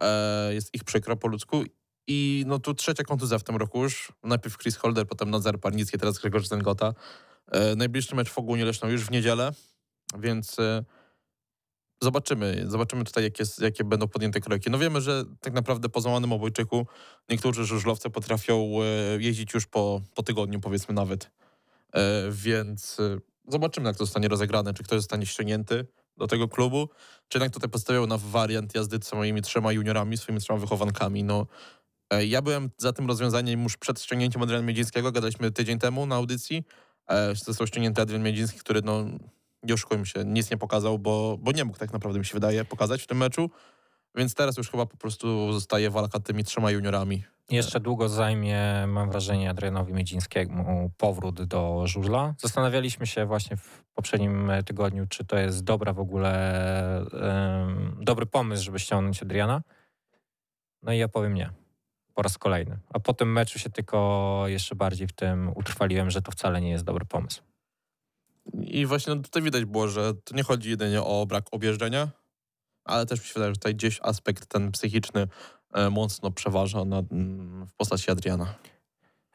e, 0.00 0.54
jest 0.54 0.74
ich 0.74 0.84
przykro 0.84 1.16
po 1.16 1.28
ludzku. 1.28 1.64
I 2.06 2.44
no 2.46 2.58
tu 2.58 2.74
trzecia 2.74 3.04
kontuzja 3.04 3.38
w 3.38 3.44
tym 3.44 3.56
roku 3.56 3.82
już. 3.82 4.12
Najpierw 4.22 4.58
Chris 4.58 4.76
Holder, 4.76 5.06
potem 5.06 5.30
Nazar 5.30 5.60
Parnicki, 5.60 5.98
teraz 5.98 6.18
Grzegorz 6.18 6.46
Zengota. 6.46 6.94
E, 7.46 7.76
najbliższy 7.76 8.14
mecz 8.14 8.30
w 8.30 8.38
Ogóle 8.38 8.64
Leszną 8.64 8.88
już 8.88 9.04
w 9.04 9.10
niedzielę, 9.10 9.52
więc 10.18 10.58
e, 10.58 10.84
zobaczymy. 12.02 12.64
Zobaczymy 12.66 13.04
tutaj, 13.04 13.24
jakie, 13.24 13.44
jakie 13.60 13.84
będą 13.84 14.08
podjęte 14.08 14.40
kroki. 14.40 14.70
No 14.70 14.78
wiemy, 14.78 15.00
że 15.00 15.24
tak 15.40 15.52
naprawdę 15.52 15.88
po 15.88 16.00
złamanym 16.00 16.32
obojczyku 16.32 16.86
niektórzy 17.28 17.64
żużlowcy 17.64 18.10
potrafią 18.10 18.70
e, 18.82 19.22
jeździć 19.22 19.54
już 19.54 19.66
po, 19.66 20.00
po 20.14 20.22
tygodniu, 20.22 20.60
powiedzmy 20.60 20.94
nawet. 20.94 21.30
E, 21.92 22.00
więc 22.30 23.00
e, 23.00 23.18
zobaczymy, 23.48 23.86
jak 23.86 23.96
to 23.96 24.04
zostanie 24.04 24.28
rozegrane. 24.28 24.74
Czy 24.74 24.82
ktoś 24.82 24.98
zostanie 24.98 25.26
ściągnięty 25.26 25.86
do 26.16 26.26
tego 26.26 26.48
klubu, 26.48 26.88
czy 27.28 27.38
jednak 27.38 27.52
tutaj 27.52 27.70
postawiał 27.70 28.06
na 28.06 28.18
wariant 28.18 28.74
jazdy 28.74 28.98
z 29.02 29.12
moimi 29.12 29.42
trzema 29.42 29.72
juniorami, 29.72 30.16
swoimi 30.16 30.40
trzema 30.40 30.58
wychowankami. 30.58 31.24
No, 31.24 31.46
ja 32.26 32.42
byłem 32.42 32.70
za 32.78 32.92
tym 32.92 33.08
rozwiązaniem 33.08 33.62
już 33.62 33.76
przed 33.76 34.02
ściągnięciem 34.02 34.42
Adriana 34.42 34.66
Miedzińskiego, 34.66 35.12
gadaliśmy 35.12 35.50
tydzień 35.50 35.78
temu 35.78 36.06
na 36.06 36.14
audycji, 36.14 36.64
został 37.32 37.66
ściągnięty 37.66 38.02
Adrian 38.02 38.22
Miedziński, 38.22 38.58
który 38.58 38.82
no, 38.82 39.04
nie 39.62 39.74
oszukujmy 39.74 40.06
się, 40.06 40.24
nic 40.24 40.50
nie 40.50 40.56
pokazał, 40.56 40.98
bo, 40.98 41.36
bo 41.40 41.52
nie 41.52 41.64
mógł 41.64 41.78
tak 41.78 41.92
naprawdę 41.92 42.18
mi 42.18 42.24
się 42.24 42.34
wydaje 42.34 42.64
pokazać 42.64 43.02
w 43.02 43.06
tym 43.06 43.18
meczu. 43.18 43.50
Więc 44.14 44.34
teraz 44.34 44.56
już 44.56 44.70
chyba 44.70 44.86
po 44.86 44.96
prostu 44.96 45.52
zostaje 45.52 45.90
walka 45.90 46.20
tymi 46.20 46.44
trzema 46.44 46.70
juniorami. 46.70 47.24
Jeszcze 47.50 47.80
długo 47.80 48.08
zajmie, 48.08 48.86
mam 48.86 49.10
wrażenie, 49.10 49.50
Adrianowi 49.50 49.92
Miedzińskiemu 49.92 50.90
powrót 50.96 51.42
do 51.42 51.82
żużla. 51.86 52.34
Zastanawialiśmy 52.38 53.06
się 53.06 53.26
właśnie 53.26 53.56
w 53.56 53.84
poprzednim 53.94 54.50
tygodniu, 54.66 55.06
czy 55.08 55.24
to 55.24 55.38
jest 55.38 55.64
dobra 55.64 55.92
w 55.92 55.98
ogóle, 55.98 57.00
em, 57.00 57.98
dobry 58.00 58.26
pomysł, 58.26 58.64
żeby 58.64 58.78
ściągnąć 58.78 59.22
Adriana. 59.22 59.62
No 60.82 60.92
i 60.92 60.98
ja 60.98 61.08
powiem 61.08 61.34
nie. 61.34 61.50
Po 62.14 62.22
raz 62.22 62.38
kolejny. 62.38 62.78
A 62.92 63.00
po 63.00 63.14
tym 63.14 63.32
meczu 63.32 63.58
się 63.58 63.70
tylko 63.70 64.42
jeszcze 64.46 64.74
bardziej 64.74 65.06
w 65.06 65.12
tym 65.12 65.52
utrwaliłem, 65.54 66.10
że 66.10 66.22
to 66.22 66.32
wcale 66.32 66.60
nie 66.60 66.70
jest 66.70 66.84
dobry 66.84 67.04
pomysł. 67.04 67.42
I 68.52 68.86
właśnie 68.86 69.14
no, 69.14 69.22
tutaj 69.22 69.42
widać 69.42 69.64
było, 69.64 69.88
że 69.88 70.14
to 70.14 70.34
nie 70.36 70.42
chodzi 70.42 70.70
jedynie 70.70 71.02
o 71.02 71.26
brak 71.26 71.44
objeżdżenia, 71.50 72.08
ale 72.84 73.06
też 73.06 73.20
mi 73.20 73.26
się 73.26 73.34
wydaje, 73.34 73.52
że 73.52 73.56
tutaj 73.56 73.74
gdzieś 73.74 74.00
aspekt 74.02 74.46
ten 74.46 74.72
psychiczny 74.72 75.28
e, 75.74 75.90
mocno 75.90 76.30
przeważa 76.30 76.78
mm, 76.80 77.66
w 77.66 77.74
postaci 77.74 78.10
Adriana. 78.10 78.54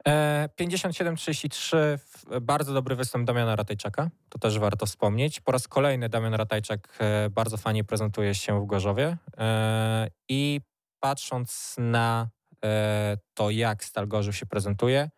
E, 0.07 0.49
57-33, 0.61 1.78
w- 1.97 2.39
bardzo 2.41 2.74
dobry 2.74 2.95
występ 2.95 3.28
Damiana 3.28 3.55
Ratajczaka, 3.55 4.09
to 4.30 4.39
też 4.39 4.59
warto 4.59 4.86
wspomnieć. 4.86 5.41
Po 5.41 5.51
raz 5.51 5.68
kolejny 5.68 6.09
Damian 6.09 6.34
Ratajczak 6.34 6.97
e, 6.99 7.30
bardzo 7.30 7.57
fajnie 7.57 7.84
prezentuje 7.84 8.36
się 8.36 8.61
w 8.61 8.66
Gorzowie 8.66 9.18
e, 9.38 10.07
i 10.30 10.61
patrząc 10.99 11.76
na 11.78 12.30
e, 12.66 13.18
to, 13.34 13.49
jak 13.49 13.84
Stal 13.84 14.07
Gorzów 14.07 14.36
się 14.36 14.45
prezentuje, 14.45 15.09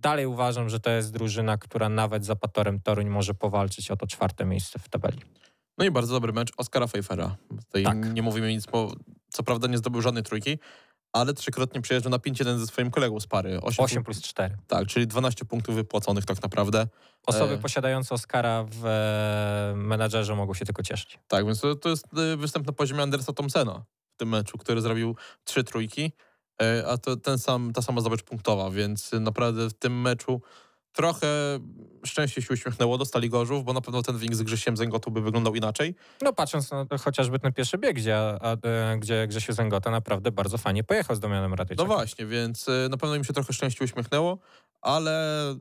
dalej 0.00 0.26
uważam, 0.26 0.68
że 0.68 0.80
to 0.80 0.90
jest 0.90 1.12
drużyna, 1.12 1.58
która 1.58 1.88
nawet 1.88 2.24
za 2.24 2.36
Patorem 2.36 2.80
Toruń 2.80 3.08
może 3.08 3.34
powalczyć 3.34 3.90
o 3.90 3.96
to 3.96 4.06
czwarte 4.06 4.44
miejsce 4.44 4.78
w 4.78 4.88
tabeli. 4.88 5.20
No 5.78 5.84
i 5.84 5.90
bardzo 5.90 6.14
dobry 6.14 6.32
mecz 6.32 6.52
Oskara 6.56 6.86
Pfeiffera. 6.86 7.36
Tutaj 7.48 7.84
Tak. 7.84 8.14
nie 8.14 8.22
mówimy 8.22 8.48
nic, 8.48 8.66
bo 8.66 8.92
co 9.28 9.42
prawda 9.42 9.68
nie 9.68 9.78
zdobył 9.78 10.02
żadnej 10.02 10.22
trójki, 10.22 10.58
ale 11.12 11.34
trzykrotnie 11.34 11.80
przejeżdżał 11.80 12.10
na 12.10 12.18
5-1 12.18 12.58
ze 12.58 12.66
swoim 12.66 12.90
kolegą 12.90 13.20
z 13.20 13.26
pary. 13.26 13.60
8, 13.60 13.84
8 13.84 14.04
plus 14.04 14.22
4. 14.22 14.56
Tak, 14.66 14.86
czyli 14.86 15.06
12 15.06 15.44
punktów 15.44 15.74
wypłaconych 15.74 16.24
tak 16.24 16.42
naprawdę. 16.42 16.86
Osoby 17.26 17.54
E. 17.54 17.58
posiadające 17.58 18.14
Oscara 18.14 18.64
w 18.70 18.86
e, 18.86 19.74
menadżerze 19.76 20.34
mogą 20.34 20.54
się 20.54 20.64
tylko 20.64 20.82
cieszyć. 20.82 21.18
Tak, 21.28 21.46
więc 21.46 21.60
to, 21.60 21.74
to 21.74 21.88
jest 21.88 22.06
y, 22.18 22.36
występ 22.36 22.66
na 22.66 22.72
poziomie 22.72 23.02
Andersa 23.02 23.32
Thompsona 23.32 23.84
w 24.14 24.16
tym 24.16 24.28
meczu, 24.28 24.58
który 24.58 24.80
zrobił 24.80 25.16
trzy 25.44 25.64
trójki, 25.64 26.02
e, 26.04 26.10
a 26.88 26.98
to 26.98 27.16
ten 27.16 27.38
sam, 27.38 27.72
ta 27.72 27.82
sama 27.82 28.00
zdobycz 28.00 28.22
punktowa, 28.22 28.70
więc 28.70 29.10
naprawdę 29.20 29.70
w 29.70 29.74
tym 29.74 30.00
meczu 30.00 30.40
trochę 30.92 31.28
szczęście 32.04 32.42
się 32.42 32.54
uśmiechnęło, 32.54 32.98
dostali 32.98 33.30
Gorzów, 33.30 33.64
bo 33.64 33.72
na 33.72 33.80
pewno 33.80 34.02
ten 34.02 34.16
wynik 34.16 34.34
z 34.34 34.42
Grzesiem 34.42 34.76
Zęgotą 34.76 35.10
by 35.10 35.20
wyglądał 35.20 35.54
inaczej. 35.54 35.94
No 36.22 36.32
patrząc 36.32 36.70
na 36.70 36.86
to, 36.86 36.98
chociażby 36.98 37.38
ten 37.38 37.52
pierwszy 37.52 37.78
bieg, 37.78 37.96
gdzie, 37.96 38.18
a, 38.18 38.56
e, 38.62 38.98
gdzie 38.98 39.26
Grzesiu 39.26 39.52
Zęgota 39.52 39.90
naprawdę 39.90 40.32
bardzo 40.32 40.58
fajnie 40.58 40.84
pojechał 40.84 41.16
z 41.16 41.20
Damianem 41.20 41.50
No 41.50 41.56
Radyczakiem. 41.56 41.86
właśnie, 41.86 42.26
więc 42.26 42.68
y, 42.68 42.88
na 42.90 42.96
pewno 42.96 43.16
im 43.16 43.24
się 43.24 43.32
trochę 43.32 43.52
szczęście 43.52 43.84
uśmiechnęło, 43.84 44.38
ale 44.80 45.54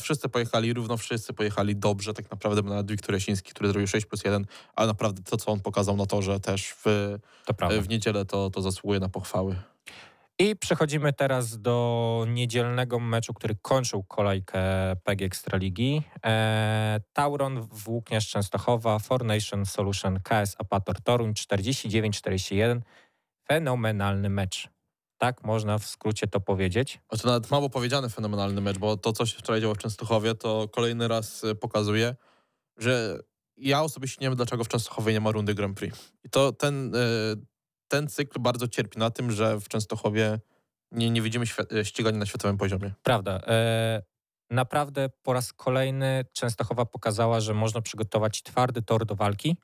wszyscy 0.00 0.28
pojechali, 0.28 0.72
równo 0.72 0.96
wszyscy 0.96 1.32
pojechali 1.32 1.76
dobrze, 1.76 2.14
tak 2.14 2.30
naprawdę 2.30 2.62
nawet 2.62 2.90
Wiktor 2.90 3.14
Jasiński, 3.14 3.50
który 3.50 3.68
zrobił 3.68 3.86
6 3.88 4.06
plus 4.06 4.24
1, 4.24 4.46
ale 4.74 4.88
naprawdę 4.88 5.22
to, 5.22 5.36
co 5.36 5.52
on 5.52 5.60
pokazał 5.60 5.96
na 5.96 6.06
torze 6.06 6.40
też 6.40 6.74
w, 6.84 7.16
To 7.46 7.54
w 7.82 7.88
niedzielę, 7.88 8.24
to, 8.24 8.50
to 8.50 8.62
zasługuje 8.62 9.00
na 9.00 9.08
pochwały. 9.08 9.56
I 10.38 10.56
przechodzimy 10.56 11.12
teraz 11.12 11.60
do 11.60 12.26
niedzielnego 12.28 12.98
meczu, 12.98 13.34
który 13.34 13.56
kończył 13.62 14.02
kolejkę 14.04 14.62
PG 15.04 15.24
Ekstraligi. 15.24 16.02
E, 16.24 17.00
Tauron 17.12 17.60
Włókniarz 17.60 18.28
Częstochowa, 18.28 18.98
Formation 18.98 19.66
Solution 19.66 20.20
KS 20.20 20.56
Apator 20.58 21.00
Toruń 21.00 21.32
49-41. 21.32 22.80
Fenomenalny 23.48 24.30
mecz. 24.30 24.68
Tak 25.18 25.44
można 25.44 25.78
w 25.78 25.86
skrócie 25.86 26.26
to 26.26 26.40
powiedzieć. 26.40 27.00
To 27.08 27.28
nawet 27.28 27.50
mało 27.50 27.70
powiedziany 27.70 28.08
fenomenalny 28.08 28.60
mecz, 28.60 28.78
bo 28.78 28.96
to, 28.96 29.12
co 29.12 29.26
się 29.26 29.38
wczoraj 29.38 29.60
działo 29.60 29.74
w 29.74 29.78
Częstochowie, 29.78 30.34
to 30.34 30.68
kolejny 30.68 31.08
raz 31.08 31.44
y, 31.44 31.54
pokazuje, 31.54 32.14
że 32.78 33.18
ja 33.56 33.82
osobiście 33.82 34.18
nie 34.20 34.28
wiem, 34.28 34.36
dlaczego 34.36 34.64
w 34.64 34.68
Częstochowie 34.68 35.12
nie 35.12 35.20
ma 35.20 35.30
rundy 35.30 35.54
Grand 35.54 35.76
Prix. 35.76 36.12
I 36.24 36.30
to 36.30 36.52
ten, 36.52 36.94
y, 36.94 36.98
ten 37.92 38.08
cykl 38.08 38.40
bardzo 38.40 38.68
cierpi 38.68 38.98
na 38.98 39.10
tym, 39.10 39.30
że 39.30 39.60
w 39.60 39.68
Częstochowie 39.68 40.40
nie, 40.92 41.10
nie 41.10 41.22
widzimy 41.22 41.44
y, 41.72 41.84
ścigania 41.84 42.18
na 42.18 42.26
światowym 42.26 42.58
poziomie. 42.58 42.92
Prawda. 43.02 43.40
E, 43.46 44.02
naprawdę 44.50 45.08
po 45.22 45.32
raz 45.32 45.52
kolejny 45.52 46.24
Częstochowa 46.32 46.84
pokazała, 46.86 47.40
że 47.40 47.54
można 47.54 47.80
przygotować 47.82 48.42
twardy 48.42 48.82
tor 48.82 49.06
do 49.06 49.14
walki. 49.14 49.56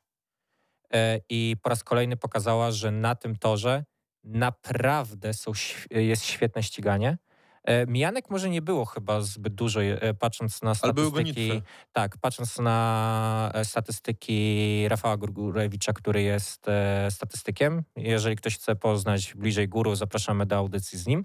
E, 0.93 1.21
I 1.29 1.57
po 1.63 1.69
raz 1.69 1.85
kolejny 1.85 2.17
pokazała, 2.17 2.71
że 2.71 2.91
na 2.91 3.15
tym 3.15 3.37
torze 3.37 3.85
naprawdę 4.25 5.35
są, 5.35 5.53
jest 5.91 6.25
świetne 6.25 6.63
ściganie. 6.63 7.19
E, 7.65 7.87
Mijanek 7.87 8.31
może 8.31 8.51
nie 8.51 8.63
było 8.63 8.85
chyba 8.85 9.21
zbyt 9.21 9.55
dużo, 9.55 9.83
e, 9.83 10.15
patrząc 10.15 10.63
na 10.63 10.75
statystyki. 10.75 11.63
Tak, 11.93 12.17
patrząc 12.17 12.59
na 12.59 13.51
e, 13.55 13.65
statystyki 13.65 14.85
Rafała 14.89 15.17
Gurgurewicza, 15.17 15.93
który 15.93 16.23
jest 16.23 16.67
statystykiem. 17.11 17.83
Jeżeli 17.97 18.37
ktoś 18.37 18.55
chce 18.55 18.77
poznać 18.77 19.35
bliżej 19.35 19.69
guru, 19.69 19.95
zapraszamy 19.95 20.47
do 20.47 20.57
audycji 20.57 20.99
z 20.99 21.07
nim. 21.07 21.25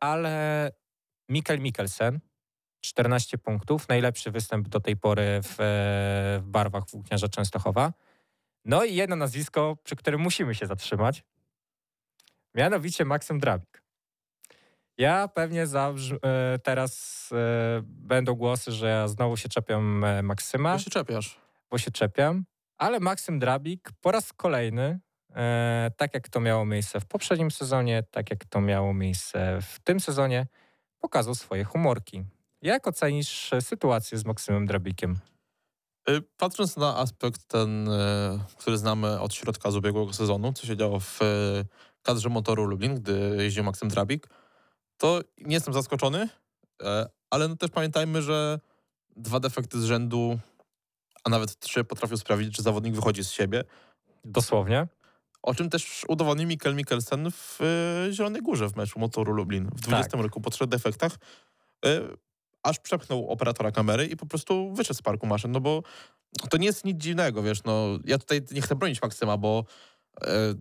Ale 0.00 0.70
Mikkel 1.28 1.60
Mikkelsen, 1.60 2.20
14 2.80 3.38
punktów, 3.38 3.88
najlepszy 3.88 4.30
występ 4.30 4.68
do 4.68 4.80
tej 4.80 4.96
pory 4.96 5.40
w, 5.42 5.56
w 6.42 6.50
barwach 6.50 6.84
Włókniarza 6.90 7.28
Częstochowa. 7.28 7.92
No 8.64 8.84
i 8.84 8.94
jedno 8.94 9.16
nazwisko, 9.16 9.76
przy 9.84 9.96
którym 9.96 10.20
musimy 10.20 10.54
się 10.54 10.66
zatrzymać, 10.66 11.24
mianowicie 12.54 13.04
Maksym 13.04 13.38
Drabik. 13.38 13.79
Ja 15.00 15.28
pewnie 15.28 15.62
e, 15.62 16.58
teraz 16.62 17.28
e, 17.32 17.36
będą 17.84 18.34
głosy, 18.34 18.72
że 18.72 18.88
ja 18.88 19.08
znowu 19.08 19.36
się 19.36 19.48
czepiam 19.48 20.04
e, 20.04 20.22
Maksyma, 20.22 20.72
Ja 20.72 20.78
się 20.78 20.90
czepiasz. 20.90 21.40
bo 21.70 21.78
się 21.78 21.90
czepiam, 21.90 22.44
ale 22.78 23.00
Maksym 23.00 23.38
Drabik 23.38 23.90
po 24.00 24.10
raz 24.10 24.32
kolejny, 24.32 25.00
tak 25.96 26.14
jak 26.14 26.28
to 26.28 26.40
miało 26.40 26.64
miejsce 26.66 27.00
w 27.00 27.06
poprzednim 27.06 27.50
sezonie, 27.50 28.02
tak 28.10 28.30
jak 28.30 28.44
to 28.44 28.60
miało 28.60 28.94
miejsce 28.94 29.58
w 29.62 29.78
tym 29.84 30.00
sezonie, 30.00 30.46
pokazał 30.98 31.34
swoje 31.34 31.64
humorki. 31.64 32.24
Jak 32.62 32.86
ocenisz 32.86 33.50
sytuację 33.60 34.18
z 34.18 34.24
Maksymem 34.24 34.66
Drabikiem? 34.66 35.18
Y, 36.10 36.22
Patrząc 36.36 36.76
na 36.76 36.96
aspekt 36.96 37.44
ten, 37.48 37.88
który 38.58 38.78
znamy 38.78 39.20
od 39.20 39.34
środka 39.34 39.70
z 39.70 39.76
ubiegłego 39.76 40.12
sezonu, 40.12 40.52
co 40.52 40.66
się 40.66 40.76
działo 40.76 41.00
w 41.00 41.18
kadrze 42.02 42.28
motoru 42.28 42.64
Lublin, 42.64 42.94
gdy 42.94 43.36
jeździł 43.38 43.64
Maksym 43.64 43.88
Drabik, 43.88 44.26
to 45.00 45.20
nie 45.38 45.54
jestem 45.54 45.74
zaskoczony, 45.74 46.28
e, 46.82 47.06
ale 47.30 47.48
no 47.48 47.56
też 47.56 47.70
pamiętajmy, 47.70 48.22
że 48.22 48.60
dwa 49.16 49.40
defekty 49.40 49.80
z 49.80 49.84
rzędu, 49.84 50.38
a 51.24 51.30
nawet 51.30 51.58
trzy 51.58 51.84
potrafią 51.84 52.16
sprawić, 52.16 52.56
że 52.56 52.62
zawodnik 52.62 52.94
wychodzi 52.94 53.24
z 53.24 53.30
siebie, 53.30 53.64
Dosłownie. 54.24 54.86
o 55.42 55.54
czym 55.54 55.70
też 55.70 56.04
udowodnił 56.08 56.48
Mikkel 56.48 56.74
Mikkelsen 56.74 57.30
w 57.30 57.60
y, 57.60 58.12
Zielonej 58.12 58.42
Górze 58.42 58.68
w 58.68 58.76
meczu 58.76 58.98
motoru 58.98 59.32
Lublin 59.32 59.68
w 59.74 59.80
20 59.80 60.18
roku 60.18 60.40
po 60.40 60.50
trzech 60.50 60.68
defektach. 60.68 61.12
y, 61.86 62.16
aż 62.62 62.78
przepchnął 62.78 63.28
operatora 63.28 63.70
kamery 63.72 64.06
i 64.06 64.16
po 64.16 64.26
prostu 64.26 64.74
wyszedł 64.74 64.98
z 64.98 65.02
parku 65.02 65.26
maszyn, 65.26 65.52
no 65.52 65.60
bo 65.60 65.82
to 66.50 66.56
nie 66.56 66.66
jest 66.66 66.84
nic 66.84 67.02
dziwnego, 67.02 67.42
wiesz, 67.42 67.64
no 67.64 67.98
ja 68.04 68.18
tutaj 68.18 68.42
nie 68.50 68.62
chcę 68.62 68.74
bronić 68.74 69.02
Maksyma, 69.02 69.36
bo 69.36 69.64
e, 70.22 70.54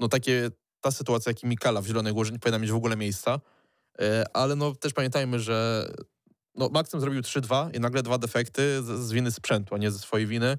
no 0.00 0.08
takie, 0.08 0.50
ta 0.84 0.90
sytuacja 0.90 1.30
jak 1.30 1.42
i 1.42 1.46
Mikala 1.46 1.80
w 1.80 1.86
Zielonej 1.86 2.12
Górze 2.12 2.32
nie 2.32 2.38
powinna 2.38 2.58
mieć 2.58 2.70
w 2.70 2.74
ogóle 2.74 2.96
miejsca, 2.96 3.40
e, 4.00 4.24
ale 4.36 4.56
no 4.56 4.74
też 4.74 4.92
pamiętajmy, 4.92 5.40
że 5.40 5.88
no 6.54 6.68
Maksym 6.68 7.00
zrobił 7.00 7.20
3-2 7.20 7.76
i 7.76 7.80
nagle 7.80 8.02
dwa 8.02 8.18
defekty 8.18 8.82
z, 8.82 8.86
z 8.86 9.12
winy 9.12 9.30
sprzętu, 9.30 9.74
a 9.74 9.78
nie 9.78 9.90
ze 9.90 9.98
swojej 9.98 10.26
winy. 10.26 10.58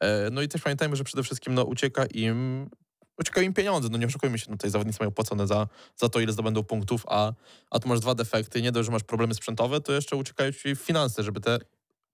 E, 0.00 0.30
no 0.30 0.42
i 0.42 0.48
też 0.48 0.62
pamiętajmy, 0.62 0.96
że 0.96 1.04
przede 1.04 1.22
wszystkim 1.22 1.54
no 1.54 1.64
ucieka 1.64 2.06
im 2.06 2.70
uciekają 3.18 3.46
im 3.46 3.54
pieniądze, 3.54 3.88
no 3.92 3.98
nie 3.98 4.06
oszukujmy 4.06 4.38
się, 4.38 4.46
no 4.48 4.56
tutaj 4.56 4.70
zawodnicy 4.70 4.98
mają 5.00 5.10
płacone 5.10 5.46
za, 5.46 5.68
za 5.96 6.08
to, 6.08 6.20
ile 6.20 6.32
zdobędą 6.32 6.62
punktów, 6.62 7.04
a, 7.08 7.32
a 7.70 7.78
tu 7.78 7.88
masz 7.88 8.00
dwa 8.00 8.14
defekty, 8.14 8.62
nie 8.62 8.72
dość, 8.72 8.86
że 8.86 8.92
masz 8.92 9.02
problemy 9.02 9.34
sprzętowe, 9.34 9.80
to 9.80 9.92
jeszcze 9.92 10.16
uciekają 10.16 10.52
ci 10.52 10.76
finanse, 10.76 11.22
żeby 11.22 11.40
te 11.40 11.58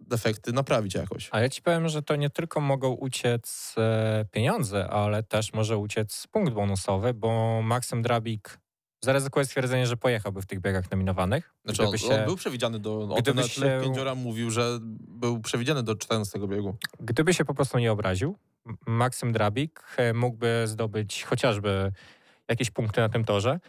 defekty 0.01 0.53
naprawić 0.53 0.95
jakoś. 0.95 1.29
A 1.33 1.41
ja 1.41 1.49
ci 1.49 1.63
powiem, 1.63 1.89
że 1.89 2.03
to 2.03 2.17
nie 2.17 2.31
tylko 2.31 2.61
mogą 2.61 2.89
uciec 2.91 3.75
e, 3.79 4.25
pieniądze, 4.31 4.89
ale 4.89 5.23
też 5.23 5.53
może 5.53 5.79
uciec 5.79 6.27
punkt 6.27 6.53
bonusowy, 6.53 7.15
bo 7.15 7.61
Maksym 7.63 8.03
Drabik 8.03 8.59
zaryzykuje 9.05 9.45
stwierdzenie, 9.45 9.87
że 9.87 9.97
pojechałby 9.97 10.43
w 10.43 10.47
tych 10.47 10.61
biegach 10.61 10.91
nominowanych. 10.91 11.55
Znaczy 11.65 11.83
on, 11.83 11.99
się, 11.99 12.15
on 12.21 12.25
był 12.25 12.37
przewidziany 12.37 12.79
do, 12.79 13.07
gdyby 13.19 13.43
się- 13.43 13.79
Kędziora 13.83 14.15
mówił, 14.15 14.51
że 14.51 14.79
był 15.09 15.41
przewidziany 15.41 15.83
do 15.83 15.95
14 15.97 16.39
biegu. 16.49 16.77
gdyby 17.01 17.35
się 17.35 17.45
po 17.45 17.55
prostu 17.55 17.79
nie 17.79 17.93
obraził, 17.93 18.37
Maksym 18.87 19.33
Drabik 19.33 19.83
e, 19.97 20.13
mógłby 20.13 20.63
zdobyć 20.67 21.25
chociażby 21.25 21.93
jakieś 22.49 22.71
punkty 22.71 23.01
na 23.01 23.09
tym 23.09 23.25
torze. 23.25 23.61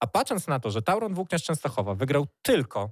A 0.00 0.06
patrząc 0.06 0.46
na 0.48 0.60
to, 0.60 0.70
że 0.70 0.82
Tauron 0.82 1.14
Włókniarz 1.14 1.42
Częstochowa 1.42 1.94
wygrał 1.94 2.26
tylko 2.42 2.90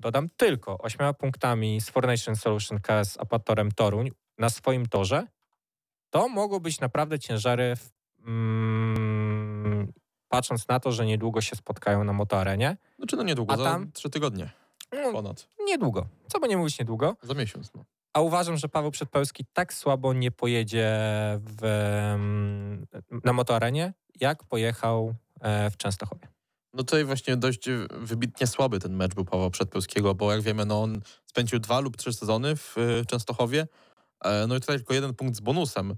dodam 0.00 0.28
tylko, 0.36 0.78
ośmioma 0.78 1.12
punktami 1.12 1.80
z 1.80 1.90
Formation 1.90 2.36
Solution 2.36 2.80
KS 2.80 3.18
Apatorem 3.20 3.72
Toruń 3.72 4.10
na 4.38 4.50
swoim 4.50 4.86
torze, 4.86 5.26
to 6.10 6.28
mogą 6.28 6.58
być 6.60 6.80
naprawdę 6.80 7.18
ciężary, 7.18 7.76
w, 7.76 7.90
mm, 8.26 9.92
patrząc 10.28 10.68
na 10.68 10.80
to, 10.80 10.92
że 10.92 11.06
niedługo 11.06 11.40
się 11.40 11.56
spotkają 11.56 12.04
na 12.04 12.12
motoarenie. 12.12 12.76
Znaczy 12.98 13.16
no 13.16 13.22
niedługo, 13.22 13.54
A 13.54 13.56
za 13.56 13.64
tam? 13.64 13.92
trzy 13.92 14.10
tygodnie 14.10 14.50
No, 14.92 15.12
ponad. 15.12 15.48
niedługo. 15.66 16.06
Co 16.28 16.40
by 16.40 16.48
nie 16.48 16.56
mówić 16.56 16.78
niedługo. 16.78 17.16
Za 17.22 17.34
miesiąc. 17.34 17.74
No. 17.74 17.84
A 18.12 18.20
uważam, 18.20 18.56
że 18.56 18.68
Paweł 18.68 18.90
Przedpełski 18.90 19.44
tak 19.52 19.74
słabo 19.74 20.12
nie 20.12 20.30
pojedzie 20.30 20.88
w, 21.40 21.64
em, 21.64 22.86
na 23.24 23.32
motoarenie, 23.32 23.92
jak 24.20 24.44
pojechał 24.44 25.14
e, 25.40 25.70
w 25.70 25.76
Częstochowie. 25.76 26.28
No 26.74 26.82
tutaj 26.84 27.04
właśnie 27.04 27.36
dość 27.36 27.68
wybitnie 27.90 28.46
słaby 28.46 28.78
ten 28.78 28.96
mecz 28.96 29.14
był 29.14 29.24
Pawła 29.24 29.50
Przedpełskiego, 29.50 30.14
bo 30.14 30.32
jak 30.32 30.42
wiemy, 30.42 30.64
no 30.64 30.82
on 30.82 31.00
spędził 31.26 31.58
dwa 31.58 31.80
lub 31.80 31.96
trzy 31.96 32.12
sezony 32.12 32.56
w 32.56 32.76
e, 32.78 33.04
Częstochowie. 33.04 33.66
E, 34.24 34.46
No 34.46 34.56
i 34.56 34.60
tutaj 34.60 34.76
tylko 34.76 34.94
jeden 34.94 35.14
punkt 35.14 35.36
z 35.36 35.40
bonusem, 35.40 35.96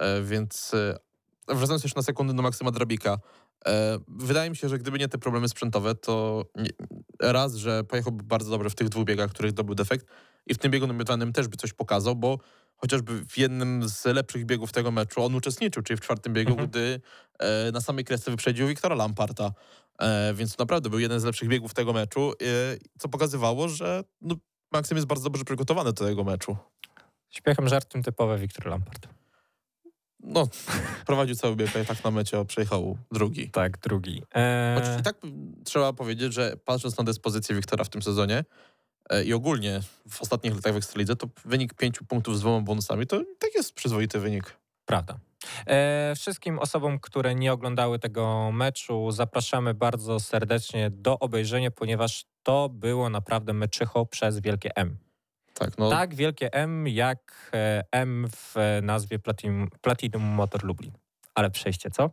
E, 0.00 0.22
więc 0.22 0.72
wracając 1.48 1.82
jeszcze 1.82 1.98
na 1.98 2.02
sekundę 2.02 2.34
do 2.34 2.42
Maksyma 2.42 2.70
Drabika. 2.70 3.18
Wydaje 4.08 4.50
mi 4.50 4.56
się, 4.56 4.68
że 4.68 4.78
gdyby 4.78 4.98
nie 4.98 5.08
te 5.08 5.18
problemy 5.18 5.48
sprzętowe, 5.48 5.94
to 5.94 6.44
raz, 7.20 7.54
że 7.54 7.84
pojechałby 7.84 8.24
bardzo 8.24 8.50
dobrze 8.50 8.70
w 8.70 8.74
tych 8.74 8.88
dwóch 8.88 9.04
biegach, 9.04 9.30
których 9.30 9.52
dobył 9.52 9.74
defekt 9.74 10.06
i 10.46 10.54
w 10.54 10.58
tym 10.58 10.70
biegu 10.70 10.86
numerowanym 10.86 11.32
też 11.32 11.48
by 11.48 11.56
coś 11.56 11.72
pokazał, 11.72 12.16
bo 12.16 12.38
chociażby 12.76 13.24
w 13.28 13.38
jednym 13.38 13.88
z 13.88 14.04
lepszych 14.04 14.44
biegów 14.44 14.72
tego 14.72 14.90
meczu 14.90 15.22
on 15.24 15.34
uczestniczył, 15.34 15.82
czyli 15.82 15.96
w 15.96 16.00
czwartym 16.00 16.32
biegu, 16.32 16.50
Mhm. 16.50 16.68
gdy 16.70 17.00
na 17.72 17.80
samej 17.80 18.04
kresce 18.04 18.30
wyprzedził 18.30 18.66
Wiktora 18.68 18.94
Lamparta. 18.96 19.52
E, 19.98 20.34
więc 20.34 20.56
to 20.56 20.62
naprawdę 20.62 20.90
był 20.90 20.98
jeden 20.98 21.20
z 21.20 21.24
lepszych 21.24 21.48
biegów 21.48 21.74
tego 21.74 21.92
meczu, 21.92 22.32
e, 22.32 22.34
co 22.98 23.08
pokazywało, 23.08 23.68
że 23.68 24.04
no, 24.20 24.36
Maksym 24.72 24.96
jest 24.96 25.06
bardzo 25.06 25.24
dobrze 25.24 25.44
przygotowany 25.44 25.92
do 25.92 26.04
tego 26.04 26.24
meczu. 26.24 26.56
Śpiechem 27.28 27.68
żartem 27.68 28.02
typowe 28.02 28.38
Wiktor 28.38 28.66
Lampard. 28.66 29.08
No, 30.20 30.48
prowadził 31.06 31.34
cały 31.36 31.56
bieg, 31.56 31.76
a 31.76 31.84
tak 31.84 32.04
na 32.04 32.10
mecie 32.10 32.44
przejechał 32.44 32.98
drugi. 33.12 33.50
Tak, 33.50 33.78
drugi. 33.78 34.22
E, 34.34 34.80
Choć 34.80 35.00
i 35.00 35.02
tak 35.02 35.16
trzeba 35.64 35.92
powiedzieć, 35.92 36.34
że 36.34 36.56
patrząc 36.64 36.98
na 36.98 37.04
dyspozycję 37.04 37.54
Wiktora 37.54 37.84
w 37.84 37.88
tym 37.88 38.02
sezonie 38.02 38.44
e, 39.10 39.24
i 39.24 39.32
ogólnie 39.32 39.80
w 40.10 40.22
ostatnich 40.22 40.54
latach 40.54 40.72
w 40.72 40.76
Ekstralidze, 40.76 41.16
to 41.16 41.28
wynik 41.44 41.74
pięciu 41.74 42.04
punktów 42.04 42.36
z 42.36 42.40
dwoma 42.40 42.60
bonusami 42.60 43.06
to 43.06 43.22
tak 43.38 43.54
jest 43.54 43.74
przyzwoity 43.74 44.18
wynik. 44.18 44.56
Prawda. 44.86 45.18
E, 45.66 46.12
wszystkim 46.16 46.58
osobom, 46.58 46.98
które 47.00 47.34
nie 47.34 47.52
oglądały 47.52 47.98
tego 47.98 48.52
meczu, 48.52 49.10
zapraszamy 49.10 49.74
bardzo 49.74 50.20
serdecznie 50.20 50.90
do 50.90 51.18
obejrzenia, 51.18 51.70
ponieważ 51.70 52.24
to 52.42 52.68
było 52.68 53.10
naprawdę 53.10 53.52
meczycho 53.52 54.06
przez 54.06 54.40
wielkie 54.40 54.76
M. 54.76 54.96
Tak, 55.54 55.78
no, 55.78 55.90
Tak 55.90 56.14
wielkie 56.14 56.52
M 56.52 56.88
jak 56.88 57.50
e, 57.54 57.84
M 57.92 58.26
w 58.30 58.54
nazwie 58.82 59.18
Platinum, 59.18 59.68
Platinum 59.80 60.22
Motor 60.22 60.64
Lublin. 60.64 60.92
Ale 61.38 61.50
przejście, 61.50 61.90
co? 61.90 62.10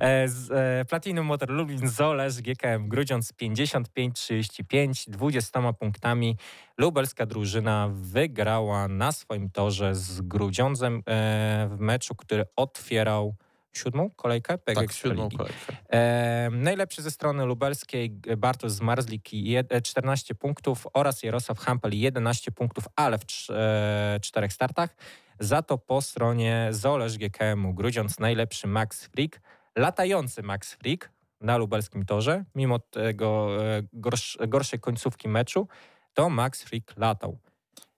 E, 0.00 0.28
z, 0.28 0.50
e, 0.50 0.84
Platinum 0.84 1.26
Motor 1.26 1.50
Lublin 1.50 1.88
Zolesz 1.88 2.42
GKM 2.42 2.88
Grudziądz 2.88 3.32
55-35, 3.32 5.10
20 5.10 5.72
punktami. 5.72 6.36
Lubelska 6.78 7.26
drużyna 7.26 7.90
wygrała 7.92 8.88
na 8.88 9.12
swoim 9.12 9.50
torze 9.50 9.94
z 9.94 10.20
Grudziądzem 10.20 10.96
e, 10.96 11.68
w 11.70 11.80
meczu, 11.80 12.14
który 12.14 12.44
otwierał 12.56 13.34
siódmą 13.72 14.10
kolejkę 14.16 14.58
PGX 14.58 14.86
tak, 14.86 14.92
siódmą 14.92 15.28
kolejkę. 15.30 15.76
E, 15.90 16.50
najlepszy 16.52 17.02
ze 17.02 17.10
strony 17.10 17.44
lubelskiej 17.44 18.10
Bartosz 18.36 18.72
Zmarzlik 18.72 19.32
i 19.32 19.44
jed- 19.44 19.66
e, 19.70 19.82
14 19.82 20.34
punktów 20.34 20.86
oraz 20.92 21.22
Jarosław 21.22 21.58
Hampel 21.58 21.98
11 21.98 22.52
punktów, 22.52 22.84
ale 22.96 23.18
w 23.18 23.22
e, 23.50 24.20
czterech 24.22 24.52
startach. 24.52 24.96
Za 25.40 25.62
to 25.62 25.78
po 25.78 26.02
stronie 26.02 26.68
Zolesz 26.70 27.18
GKM-u 27.18 27.74
Grudziądz 27.74 28.18
najlepszy 28.18 28.66
Max 28.68 29.04
Freak, 29.06 29.40
latający 29.76 30.42
Max 30.42 30.74
Freak 30.74 31.10
na 31.40 31.56
lubelskim 31.56 32.04
torze, 32.04 32.44
mimo 32.54 32.78
tego 32.78 33.48
e, 33.64 33.82
gorsz, 33.92 34.38
gorszej 34.48 34.80
końcówki 34.80 35.28
meczu, 35.28 35.68
to 36.14 36.30
Max 36.30 36.62
Freak 36.62 36.96
latał. 36.96 37.38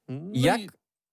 No 0.08 0.30
Jak 0.32 0.60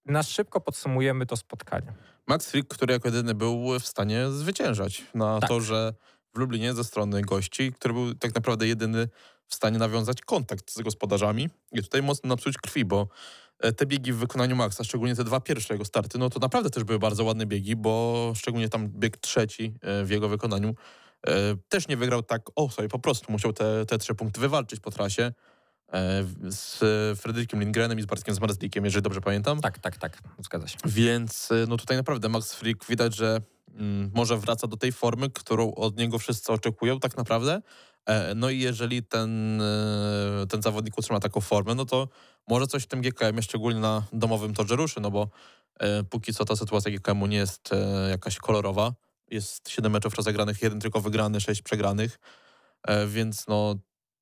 na 0.06 0.24
szybko 0.24 0.62
podsumujemy 0.62 1.26
to 1.26 1.38
spotkanie? 1.38 1.94
Max 2.28 2.52
Frick, 2.52 2.68
który 2.76 2.94
jako 2.94 3.08
jedyny 3.08 3.34
był 3.36 3.80
w 3.80 3.88
stanie 3.88 4.30
zwyciężać 4.30 5.04
na 5.14 5.40
Tak. 5.40 5.50
torze 5.50 5.94
w 6.36 6.40
Lublinie 6.40 6.74
ze 6.74 6.84
strony 6.84 7.22
gości, 7.22 7.74
który 7.74 7.94
był 7.94 8.14
tak 8.16 8.36
naprawdę 8.36 8.68
jedyny 8.68 9.08
w 9.48 9.56
stanie 9.56 9.78
nawiązać 9.78 10.22
kontakt 10.22 10.72
z 10.72 10.82
gospodarzami 10.82 11.50
i 11.72 11.84
tutaj 11.84 12.02
mocno 12.02 12.28
napsuć 12.28 12.58
krwi, 12.58 12.86
bo 12.86 13.08
e, 13.60 13.72
te 13.72 13.86
biegi 13.86 14.14
w 14.14 14.18
wykonaniu 14.18 14.56
Maxa, 14.56 14.84
szczególnie 14.84 15.16
te 15.16 15.24
dwa 15.24 15.39
pierwsze 15.39 15.74
jego 15.74 15.86
starty, 15.86 16.18
no 16.18 16.30
to 16.30 16.39
naprawdę 16.39 16.70
też 16.70 16.84
były 16.84 17.00
bardzo 17.00 17.24
ładne 17.24 17.45
biegi, 17.45 17.76
bo 17.76 18.34
szczególnie 18.36 18.70
tam 18.70 18.89
bieg 18.89 19.18
trzeci 19.18 19.74
e, 19.82 20.04
w 20.04 20.10
jego 20.10 20.30
wykonaniu 20.30 20.76
e, 21.28 21.32
też 21.70 21.88
nie 21.88 21.98
wygrał 21.98 22.24
tak 22.24 22.41
o 22.56 22.70
sobie, 22.70 22.88
po 22.88 23.00
prostu 23.00 23.32
musiał 23.32 23.54
te, 23.54 23.86
te 23.86 23.98
trzy 23.98 24.16
punkty 24.16 24.41
wywalczyć 24.41 24.80
po 24.80 24.91
trasie 24.91 25.32
z 26.50 26.80
Frederikiem 27.20 27.60
Lindgrenem 27.60 28.00
i 28.00 28.02
z 28.02 28.06
Bartkiem 28.06 28.36
Zmarzlikiem, 28.36 28.86
jeżeli 28.86 29.04
dobrze 29.04 29.22
pamiętam. 29.22 29.62
Tak, 29.62 29.80
tak, 29.80 29.98
tak, 29.98 30.22
zgadza 30.39 30.68
się. 30.68 30.78
Więc 30.86 31.50
no 31.68 31.78
tutaj 31.78 31.98
naprawdę 31.98 32.30
Max 32.30 32.54
Frick 32.54 32.86
widać, 32.86 33.16
że 33.16 33.41
mm, 33.76 34.12
może 34.14 34.38
wraca 34.38 34.68
do 34.68 34.78
tej 34.78 34.91
formy, 34.91 35.30
którą 35.30 35.74
od 35.74 35.98
niego 35.98 36.20
wszyscy 36.20 36.52
oczekują 36.52 37.00
tak 37.00 37.18
naprawdę. 37.18 37.62
E, 38.08 38.36
no 38.36 38.49
i 38.49 38.60
jeżeli 38.60 39.03
ten, 39.03 39.62
y, 39.62 40.47
ten 40.49 40.62
zawodnik 40.62 40.97
utrzyma 40.97 41.20
taką 41.20 41.41
formę, 41.41 41.76
no 41.76 41.86
to 41.86 42.08
może 42.47 42.68
coś 42.68 42.84
w 42.84 42.88
tym 42.88 43.01
GKM, 43.01 43.41
szczególnie 43.41 43.80
na 43.80 44.03
domowym 44.14 44.53
torze 44.53 44.76
ruszy, 44.76 44.99
no 45.01 45.12
bo 45.12 45.30
e, 45.80 46.03
póki 46.03 46.34
co 46.34 46.45
ta 46.45 46.55
sytuacja 46.55 46.91
GKM-u 46.91 47.28
nie 47.28 47.38
jest 47.38 47.74
e, 47.74 48.10
jakaś 48.10 48.38
kolorowa. 48.38 48.93
Jest 49.32 49.70
7 49.70 49.91
meczów 49.91 50.16
rozegranych, 50.16 50.62
jeden 50.62 50.80
tylko 50.80 51.01
wygrany, 51.01 51.41
6 51.41 51.62
przegranych. 51.62 52.20
E, 52.88 53.08
więc 53.08 53.47
no 53.47 53.76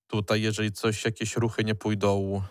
tutaj 0.07 0.41
jeżeli 0.41 0.71
coś, 0.71 1.05
jakieś 1.05 1.35
ruchy 1.35 1.63
nie 1.63 1.75
pójdą 1.75 2.41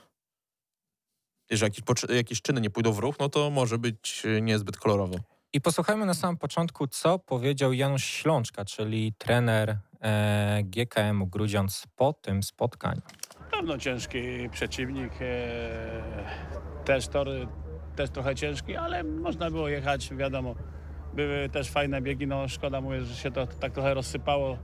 jeżeli 1.50 1.72
jakieś, 1.86 2.16
jakieś 2.16 2.42
czyny 2.42 2.60
nie 2.60 2.70
pójdą 2.70 2.92
w 2.92 2.98
ruch, 2.98 3.14
no 3.20 3.28
to 3.28 3.50
może 3.50 3.78
być 3.78 4.22
e, 4.26 4.40
niezbyt 4.40 4.76
kolorowo. 4.76 5.16
I 5.52 5.60
posłuchajmy 5.60 6.06
na 6.06 6.14
samym 6.14 6.36
początku, 6.36 6.86
co 6.86 7.18
powiedział 7.18 7.72
Janusz 7.72 8.04
Ślączka, 8.04 8.64
czyli 8.64 9.12
trener 9.18 9.78
GKM-u 10.64 11.26
Grudziądz 11.26 11.86
po 11.96 12.12
tym 12.12 12.42
spotkaniu. 12.42 13.02
Pewno 13.50 13.78
ciężki 13.78 14.48
przeciwnik. 14.50 15.12
E, 15.20 16.84
też 16.84 17.08
tor 17.08 17.28
też 17.96 18.10
trochę 18.10 18.34
ciężki, 18.34 18.76
ale 18.76 19.04
można 19.04 19.50
było 19.50 19.68
jechać, 19.68 20.14
wiadomo. 20.14 20.54
Były 21.14 21.48
też 21.48 21.70
fajne 21.70 22.02
biegi, 22.02 22.26
no 22.26 22.48
szkoda 22.48 22.80
mówię, 22.80 23.00
że 23.00 23.14
się 23.14 23.30
to 23.30 23.46
tak 23.46 23.72
trochę 23.72 23.94
rozsypało 23.94 24.58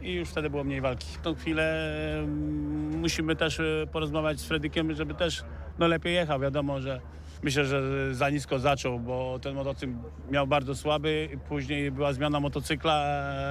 i 0.00 0.12
już 0.12 0.28
wtedy 0.28 0.50
było 0.50 0.64
mniej 0.64 0.80
walki. 0.80 1.06
W 1.06 1.20
tą 1.20 1.34
chwilę 1.34 1.92
mm, 2.18 2.98
musimy 2.98 3.36
też 3.36 3.60
e, 3.60 3.86
porozmawiać 3.92 4.40
z 4.40 4.44
Fredykiem, 4.44 4.94
żeby 4.94 5.14
też 5.14 5.44
no, 5.78 5.86
lepiej 5.86 6.14
jechał. 6.14 6.40
Wiadomo, 6.40 6.80
że 6.80 7.00
myślę, 7.42 7.64
że 7.64 7.82
za 8.14 8.30
nisko 8.30 8.58
zaczął, 8.58 9.00
bo 9.00 9.38
ten 9.42 9.54
motocykl 9.54 9.92
miał 10.30 10.46
bardzo 10.46 10.74
słaby, 10.74 11.28
później 11.48 11.90
była 11.90 12.12
zmiana 12.12 12.40
motocykla. 12.40 13.04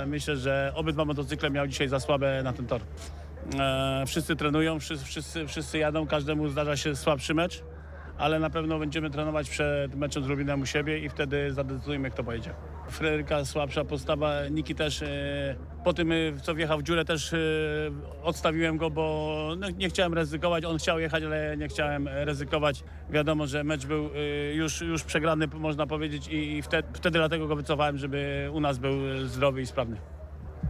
E, 0.04 0.06
Myślę, 0.08 0.38
że 0.38 0.72
obydwa 0.76 1.06
motocykle 1.06 1.50
miał 1.50 1.68
dzisiaj 1.68 1.88
za 1.88 2.00
słabe 2.00 2.42
na 2.44 2.54
ten 2.54 2.68
tor. 2.68 2.82
E, 3.60 4.04
wszyscy 4.08 4.36
trenują, 4.36 4.80
wszyscy, 4.80 5.06
wszyscy, 5.06 5.48
wszyscy 5.48 5.78
jadą, 5.78 6.08
każdemu 6.08 6.50
zdarza 6.50 6.78
się 6.78 6.96
słabszy 6.96 7.34
mecz, 7.34 7.64
ale 8.18 8.40
na 8.40 8.50
pewno 8.50 8.80
będziemy 8.80 9.10
trenować 9.10 9.50
przed 9.50 9.96
meczem 9.96 10.24
z 10.24 10.28
Lubinem 10.28 10.62
u 10.62 10.66
siebie 10.66 11.00
i 11.00 11.10
wtedy 11.10 11.54
zadecydujemy, 11.54 12.12
kto 12.12 12.24
pojedzie. 12.24 12.54
Fryderyka 12.90 13.46
słabsza 13.46 13.86
postawa, 13.86 14.48
Niki 14.48 14.76
też 14.76 15.02
e, 15.02 15.56
po 15.84 15.94
tym, 15.94 16.12
e, 16.12 16.16
co 16.44 16.56
wjechał 16.56 16.80
w 16.80 16.84
dziurę, 16.84 17.06
też 17.06 17.34
e, 17.34 17.38
odstawiłem 18.24 18.78
go, 18.78 18.90
bo 18.90 19.56
no, 19.58 19.70
nie 19.70 19.90
chciałem 19.90 20.14
ryzykować. 20.14 20.66
On 20.66 20.78
chciał 20.78 21.00
jechać, 21.00 21.24
ale 21.24 21.58
nie 21.58 21.68
chciałem 21.68 22.08
ryzykować. 22.08 22.84
Wiadomo, 23.10 23.48
że 23.48 23.64
mecz 23.64 23.86
był 23.86 24.10
już, 24.54 24.82
już 24.82 25.04
przegrany, 25.04 25.48
można 25.48 25.88
powiedzieć, 25.88 26.28
i, 26.28 26.62
wtedy, 26.62 26.88
wtedy 26.94 27.20
dlatego 27.20 27.48
go 27.48 27.56
wycofałem, 27.56 27.98
żeby 27.98 28.50
u 28.54 28.60
nas 28.60 28.78
był 28.78 28.94
zdrowy 29.26 29.62
i 29.62 29.66
sprawny. 29.66 30.15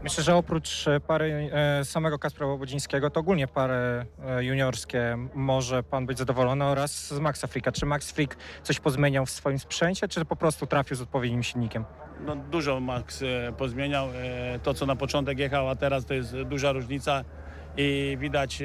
Myślę, 0.03 0.23
że 0.23 0.35
oprócz 0.35 0.87
e, 0.87 0.99
pary 0.99 1.49
e, 1.53 1.85
samego 1.85 2.19
Kaspra 2.19 2.47
Łobodzińskiego, 2.47 3.09
to 3.09 3.19
ogólnie 3.19 3.47
pary 3.47 4.05
e, 4.25 4.43
juniorskie 4.43 5.17
może 5.33 5.83
pan 5.83 6.05
być 6.05 6.17
zadowolony 6.17 6.65
oraz 6.65 7.07
z 7.07 7.19
Maxa 7.19 7.47
Frika. 7.47 7.71
Czy 7.71 7.85
Max 7.85 8.11
Frik 8.11 8.37
coś 8.63 8.79
pozmieniał 8.79 9.25
w 9.25 9.29
swoim 9.29 9.59
sprzęcie, 9.59 10.07
czy 10.07 10.25
po 10.25 10.35
prostu 10.35 10.67
trafił 10.67 10.97
z 10.97 11.01
odpowiednim 11.01 11.43
silnikiem? 11.43 11.85
No, 12.25 12.35
dużo 12.35 12.79
Max 12.79 13.23
pozmieniał. 13.57 14.07
To, 14.63 14.73
co 14.73 14.85
na 14.85 14.95
początek 14.95 15.39
jechał, 15.39 15.69
a 15.69 15.75
teraz 15.75 16.05
to 16.05 16.13
jest 16.13 16.41
duża 16.41 16.71
różnica 16.71 17.23
i 17.77 18.17
widać 18.19 18.63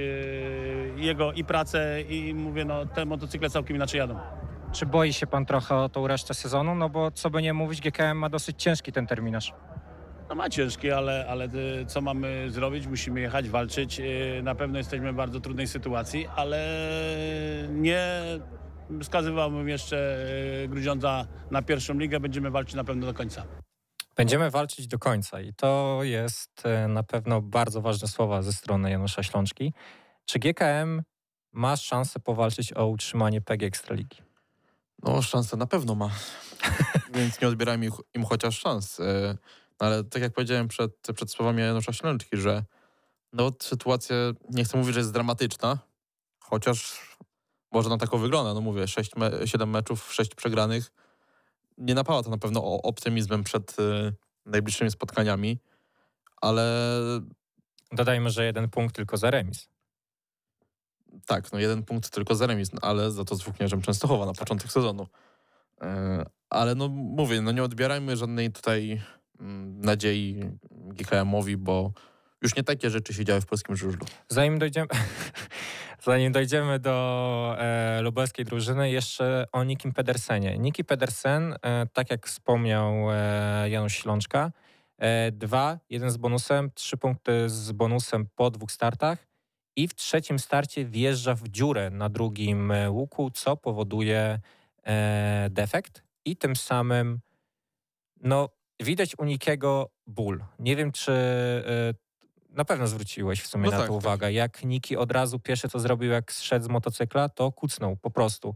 jego 0.97 1.33
i 1.33 1.45
pracę 1.45 2.03
i 2.03 2.35
mówię, 2.35 2.65
no 2.65 2.87
te 2.87 3.05
motocykle 3.05 3.51
całkiem 3.51 3.77
inaczej 3.77 3.99
jadą. 3.99 4.19
Czy 4.73 4.87
boi 4.87 5.13
się 5.13 5.27
pan 5.27 5.47
trochę 5.47 5.77
o 5.77 5.89
tą 5.89 6.07
resztę 6.07 6.35
sezonu? 6.35 6.75
No 6.75 6.89
bo 6.89 7.11
co 7.11 7.31
by 7.31 7.43
nie 7.43 7.53
mówić, 7.53 7.81
GKM 7.81 8.19
ma 8.19 8.29
dosyć 8.29 8.63
ciężki 8.63 8.93
ten 8.93 9.07
terminarz. 9.07 9.55
No 10.31 10.37
ma 10.37 10.51
ciężki, 10.51 10.91
ale, 10.91 11.27
ale 11.29 11.45
y, 11.45 11.87
co 11.87 12.01
mamy 12.01 12.51
zrobić? 12.51 12.87
Musimy 12.87 13.21
jechać, 13.21 13.49
walczyć. 13.49 14.01
Y, 14.01 14.41
Na 14.43 14.55
pewno 14.55 14.79
jesteśmy 14.79 15.13
w 15.13 15.17
bardzo 15.17 15.41
trudnej 15.41 15.69
sytuacji, 15.69 16.27
ale 16.37 16.59
nie 17.71 18.23
wskazywałbym 19.03 19.69
jeszcze 19.69 20.27
y, 20.65 20.69
Grudziądza 20.69 21.27
na 21.51 21.63
pierwszą 21.63 21.95
ligę. 21.95 22.21
Będziemy 22.21 22.51
walczyć 22.51 22.75
na 22.75 22.85
pewno 22.85 23.07
do 23.07 23.15
końca. 23.15 23.45
Będziemy 24.17 24.51
walczyć 24.51 24.87
do 24.87 24.99
końca 24.99 25.41
i 25.41 25.55
to 25.55 25.99
jest 26.03 26.63
na 26.89 27.03
pewno 27.03 27.43
bardzo 27.43 27.81
ważne 27.81 28.09
słowa 28.09 28.43
ze 28.43 28.53
strony 28.53 28.91
Janusza 28.91 29.23
Ślączki. 29.23 29.73
Czy 30.25 30.39
GKM 30.39 31.03
ma 31.53 31.77
szansę 31.77 32.21
powalczyć 32.21 32.77
o 32.77 32.87
utrzymanie 32.87 33.41
PG 33.41 33.67
Ekstraligi? 33.67 34.17
No, 35.03 35.23
szansę 35.23 35.57
na 35.57 35.67
pewno 35.67 35.95
ma. 35.95 36.11
Więc 37.15 37.41
nie 37.41 37.49
odbierajmy 37.49 37.89
im 38.15 38.25
chociaż 38.25 38.59
szans. 38.59 39.01
Ale 39.81 40.05
tak 40.05 40.23
jak 40.23 40.33
powiedziałem 40.33 40.69
przed, 40.69 40.93
przed 41.15 41.31
słowami 41.31 41.63
Janusza 41.63 41.93
Ślęczki, 41.93 42.37
że 42.37 42.65
no, 43.33 43.53
sytuacja, 43.63 44.17
nie 44.51 44.65
chcę 44.65 44.79
mówić, 44.79 44.95
że 44.95 45.01
jest 45.01 45.13
dramatyczna, 45.13 45.79
chociaż 46.41 47.01
może 47.73 47.89
na 47.89 47.99
taką 47.99 48.19
wygląda. 48.19 48.55
No 48.55 48.61
mówię, 48.61 48.89
6 48.89 49.17
me 49.17 49.47
7 49.47 49.71
meczów, 49.71 50.13
6 50.13 50.35
przegranych. 50.35 50.93
Nie 51.79 51.95
napawa 51.95 52.23
to 52.23 52.31
na 52.31 52.39
pewno 52.39 52.83
optymizmem 52.83 53.45
przed 53.45 53.77
e, 53.81 54.13
najbliższymi 54.47 54.91
spotkaniami, 54.91 55.59
ale 56.37 56.91
Dodajmy, 57.93 58.31
że 58.31 58.45
jeden 58.45 58.69
punkt 58.69 58.97
tylko 58.97 59.17
za 59.17 59.31
remis. 59.31 59.69
Tak, 61.27 61.53
no 61.53 61.59
jeden 61.59 61.83
punkt 61.83 62.11
tylko 62.11 62.35
za 62.35 62.47
remis, 62.47 62.71
ale 62.83 63.11
za 63.11 63.25
to 63.25 63.37
z 63.37 63.43
Włóknierzem 63.43 63.83
Częstochowa 63.83 64.27
na 64.27 64.33
początek 64.33 64.73
sezonu. 64.73 65.07
E, 65.81 66.25
Ale 66.51 66.75
no 66.75 66.89
mówię, 66.89 67.41
no 67.41 67.53
nie 67.53 67.63
odbierajmy 67.63 68.17
żadnej 68.17 68.53
tutaj 68.53 69.03
nadziei 69.41 70.41
GKM-owi, 70.71 71.57
bo 71.57 71.93
już 72.43 72.57
nie 72.57 72.63
takie 72.63 72.91
rzeczy 72.91 73.15
się 73.15 73.25
działy 73.25 73.41
w 73.41 73.47
polskim 73.47 73.77
żużlu. 73.77 74.07
Zanim 74.29 74.59
dojdziemy, 74.59 74.89
zanim 76.05 76.33
dojdziemy 76.33 76.79
do 76.79 77.57
e, 77.59 78.03
lubelskiej 78.03 78.45
drużyny, 78.45 78.91
jeszcze 78.91 79.47
o 79.53 79.65
Nikim 79.65 79.93
Pedersenie. 79.93 80.59
Niki 80.59 80.85
Pedersen, 80.85 81.57
e, 81.63 81.87
tak 81.93 82.11
jak 82.11 82.27
wspomniał 82.27 82.95
e, 83.11 83.71
Janusz 83.71 83.95
Ślączka, 83.95 84.53
e, 84.99 85.33
dwa, 85.33 85.79
jeden 85.91 86.11
z 86.11 86.17
bonusem, 86.17 86.71
trzy 86.75 86.97
punkty 86.97 87.49
z 87.49 87.73
bonusem 87.73 88.27
po 88.35 88.51
dwóch 88.51 88.73
startach 88.73 89.31
i 89.77 89.89
w 89.89 89.95
trzecim 89.95 90.39
starcie 90.39 90.85
wjeżdża 90.85 91.35
w 91.35 91.49
dziurę 91.49 91.91
na 91.91 92.09
drugim 92.09 92.71
e, 92.71 92.91
łuku, 92.91 93.31
co 93.31 93.57
powoduje 93.57 94.41
e, 94.87 95.49
defekt 95.51 96.03
i 96.25 96.37
tym 96.37 96.57
samym 96.57 97.21
no, 98.23 98.49
widać 98.81 99.19
u 99.19 99.25
Nikiego 99.25 99.91
ból. 100.07 100.45
Nie 100.59 100.77
wiem, 100.77 100.93
czy 100.93 101.13
e, 101.13 101.95
na 102.51 102.65
pewno 102.65 102.87
zwróciłeś 102.87 103.43
w 103.43 103.47
sumie 103.47 103.65
No 103.65 103.71
na 103.71 103.77
tak, 103.79 103.87
to 103.87 103.93
tak. 103.93 104.03
uwagę. 104.03 104.33
Jak 104.33 104.65
Niki 104.65 104.97
od 104.97 105.13
razu 105.13 105.39
pierwsze 105.39 105.69
co 105.69 105.79
zrobił, 105.79 106.11
jak 106.11 106.33
zszedł 106.33 106.65
z 106.65 106.69
motocykla, 106.69 107.29
to 107.29 107.53
kucnął 107.53 107.97
po 107.97 108.11
prostu. 108.11 108.55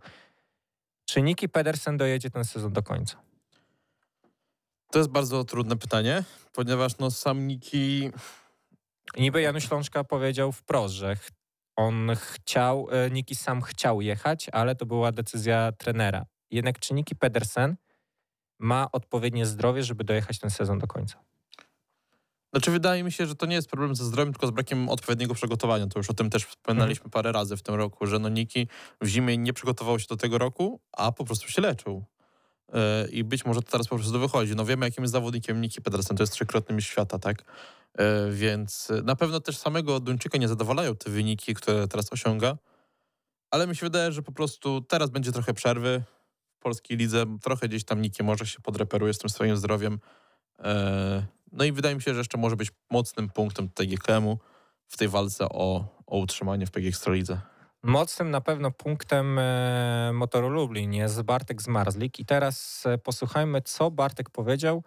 Czy 1.04 1.22
Niki 1.22 1.48
Pedersen 1.48 1.96
dojedzie 1.96 2.30
ten 2.30 2.44
sezon 2.44 2.72
do 2.72 2.82
końca? 2.82 3.16
To 4.90 4.98
jest 4.98 5.10
bardzo 5.10 5.44
trudne 5.44 5.76
pytanie, 5.76 6.24
ponieważ 6.52 6.98
no 6.98 7.10
sam 7.10 7.46
Niki... 7.46 8.10
Niby 9.16 9.42
Janusz 9.42 9.68
Ślączka 9.68 10.04
powiedział 10.04 10.52
wprost, 10.52 10.94
że 10.94 11.16
on 11.76 12.10
chciał, 12.16 12.88
e, 12.90 13.10
Niki 13.10 13.34
sam 13.34 13.62
chciał 13.62 14.00
jechać, 14.00 14.48
ale 14.52 14.74
to 14.74 14.86
była 14.86 15.12
decyzja 15.12 15.72
trenera. 15.72 16.26
Jednak 16.50 16.78
czy 16.78 16.94
Niki 16.94 17.16
Pedersen 17.16 17.76
ma 18.58 18.88
odpowiednie 18.92 19.46
zdrowie, 19.46 19.82
żeby 19.82 20.04
dojechać 20.04 20.38
ten 20.38 20.50
sezon 20.50 20.78
do 20.78 20.86
końca? 20.86 21.18
Znaczy 22.54 22.70
wydaje 22.70 23.04
mi 23.04 23.12
się, 23.12 23.26
że 23.26 23.34
to 23.34 23.46
nie 23.46 23.54
jest 23.54 23.68
problem 23.68 23.96
ze 23.96 24.04
zdrowiem, 24.04 24.32
tylko 24.32 24.46
z 24.46 24.50
brakiem 24.50 24.88
odpowiedniego 24.88 25.34
przygotowania. 25.34 25.86
To 25.86 25.98
już 25.98 26.10
o 26.10 26.14
tym 26.14 26.30
też 26.30 26.44
wspominaliśmy 26.44 27.10
parę 27.10 27.32
razy 27.32 27.56
w 27.56 27.62
tym 27.62 27.74
roku, 27.74 28.06
że 28.06 28.18
no 28.18 28.28
Niki 28.28 28.68
w 29.00 29.06
zimie 29.06 29.38
nie 29.38 29.52
przygotował 29.52 29.98
się 29.98 30.06
do 30.10 30.16
tego 30.16 30.38
roku, 30.38 30.80
a 30.92 31.12
po 31.12 31.24
prostu 31.24 31.48
się 31.48 31.62
leczył. 31.62 32.04
E, 32.72 33.08
I 33.08 33.24
być 33.24 33.44
może 33.44 33.62
to 33.62 33.70
teraz 33.70 33.88
po 33.88 33.96
prostu 33.96 34.20
wychodzi. 34.20 34.56
No 34.56 34.64
wiemy, 34.64 34.86
jakim 34.86 35.04
jest 35.04 35.12
zawodnikiem 35.12 35.60
Niki 35.60 35.82
Pedersen, 35.82 36.16
to 36.16 36.22
jest 36.22 36.32
trzykrotny 36.32 36.74
mistrz 36.74 36.90
świata, 36.90 37.18
tak? 37.18 37.44
E, 37.98 38.30
Więc 38.30 38.92
na 39.04 39.16
pewno 39.16 39.40
też 39.40 39.56
samego 39.56 40.00
Duńczyka 40.00 40.38
nie 40.38 40.48
zadowalają 40.48 40.96
te 40.96 41.10
wyniki, 41.10 41.54
które 41.54 41.88
teraz 41.88 42.12
osiąga. 42.12 42.56
Ale 43.50 43.66
mi 43.66 43.76
się 43.76 43.86
wydaje, 43.86 44.12
że 44.12 44.22
po 44.22 44.32
prostu 44.32 44.80
teraz 44.80 45.10
będzie 45.10 45.32
trochę 45.32 45.54
przerwy 45.54 46.02
polskiej 46.64 46.96
lidze. 46.96 47.24
Trochę 47.42 47.68
gdzieś 47.68 47.84
tam 47.84 48.02
Niki 48.02 48.22
może 48.22 48.46
się 48.46 48.60
podreperuje 48.60 49.14
z 49.14 49.18
tym 49.18 49.30
swoim 49.30 49.56
zdrowiem. 49.56 50.00
E, 50.58 51.26
No 51.52 51.64
i 51.64 51.72
wydaje 51.72 51.94
mi 51.94 52.02
się, 52.02 52.14
że 52.14 52.20
jeszcze 52.20 52.38
może 52.38 52.56
być 52.56 52.72
mocnym 52.90 53.28
punktem 53.28 53.68
tutaj 53.68 53.88
GKM-u 53.88 54.38
w 54.88 54.96
tej 54.96 55.08
walce 55.08 55.48
o, 55.48 55.84
o 56.06 56.18
utrzymanie 56.18 56.66
w 56.66 56.70
PG 56.70 56.88
Ekstralidze. 56.88 57.40
Mocnym 57.82 58.30
na 58.30 58.40
pewno 58.40 58.70
punktem 58.70 59.38
e, 59.38 60.10
Motoru 60.14 60.48
Lublin 60.48 60.92
jest 60.92 61.22
Bartek 61.22 61.62
Zmarzlik. 61.62 62.18
I 62.20 62.24
teraz 62.24 62.86
e, 62.86 62.98
posłuchajmy, 62.98 63.62
co 63.62 63.90
Bartek 63.90 64.30
powiedział, 64.30 64.82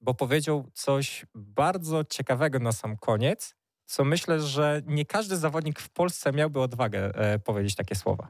bo 0.00 0.14
powiedział 0.14 0.70
coś 0.74 1.26
bardzo 1.34 2.04
ciekawego 2.04 2.58
na 2.58 2.72
sam 2.72 2.96
koniec, 2.96 3.54
co 3.86 4.04
myślę, 4.04 4.40
że 4.40 4.82
nie 4.86 5.06
każdy 5.06 5.36
zawodnik 5.36 5.80
w 5.80 5.88
Polsce 5.90 6.32
miałby 6.32 6.60
odwagę 6.60 7.10
e, 7.14 7.38
powiedzieć 7.38 7.74
takie 7.74 7.94
słowa. 7.94 8.28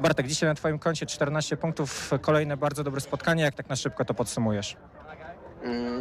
Bartek, 0.00 0.26
dzisiaj 0.26 0.48
na 0.48 0.54
Twoim 0.54 0.78
koncie 0.78 1.06
14 1.06 1.56
punktów, 1.56 2.10
kolejne 2.20 2.56
bardzo 2.56 2.84
dobre 2.84 3.00
spotkanie. 3.00 3.42
Jak 3.42 3.54
tak 3.54 3.68
na 3.68 3.76
szybko 3.76 4.04
to 4.04 4.14
podsumujesz? 4.14 4.76
Mm, 5.62 5.96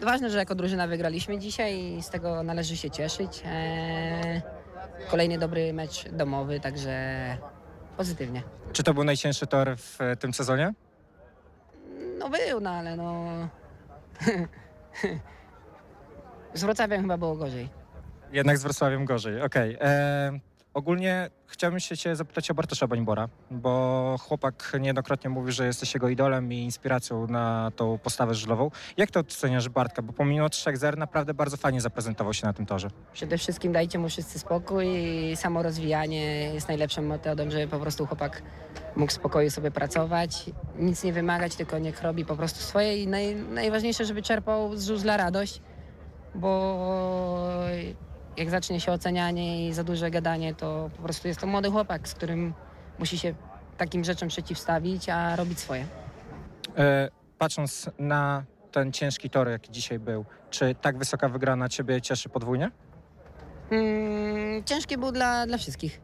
Ważne, 0.00 0.30
że 0.30 0.38
jako 0.38 0.54
drużyna 0.54 0.86
wygraliśmy 0.86 1.38
dzisiaj 1.38 1.78
i 1.80 2.02
z 2.02 2.10
tego 2.10 2.42
należy 2.42 2.76
się 2.76 2.90
cieszyć. 2.90 3.42
Eee, 3.46 4.42
Kolejny 5.10 5.38
dobry 5.38 5.72
mecz 5.72 6.08
domowy, 6.08 6.60
także 6.60 7.36
pozytywnie. 7.96 8.42
Czy 8.72 8.82
to 8.82 8.94
był 8.94 9.04
najcięższy 9.04 9.46
tor 9.46 9.76
w 9.76 10.00
e, 10.00 10.16
tym 10.16 10.34
sezonie? 10.34 10.74
No 12.18 12.30
był, 12.30 12.60
no 12.60 12.70
ale 12.70 12.96
no... 12.96 13.24
Z 16.54 16.64
Wrocławiem 16.64 17.02
chyba 17.02 17.18
było 17.18 17.36
gorzej. 17.36 17.68
Jednak 18.32 18.58
z 18.58 18.62
Wrocławiem 18.62 19.04
gorzej, 19.04 19.42
okej. 19.42 19.78
Ogólnie 20.74 21.30
chciałbym 21.46 21.80
się 21.80 21.96
cię 21.96 22.16
zapytać 22.16 22.50
o 22.50 22.54
Bartosza 22.54 22.86
Bańbora, 22.86 23.28
bo 23.50 24.16
chłopak 24.20 24.72
niejednokrotnie 24.80 25.30
mówi, 25.30 25.52
że 25.52 25.66
jesteś 25.66 25.94
jego 25.94 26.08
idolem 26.08 26.52
i 26.52 26.56
inspiracją 26.56 27.26
na 27.26 27.72
tą 27.76 27.98
postawę 27.98 28.34
żużlową. 28.34 28.70
Jak 28.96 29.10
to 29.10 29.20
oceniasz 29.20 29.68
Bartka? 29.68 30.02
Bo 30.02 30.12
pomimo 30.12 30.46
3-0 30.46 30.96
naprawdę 30.96 31.34
bardzo 31.34 31.56
fajnie 31.56 31.80
zaprezentował 31.80 32.34
się 32.34 32.46
na 32.46 32.52
tym 32.52 32.66
torze. 32.66 32.88
Przede 33.12 33.38
wszystkim 33.38 33.72
dajcie 33.72 33.98
mu 33.98 34.08
wszyscy 34.08 34.38
spokój 34.38 34.86
i 35.32 35.36
samo 35.36 35.62
rozwijanie 35.62 36.54
jest 36.54 36.68
najlepszą 36.68 37.02
metodą, 37.02 37.50
żeby 37.50 37.68
po 37.68 37.78
prostu 37.78 38.06
chłopak 38.06 38.42
mógł 38.96 39.10
w 39.10 39.14
spokoju 39.14 39.50
sobie 39.50 39.70
pracować, 39.70 40.50
nic 40.78 41.04
nie 41.04 41.12
wymagać, 41.12 41.56
tylko 41.56 41.78
niech 41.78 42.02
robi 42.02 42.24
po 42.24 42.36
prostu 42.36 42.60
swoje 42.60 43.02
i 43.02 43.06
naj, 43.06 43.34
najważniejsze, 43.34 44.04
żeby 44.04 44.22
czerpał 44.22 44.76
z 44.76 44.86
żużla 44.86 45.16
radość, 45.16 45.62
bo 46.34 46.78
jak 48.38 48.50
zacznie 48.50 48.80
się 48.80 48.92
ocenianie 48.92 49.68
i 49.68 49.72
za 49.72 49.84
duże 49.84 50.10
gadanie, 50.10 50.54
to 50.54 50.90
po 50.96 51.02
prostu 51.02 51.28
jest 51.28 51.40
to 51.40 51.46
młody 51.46 51.70
chłopak, 51.70 52.08
z 52.08 52.14
którym 52.14 52.54
musi 52.98 53.18
się 53.18 53.34
takim 53.76 54.04
rzeczom 54.04 54.28
przeciwstawić, 54.28 55.08
a 55.08 55.36
robić 55.36 55.60
swoje. 55.60 55.86
E, 56.78 57.08
Patrząc 57.38 57.90
na 57.98 58.44
ten 58.72 58.92
ciężki 58.92 59.30
tor, 59.30 59.48
jaki 59.48 59.72
dzisiaj 59.72 59.98
był, 59.98 60.24
czy 60.50 60.74
tak 60.74 60.98
wysoka 60.98 61.28
wygrana 61.28 61.68
ciebie 61.68 62.00
cieszy 62.00 62.28
podwójnie? 62.28 62.70
Mm, 63.70 64.64
ciężkie 64.64 64.98
było 64.98 65.12
dla, 65.12 65.46
dla 65.46 65.58
wszystkich. 65.58 66.00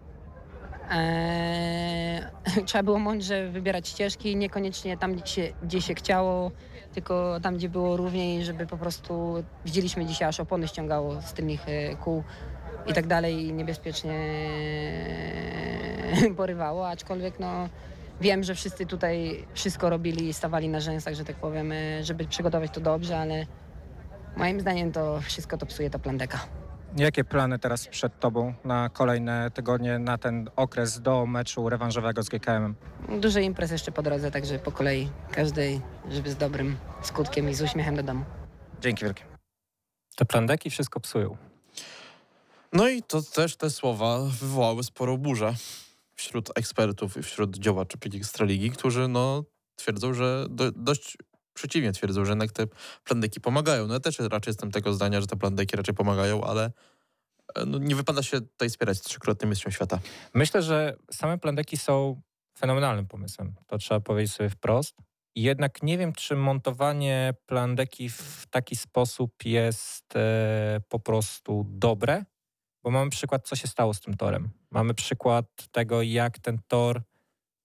Eee, 0.91 2.23
trzeba 2.67 2.83
było 2.83 2.99
mądrze 2.99 3.49
wybierać 3.49 3.89
ścieżki, 3.89 4.37
niekoniecznie 4.37 4.97
tam, 4.97 5.15
gdzie 5.15 5.27
się, 5.27 5.53
gdzie 5.63 5.83
się 5.83 5.95
chciało, 5.95 6.51
tylko 6.95 7.41
tam, 7.43 7.57
gdzie 7.57 7.69
było 7.69 7.97
równiej, 7.97 8.45
żeby 8.45 8.67
po 8.67 8.77
prostu 8.77 9.45
widzieliśmy 9.65 10.07
dzisiaj, 10.07 10.29
aż 10.29 10.41
opony 10.41 10.69
ściągało 10.69 11.23
z 11.23 11.33
tylnych 11.33 11.69
e, 11.69 11.97
kół 11.97 12.25
i 12.87 12.93
tak 12.93 13.07
dalej 13.07 13.47
i 13.47 13.53
niebezpiecznie 13.53 14.15
porywało, 16.37 16.89
aczkolwiek 16.89 17.41
no 17.41 17.69
wiem, 18.21 18.45
że 18.45 18.55
wszyscy 18.55 18.87
tutaj 18.87 19.47
wszystko 19.55 19.91
robili 19.91 20.29
i 20.29 20.33
stawali 20.33 20.69
na 20.69 20.81
rzęsach, 20.81 21.15
że 21.15 21.25
tak 21.25 21.37
powiem, 21.37 21.73
e, 21.73 22.05
żeby 22.05 22.25
przygotować 22.25 22.71
to 22.71 22.81
dobrze, 22.81 23.19
ale 23.19 23.47
moim 24.37 24.61
zdaniem 24.61 24.93
to 24.93 25.21
wszystko 25.21 25.59
to 25.59 25.67
psuje 25.67 25.91
to 25.91 25.99
plandeka. 25.99 26.39
Jakie 26.97 27.25
plany 27.25 27.59
teraz 27.59 27.89
przed 27.89 28.21
tobą 28.21 28.55
na 28.65 28.89
kolejne 28.89 29.51
tygodnie, 29.51 29.99
na 29.99 30.19
ten 30.19 30.51
okres 30.57 31.01
do 31.01 31.27
meczu 31.27 31.69
rewanżowego 31.69 32.23
z 32.23 32.29
GKM-em? 32.29 32.75
Dużo 33.21 33.41
imprez 33.41 33.71
jeszcze 33.71 33.93
po 33.93 34.03
drodze, 34.03 34.31
także 34.31 34.59
po 34.59 34.73
kolei 34.73 35.09
każdej, 35.33 35.81
żeby 36.11 36.31
z 36.31 36.37
dobrym 36.37 36.77
skutkiem 37.03 37.51
i 37.51 37.55
z 37.55 37.63
uśmiechem 37.63 37.97
do 37.97 38.03
domu. 38.03 38.25
Dzięki 38.81 39.05
wielkie. 39.05 39.25
Te 40.17 40.25
plandeki 40.25 40.71
wszystko 40.71 41.01
psują. 41.01 41.37
No 42.73 42.89
i 42.89 43.03
to 43.03 43.23
też 43.23 43.57
te 43.57 43.71
słowa 43.71 44.19
wywołały 44.41 44.85
sporą 44.85 45.17
burzę 45.17 45.55
wśród 46.15 46.59
ekspertów 46.59 47.17
i 47.17 47.23
wśród 47.23 47.57
działaczy 47.57 47.99
Ekstraligi, 48.17 48.71
którzy 48.71 49.09
no 49.09 49.45
twierdzą, 49.77 50.15
że 50.15 50.47
do, 50.51 50.73
dość 50.73 51.17
przeciwnie 51.55 51.93
twierdzą, 51.93 52.25
że 52.25 52.33
jednak 52.33 52.53
te 52.53 52.67
plandeki 53.05 53.41
pomagają. 53.41 53.87
No 53.87 53.95
ja 53.95 54.01
też 54.01 54.19
raczej 54.19 54.51
jestem 54.51 54.71
tego 54.71 54.93
zdania, 54.93 55.21
że 55.21 55.27
te 55.27 55.37
plandeki 55.37 55.77
raczej 55.77 55.95
pomagają, 55.95 56.45
ale 56.45 56.73
e, 57.55 57.67
no, 57.67 57.79
nie 57.79 57.97
wypada 57.97 58.23
się 58.23 58.41
tutaj 58.41 58.71
spierać 58.71 58.99
z 58.99 59.01
trzykrotnym 59.01 59.51
mistrzem 59.51 59.73
świata. 59.73 59.99
Myślę, 60.35 60.63
że 60.63 60.97
same 61.11 61.39
plandeki 61.39 61.77
są 61.77 62.23
fenomenalnym 62.59 63.07
pomysłem. 63.07 63.55
To 63.67 63.79
trzeba 63.79 64.01
powiedzieć 64.01 64.33
sobie 64.33 64.51
wprost. 64.51 64.97
Jednak 65.37 65.83
nie 65.83 65.99
wiem, 65.99 66.13
czy 66.13 66.37
montowanie 66.37 67.35
plandeki 67.47 68.09
w 68.11 68.47
taki 68.51 68.77
sposób 68.77 69.45
jest 69.45 70.17
e, 70.17 70.81
po 70.89 71.01
prostu 71.01 71.67
dobre, 71.69 72.25
bo 72.83 72.91
mamy 72.91 73.11
przykład, 73.11 73.49
co 73.49 73.57
się 73.57 73.69
stało 73.69 73.95
z 73.95 74.01
tym 74.01 74.17
torem. 74.17 74.51
Mamy 74.71 74.95
przykład 74.95 75.47
tego, 75.73 76.03
jak 76.03 76.39
ten 76.39 76.59
tor 76.69 77.03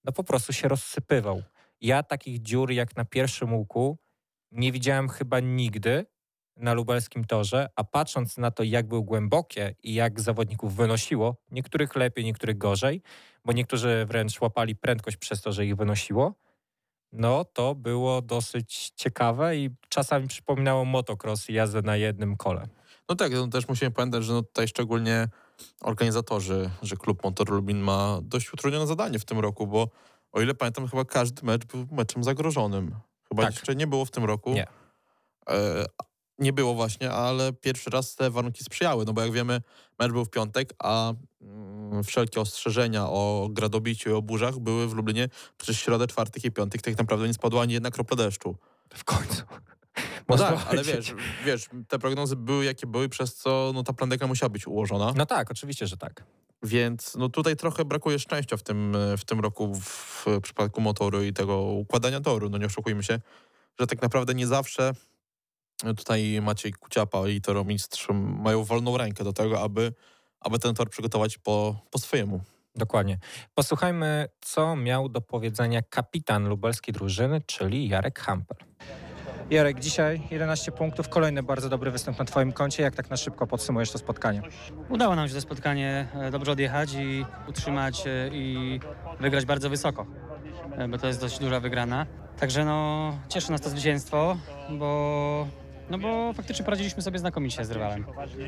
no 0.03 0.11
po 0.11 0.23
prostu 0.23 0.53
się 0.53 0.67
rozsypywał. 0.67 1.43
Ja 1.81 2.03
takich 2.03 2.41
dziur 2.41 2.71
jak 2.71 2.97
na 2.97 3.05
pierwszym 3.05 3.53
łuku 3.53 3.97
nie 4.51 4.71
widziałem 4.71 5.09
chyba 5.09 5.39
nigdy 5.39 6.05
na 6.55 6.73
lubelskim 6.73 7.25
torze, 7.25 7.67
a 7.75 7.83
patrząc 7.83 8.37
na 8.37 8.51
to, 8.51 8.63
jak 8.63 8.87
był 8.87 9.03
głębokie 9.03 9.75
i 9.83 9.93
jak 9.93 10.19
zawodników 10.19 10.75
wynosiło, 10.75 11.35
niektórych 11.51 11.95
lepiej, 11.95 12.25
niektórych 12.25 12.57
gorzej, 12.57 13.01
bo 13.45 13.53
niektórzy 13.53 14.05
wręcz 14.05 14.41
łapali 14.41 14.75
prędkość 14.75 15.17
przez 15.17 15.41
to, 15.41 15.51
że 15.51 15.65
ich 15.65 15.75
wynosiło, 15.75 16.33
no 17.11 17.45
to 17.45 17.75
było 17.75 18.21
dosyć 18.21 18.91
ciekawe 18.95 19.57
i 19.57 19.69
czasami 19.89 20.27
przypominało 20.27 20.85
motocross 20.85 21.49
i 21.49 21.53
jazdę 21.53 21.81
na 21.81 21.97
jednym 21.97 22.37
kole. 22.37 22.67
No 23.09 23.15
tak, 23.15 23.31
no 23.31 23.47
też 23.47 23.67
musimy 23.67 23.91
pamiętać, 23.91 24.23
że 24.23 24.33
no 24.33 24.41
tutaj 24.41 24.67
szczególnie 24.67 25.27
organizatorzy, 25.81 26.69
że 26.81 26.95
klub 26.95 27.23
Motor 27.23 27.49
Lublin 27.49 27.79
ma 27.79 28.19
dość 28.23 28.53
utrudnione 28.53 28.87
zadanie 28.87 29.19
w 29.19 29.25
tym 29.25 29.39
roku, 29.39 29.67
bo 29.67 29.89
o 30.31 30.41
ile 30.41 30.53
pamiętam, 30.53 30.87
chyba 30.87 31.05
każdy 31.05 31.45
mecz 31.45 31.65
był 31.65 31.87
meczem 31.91 32.23
zagrożonym. 32.23 32.95
Chyba 33.29 33.43
Tak. 33.43 33.51
jeszcze 33.53 33.75
nie 33.75 33.87
było 33.87 34.05
w 34.05 34.11
tym 34.11 34.25
roku. 34.25 34.53
Nie. 34.53 34.67
E, 35.49 35.85
nie 36.39 36.53
było 36.53 36.73
właśnie, 36.73 37.11
ale 37.11 37.53
pierwszy 37.53 37.89
raz 37.89 38.15
te 38.15 38.29
warunki 38.29 38.63
sprzyjały, 38.63 39.05
no 39.05 39.13
bo 39.13 39.21
jak 39.21 39.31
wiemy, 39.31 39.61
mecz 39.99 40.11
był 40.11 40.25
w 40.25 40.29
piątek, 40.29 40.73
a 40.79 41.13
mm, 41.41 42.03
wszelkie 42.03 42.41
ostrzeżenia 42.41 43.05
o 43.09 43.47
gradobiciu 43.51 44.09
i 44.09 44.13
o 44.13 44.21
burzach 44.21 44.59
były 44.59 44.87
w 44.87 44.93
Lublinie 44.93 45.29
przez 45.57 45.77
środę, 45.77 46.07
czwartek 46.07 46.45
i 46.45 46.51
piątek. 46.51 46.81
Tak 46.81 46.97
naprawdę 46.97 47.27
nie 47.27 47.33
spadła 47.33 47.61
ani 47.61 47.73
jedna 47.73 47.91
kropla 47.91 48.17
deszczu. 48.17 48.55
W 48.93 49.03
końcu. 49.03 49.43
No 50.29 50.37
tak, 50.37 50.67
ale 50.69 50.83
wiesz, 50.83 51.13
wiesz, 51.45 51.69
te 51.87 51.99
prognozy 51.99 52.35
były 52.35 52.65
jakie 52.65 52.87
były, 52.87 53.09
przez 53.09 53.35
co 53.35 53.71
no, 53.75 53.83
ta 53.83 53.93
plandeka 53.93 54.27
musiała 54.27 54.49
być 54.49 54.67
ułożona. 54.67 55.13
No 55.15 55.25
tak, 55.25 55.51
oczywiście, 55.51 55.87
że 55.87 55.97
tak. 55.97 56.23
Więc 56.63 57.15
no 57.15 57.29
tutaj 57.29 57.55
trochę 57.55 57.85
brakuje 57.85 58.19
szczęścia 58.19 58.57
w 58.57 58.63
tym, 58.63 58.97
w 59.17 59.25
tym 59.25 59.39
roku 59.39 59.75
w, 59.75 60.25
w 60.25 60.41
przypadku 60.41 60.81
motoru 60.81 61.23
i 61.23 61.33
tego 61.33 61.61
układania 61.61 62.21
toru. 62.21 62.49
No 62.49 62.57
nie 62.57 62.65
oszukujmy 62.65 63.03
się, 63.03 63.19
że 63.79 63.87
tak 63.87 64.01
naprawdę 64.01 64.33
nie 64.33 64.47
zawsze 64.47 64.93
tutaj 65.97 66.39
Maciej 66.41 66.73
Kuciapa 66.73 67.27
i 67.27 67.41
toromistrz 67.41 68.07
mają 68.43 68.63
wolną 68.63 68.97
rękę 68.97 69.23
do 69.23 69.33
tego, 69.33 69.61
aby, 69.61 69.93
aby 70.39 70.59
ten 70.59 70.75
tor 70.75 70.89
przygotować 70.89 71.37
po, 71.37 71.75
po 71.91 71.99
swojemu. 71.99 72.41
Dokładnie. 72.75 73.17
Posłuchajmy, 73.53 74.27
co 74.41 74.75
miał 74.75 75.09
do 75.09 75.21
powiedzenia 75.21 75.81
kapitan 75.81 76.47
lubelskiej 76.47 76.93
drużyny, 76.93 77.41
czyli 77.45 77.89
Jarek 77.89 78.19
Hampel. 78.19 78.57
Jarek, 79.49 79.79
dzisiaj 79.79 80.21
11 80.31 80.71
punktów, 80.71 81.09
kolejny 81.09 81.43
bardzo 81.43 81.69
dobry 81.69 81.91
występ 81.91 82.19
na 82.19 82.25
Twoim 82.25 82.51
koncie. 82.51 82.83
Jak 82.83 82.95
tak 82.95 83.09
na 83.09 83.17
szybko 83.17 83.47
podsumujesz 83.47 83.91
to 83.91 83.97
spotkanie? 83.97 84.41
Udało 84.89 85.15
nam 85.15 85.27
się 85.27 85.33
to 85.33 85.41
spotkanie 85.41 86.07
e, 86.15 86.31
dobrze 86.31 86.51
odjechać 86.51 86.93
i 86.93 87.25
utrzymać 87.47 88.07
e, 88.07 88.29
i 88.33 88.79
wygrać 89.19 89.45
bardzo 89.45 89.69
wysoko, 89.69 90.05
e, 90.77 90.87
bo 90.87 90.97
to 90.97 91.07
jest 91.07 91.21
dość 91.21 91.39
duża 91.39 91.59
wygrana. 91.59 92.05
Także 92.39 92.65
no, 92.65 93.11
cieszy 93.29 93.51
nas 93.51 93.61
to 93.61 93.69
zwycięstwo, 93.69 94.37
bo, 94.69 95.47
no 95.89 95.97
bo 95.97 96.33
faktycznie 96.33 96.65
poradziliśmy 96.65 97.01
sobie 97.01 97.19
znakomicie 97.19 97.65
z 97.65 97.71
rywalem. 97.71 98.05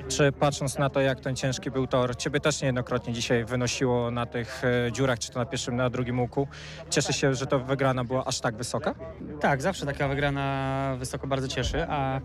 Czy 0.08 0.32
patrząc 0.32 0.78
na 0.78 0.90
to, 0.90 1.02
jak 1.02 1.20
ten 1.20 1.36
ciężki 1.36 1.72
był 1.72 1.88
tor, 1.88 2.16
Ciebie 2.16 2.40
też 2.40 2.62
niejednokrotnie 2.62 3.14
dzisiaj 3.14 3.46
wynosiło 3.46 4.12
na 4.12 4.26
tych 4.26 4.62
e, 4.64 4.92
dziurach, 4.92 5.20
czy 5.20 5.32
to 5.32 5.40
na 5.40 5.46
pierwszym, 5.46 5.76
na 5.76 5.90
drugim 5.90 6.20
łuku. 6.20 6.48
Cieszy 6.90 7.14
się, 7.14 7.34
że 7.36 7.48
to 7.48 7.60
wygrana 7.60 8.04
była 8.04 8.26
aż 8.26 8.40
tak 8.40 8.56
wysoka? 8.56 8.96
Tak, 9.40 9.62
zawsze 9.62 9.86
taka 9.86 10.08
wygrana 10.08 10.96
wysoko 11.00 11.28
bardzo 11.28 11.48
cieszy, 11.48 11.86
a, 11.90 12.22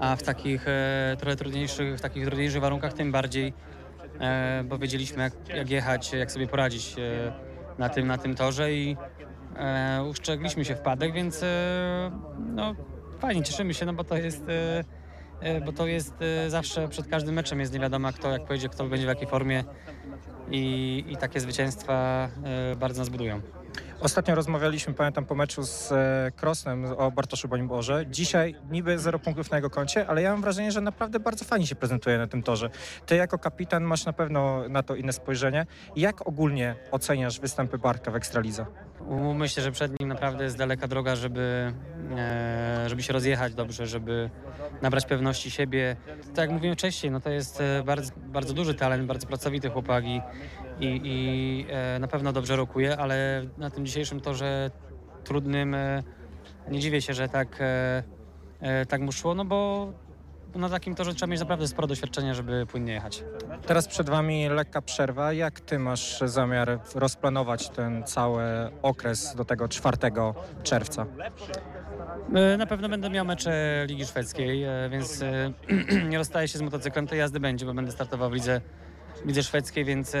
a 0.00 0.16
w 0.16 0.22
takich 0.22 0.68
e, 0.68 1.16
trochę 1.18 1.36
trudniejszych, 1.36 1.98
w 1.98 2.00
takich 2.00 2.26
trudniejszych 2.26 2.60
warunkach 2.60 2.92
tym 2.92 3.12
bardziej, 3.12 3.52
e, 4.20 4.64
bo 4.64 4.78
wiedzieliśmy 4.78 5.22
jak, 5.22 5.48
jak 5.56 5.70
jechać, 5.70 6.12
jak 6.12 6.32
sobie 6.32 6.46
poradzić 6.46 6.96
e, 6.98 7.32
na, 7.78 7.88
tym, 7.88 8.06
na 8.06 8.18
tym 8.18 8.34
torze 8.34 8.72
i 8.72 8.96
e, 9.56 10.04
uszczegliśmy 10.10 10.64
się 10.64 10.76
wpadek, 10.76 11.12
więc 11.12 11.42
e, 11.42 12.10
no, 12.38 12.74
fajnie, 13.18 13.42
cieszymy 13.42 13.74
się, 13.74 13.86
no 13.86 13.92
bo 13.92 14.04
to 14.04 14.16
jest... 14.16 14.48
E, 14.48 14.84
e, 15.40 15.60
bo 15.60 15.72
to 15.72 15.86
jest 15.86 16.14
e, 16.20 16.50
zawsze 16.50 16.88
przed 16.88 17.06
każdym 17.08 17.34
meczem 17.34 17.60
jest 17.60 17.72
nie 17.72 17.80
wiadomo 17.80 18.12
kto, 18.12 18.30
jak 18.30 18.44
pojedzie, 18.44 18.68
kto 18.68 18.84
będzie 18.84 19.06
w 19.06 19.08
jakiej 19.08 19.28
formie 19.28 19.64
i, 20.50 21.04
i 21.08 21.16
takie 21.16 21.40
zwycięstwa 21.40 22.28
bardzo 22.76 23.00
nas 23.00 23.08
budują. 23.08 23.40
Ostatnio 24.00 24.34
rozmawialiśmy, 24.34 24.94
pamiętam, 24.94 25.24
po 25.24 25.34
meczu 25.34 25.62
z 25.62 25.92
Krosnem 26.36 26.84
o 26.84 27.10
Bartoszu 27.10 27.48
Bońborze. 27.48 28.04
Dzisiaj 28.10 28.54
niby 28.70 28.98
zero 28.98 29.18
punktów 29.18 29.50
na 29.50 29.56
jego 29.56 29.70
koncie, 29.70 30.06
ale 30.06 30.22
ja 30.22 30.30
mam 30.32 30.40
wrażenie, 30.40 30.72
że 30.72 30.80
naprawdę 30.80 31.20
bardzo 31.20 31.44
fajnie 31.44 31.66
się 31.66 31.74
prezentuje 31.74 32.18
na 32.18 32.26
tym 32.26 32.42
torze. 32.42 32.70
Ty 33.06 33.16
jako 33.16 33.38
kapitan 33.38 33.84
masz 33.84 34.04
na 34.04 34.12
pewno 34.12 34.68
na 34.68 34.82
to 34.82 34.94
inne 34.94 35.12
spojrzenie. 35.12 35.66
Jak 35.96 36.28
ogólnie 36.28 36.74
oceniasz 36.90 37.40
występy 37.40 37.78
Bartka 37.78 38.10
w 38.10 38.16
Ekstralidze? 38.16 38.66
Myślę, 39.34 39.62
że 39.62 39.72
przed 39.72 40.00
nim 40.00 40.08
naprawdę 40.08 40.44
jest 40.44 40.58
daleka 40.58 40.88
droga, 40.88 41.16
żeby, 41.16 41.72
e, 42.16 42.84
żeby 42.88 43.02
się 43.02 43.12
rozjechać 43.12 43.54
dobrze, 43.54 43.86
żeby 43.86 44.30
nabrać 44.82 45.06
pewności 45.06 45.50
siebie. 45.50 45.96
Tak 46.34 46.38
jak 46.38 46.50
mówiłem 46.50 46.76
wcześniej, 46.76 47.12
no 47.12 47.20
to 47.20 47.30
jest 47.30 47.60
e, 47.60 47.82
bardzo, 47.82 48.12
bardzo 48.16 48.54
duży 48.54 48.74
talent, 48.74 49.06
bardzo 49.06 49.26
pracowity 49.26 49.70
chłopak 49.70 50.04
i, 50.04 50.20
i, 50.80 51.00
i 51.04 51.66
e, 51.70 51.98
na 51.98 52.08
pewno 52.08 52.32
dobrze 52.32 52.56
rokuje, 52.56 52.96
ale 52.96 53.42
na 53.58 53.70
tym 53.70 53.86
dzisiejszym 53.86 54.20
torze 54.20 54.70
trudnym 55.24 55.76
nie 56.70 56.80
dziwię 56.80 57.02
się, 57.02 57.14
że 57.14 57.28
tak, 57.28 57.58
tak 58.88 59.00
mu 59.00 59.12
szło, 59.12 59.34
no 59.34 59.44
bo 59.44 59.92
na 60.54 60.68
takim 60.68 60.94
torze 60.94 61.14
trzeba 61.14 61.30
mieć 61.30 61.40
naprawdę 61.40 61.68
sporo 61.68 61.86
doświadczenia, 61.88 62.34
żeby 62.34 62.66
płynnie 62.66 62.92
jechać. 62.92 63.24
Teraz 63.66 63.88
przed 63.88 64.10
Wami 64.10 64.48
lekka 64.48 64.82
przerwa. 64.82 65.32
Jak 65.32 65.60
Ty 65.60 65.78
masz 65.78 66.20
zamiar 66.20 66.78
rozplanować 66.94 67.68
ten 67.68 68.04
cały 68.04 68.42
okres 68.82 69.34
do 69.36 69.44
tego 69.44 69.68
4 69.68 69.96
czerwca? 70.62 71.06
E, 72.34 72.56
Na 72.56 72.66
pewno 72.66 72.88
będę 72.88 73.10
miał 73.10 73.24
mecze 73.24 73.84
Ligi 73.88 74.04
Szwedzkiej, 74.06 74.64
e, 74.64 74.88
więc 74.90 75.22
e, 75.22 75.52
nie 76.10 76.18
rozstaję 76.18 76.48
się 76.48 76.58
z 76.58 76.62
motocyklem. 76.62 77.06
Tej 77.06 77.18
jazdy 77.18 77.40
będzie, 77.40 77.66
bo 77.66 77.74
będę 77.74 77.92
startował 77.92 78.30
w 78.30 78.32
lidze, 78.32 78.60
lidze 79.24 79.42
szwedzkiej, 79.42 79.84
więc 79.84 80.12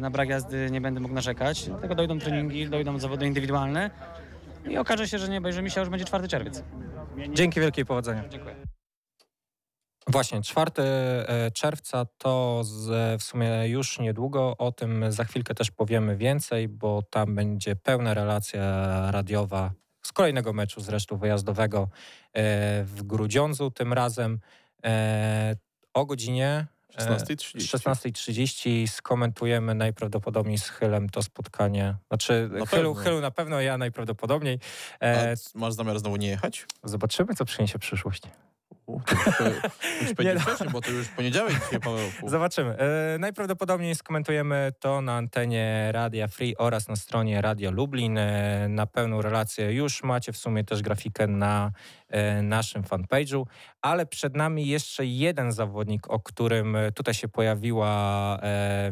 na 0.00 0.10
brak 0.10 0.28
jazdy 0.28 0.68
nie 0.70 0.80
będę 0.80 1.00
mógł 1.00 1.14
narzekać. 1.14 1.66
Dlatego 1.68 1.94
dojdą 1.94 2.18
treningi, 2.18 2.68
dojdą 2.68 2.98
zawody 2.98 3.26
indywidualne 3.26 3.90
i 4.68 4.78
okaże 4.78 5.08
się, 5.08 5.18
że 5.18 5.28
nie 5.28 5.38
obejrzy 5.38 5.62
mi 5.62 5.70
się, 5.70 5.80
już 5.80 5.90
będzie 5.90 6.04
4 6.04 6.28
czerwiec. 6.28 6.62
Dzięki 7.34 7.60
wielkiej 7.60 7.84
powodzenia. 7.86 8.24
Dziękuję. 8.28 8.75
Właśnie, 10.08 10.42
4 10.42 10.70
e, 10.78 11.50
czerwca 11.50 12.06
to 12.18 12.60
z, 12.64 13.22
w 13.22 13.24
sumie 13.24 13.68
już 13.68 13.98
niedługo. 13.98 14.56
O 14.58 14.72
tym 14.72 15.12
za 15.12 15.24
chwilkę 15.24 15.54
też 15.54 15.70
powiemy 15.70 16.16
więcej, 16.16 16.68
bo 16.68 17.02
tam 17.02 17.34
będzie 17.34 17.76
pełna 17.76 18.14
relacja 18.14 18.62
radiowa 19.10 19.70
z 20.02 20.12
kolejnego 20.12 20.52
meczu, 20.52 20.80
zresztą 20.80 21.16
wyjazdowego 21.16 21.88
e, 22.32 22.84
w 22.84 23.02
Grudziądzu. 23.02 23.70
Tym 23.70 23.92
razem 23.92 24.40
e, 24.84 25.56
o 25.94 26.06
godzinie 26.06 26.66
e, 26.94 27.16
16.30. 27.16 27.78
16.30 27.78 28.86
skomentujemy 28.86 29.74
najprawdopodobniej 29.74 30.58
z 30.58 30.68
Chylem 30.68 31.08
to 31.08 31.22
spotkanie. 31.22 31.94
Znaczy, 32.08 32.48
Na 32.52 32.66
Chylu, 32.66 32.66
pewno. 32.66 32.94
Chylu 32.94 33.20
na 33.20 33.30
pewno, 33.30 33.60
ja 33.60 33.78
najprawdopodobniej. 33.78 34.58
A 35.00 35.06
masz 35.54 35.72
zamiar 35.72 35.98
znowu 35.98 36.16
nie 36.16 36.28
jechać? 36.28 36.66
zobaczymy, 36.84 37.34
co 37.34 37.44
przyniesie 37.44 37.78
przyszłość. 37.78 38.22
U, 38.86 39.00
to 39.00 39.14
już, 39.14 39.26
e, 39.40 39.52
Nie 40.08 40.14
powiedział 40.14 40.34
no. 40.34 40.40
wcześniej, 40.40 40.70
bo 40.70 40.80
to 40.80 40.90
już 40.90 41.08
poniedziałek 41.08 41.52
dzisiaj, 41.64 41.80
Pawełku. 41.80 42.28
Zobaczymy. 42.28 42.76
E, 42.78 43.18
najprawdopodobniej 43.18 43.94
skomentujemy 43.94 44.72
to 44.80 45.00
na 45.00 45.16
antenie 45.16 45.88
Radia 45.92 46.28
Free 46.28 46.56
oraz 46.56 46.88
na 46.88 46.96
stronie 46.96 47.40
Radio 47.40 47.70
Lublin. 47.70 48.18
E, 48.18 48.66
na 48.68 48.86
pełną 48.86 49.22
relację 49.22 49.72
już 49.72 50.02
macie 50.02 50.32
w 50.32 50.36
sumie 50.36 50.64
też 50.64 50.82
grafikę 50.82 51.26
na 51.26 51.70
e, 52.08 52.42
naszym 52.42 52.82
fanpage'u, 52.82 53.44
ale 53.82 54.06
przed 54.06 54.36
nami 54.36 54.66
jeszcze 54.66 55.06
jeden 55.06 55.52
zawodnik, 55.52 56.10
o 56.10 56.20
którym 56.20 56.76
tutaj 56.94 57.14
się 57.14 57.28
pojawiła 57.28 58.38
e, 58.42 58.90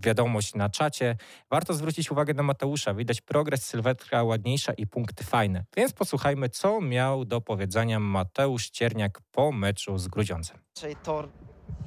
wiadomość 0.00 0.54
na 0.54 0.68
czacie. 0.68 1.16
Warto 1.50 1.74
zwrócić 1.74 2.10
uwagę 2.10 2.34
na 2.34 2.42
Mateusza. 2.42 2.94
Widać 2.94 3.20
progres, 3.20 3.66
sylwetka 3.66 4.22
ładniejsza 4.22 4.72
i 4.72 4.86
punkty 4.86 5.24
fajne. 5.24 5.64
Więc 5.76 5.92
posłuchajmy, 5.92 6.48
co 6.48 6.80
miał 6.80 7.24
do 7.24 7.40
powiedzenia 7.40 8.00
Mateusz 8.00 8.70
Cierniak 8.70 9.21
po 9.32 9.52
meczu 9.52 9.98
z 9.98 10.08
Grudziądzem. 10.08 10.58
Raczej 10.76 10.96
tor 10.96 11.28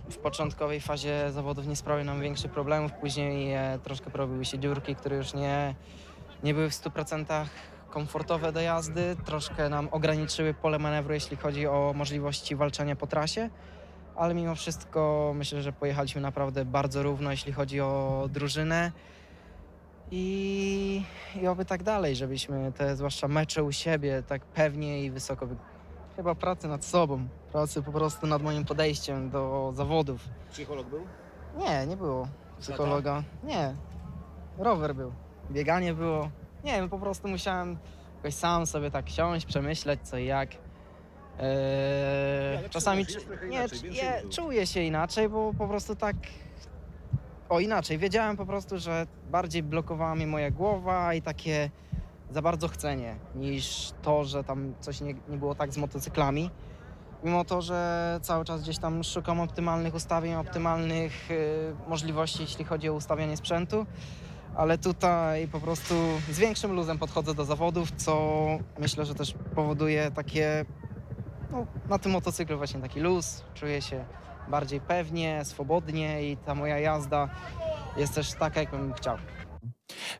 w 0.10 0.18
początkowej 0.18 0.82
fazie 0.82 1.32
zawodów 1.32 1.68
nie 1.68 1.76
sprawił 1.76 2.06
nam 2.06 2.22
większych 2.22 2.52
problemów, 2.52 2.92
później 2.94 3.54
e, 3.54 3.80
troszkę 3.84 4.12
porobiły 4.12 4.46
się 4.46 4.60
dziurki, 4.60 4.96
które 4.96 5.16
już 5.16 5.34
nie, 5.34 5.76
nie 6.44 6.54
były 6.54 6.70
w 6.70 6.74
100% 6.74 7.46
komfortowe 7.90 8.52
do 8.52 8.62
jazdy, 8.62 9.16
troszkę 9.26 9.70
nam 9.70 9.88
ograniczyły 9.92 10.54
pole 10.54 10.80
manewru, 10.80 11.14
jeśli 11.14 11.38
chodzi 11.38 11.68
o 11.68 11.94
możliwości 11.96 12.56
walczenia 12.56 12.96
po 12.96 13.08
trasie, 13.08 13.50
ale 14.16 14.34
mimo 14.34 14.56
wszystko 14.56 15.32
myślę, 15.36 15.62
że 15.62 15.74
pojechaliśmy 15.74 16.22
naprawdę 16.22 16.66
bardzo 16.66 17.04
równo, 17.04 17.32
jeśli 17.32 17.54
chodzi 17.54 17.82
o 17.82 18.26
drużynę. 18.32 18.92
I, 20.12 21.04
I 21.42 21.48
oby 21.48 21.66
tak 21.66 21.84
dalej, 21.84 22.16
żebyśmy 22.16 22.72
te 22.72 22.96
zwłaszcza 22.96 23.28
mecze 23.28 23.64
u 23.64 23.72
siebie 23.72 24.24
tak 24.28 24.46
pewnie 24.46 25.04
i 25.04 25.12
wysoko. 25.12 25.48
wy- 25.48 25.56
Chyba 26.16 26.36
pracy 26.36 26.68
nad 26.68 26.86
sobą, 26.86 27.28
pracy 27.52 27.82
po 27.82 27.92
prostu 27.92 28.28
nad 28.28 28.42
moim 28.42 28.66
podejściem 28.66 29.30
do 29.30 29.72
zawodów. 29.76 30.22
Psycholog 30.52 30.88
był? 30.88 31.02
Nie, 31.58 31.88
nie 31.88 31.98
było 31.98 32.28
psychologa. 32.60 33.24
Nie. 33.44 33.76
Rower 34.58 34.96
był. 34.96 35.12
Bieganie 35.52 35.94
było. 35.94 36.30
Nie 36.64 36.72
wiem, 36.72 36.90
po 36.90 37.00
prostu 37.00 37.28
musiałem 37.28 37.78
jakoś 38.18 38.34
sam 38.34 38.66
sobie 38.66 38.92
tak 38.92 39.10
siąść, 39.10 39.46
przemyśleć 39.46 40.00
co 40.04 40.18
i 40.18 40.26
jak. 40.26 40.50
Eee, 41.40 42.58
ale 42.58 42.70
czasami 42.70 43.06
czujesz, 43.06 43.16
jest 43.16 43.28
trochę 43.28 43.48
nie, 43.48 43.58
inaczej, 43.58 43.80
więcej 43.80 44.04
nie, 44.04 44.22
ludzi. 44.24 44.36
czuję 44.36 44.68
się 44.68 44.82
inaczej, 44.82 45.30
bo 45.30 45.52
po 45.58 45.68
prostu 45.68 45.96
tak. 45.96 46.16
O 47.50 47.60
inaczej, 47.60 47.98
wiedziałem 47.98 48.38
po 48.38 48.46
prostu, 48.46 48.78
że 48.80 49.08
bardziej 49.32 49.64
blokowała 49.64 50.16
mnie 50.16 50.28
moja 50.28 50.52
głowa 50.52 51.14
i 51.14 51.22
takie 51.22 51.70
za 52.32 52.42
bardzo 52.42 52.68
chcenie, 52.68 53.16
niż 53.36 53.92
to, 54.02 54.24
że 54.24 54.44
tam 54.44 54.74
coś 54.80 55.02
nie, 55.02 55.14
nie 55.30 55.38
było 55.38 55.56
tak 55.56 55.74
z 55.74 55.78
motocyklami. 55.78 56.50
Mimo 57.24 57.46
to, 57.46 57.62
że 57.62 58.20
cały 58.22 58.46
czas 58.46 58.62
gdzieś 58.62 58.78
tam 58.78 59.04
szukam 59.04 59.40
optymalnych 59.40 59.96
ustawień, 59.96 60.36
optymalnych 60.36 61.32
y, 61.32 61.76
możliwości, 61.88 62.42
jeśli 62.42 62.66
chodzi 62.66 62.90
o 62.90 62.94
ustawianie 62.94 63.38
sprzętu, 63.38 63.86
ale 64.56 64.78
tutaj 64.78 65.48
po 65.48 65.60
prostu 65.60 65.96
z 66.32 66.40
większym 66.40 66.74
luzem 66.74 67.00
podchodzę 67.00 67.34
do 67.34 67.46
zawodów, 67.46 67.92
co 67.92 68.38
myślę, 68.80 69.06
że 69.06 69.16
też 69.16 69.36
powoduje 69.56 70.12
takie, 70.12 70.66
no, 71.52 71.66
na 71.90 72.00
tym 72.00 72.12
motocyklu 72.12 72.58
właśnie 72.58 72.82
taki 72.82 73.00
luz, 73.00 73.44
czuję 73.54 73.82
się 73.82 74.06
bardziej 74.48 74.82
pewnie, 74.82 75.46
swobodnie 75.46 76.32
i 76.32 76.38
ta 76.38 76.56
moja 76.56 76.80
jazda 76.80 77.30
jest 77.98 78.16
też 78.16 78.34
taka, 78.34 78.60
jakbym 78.60 78.94
chciał. 78.94 79.18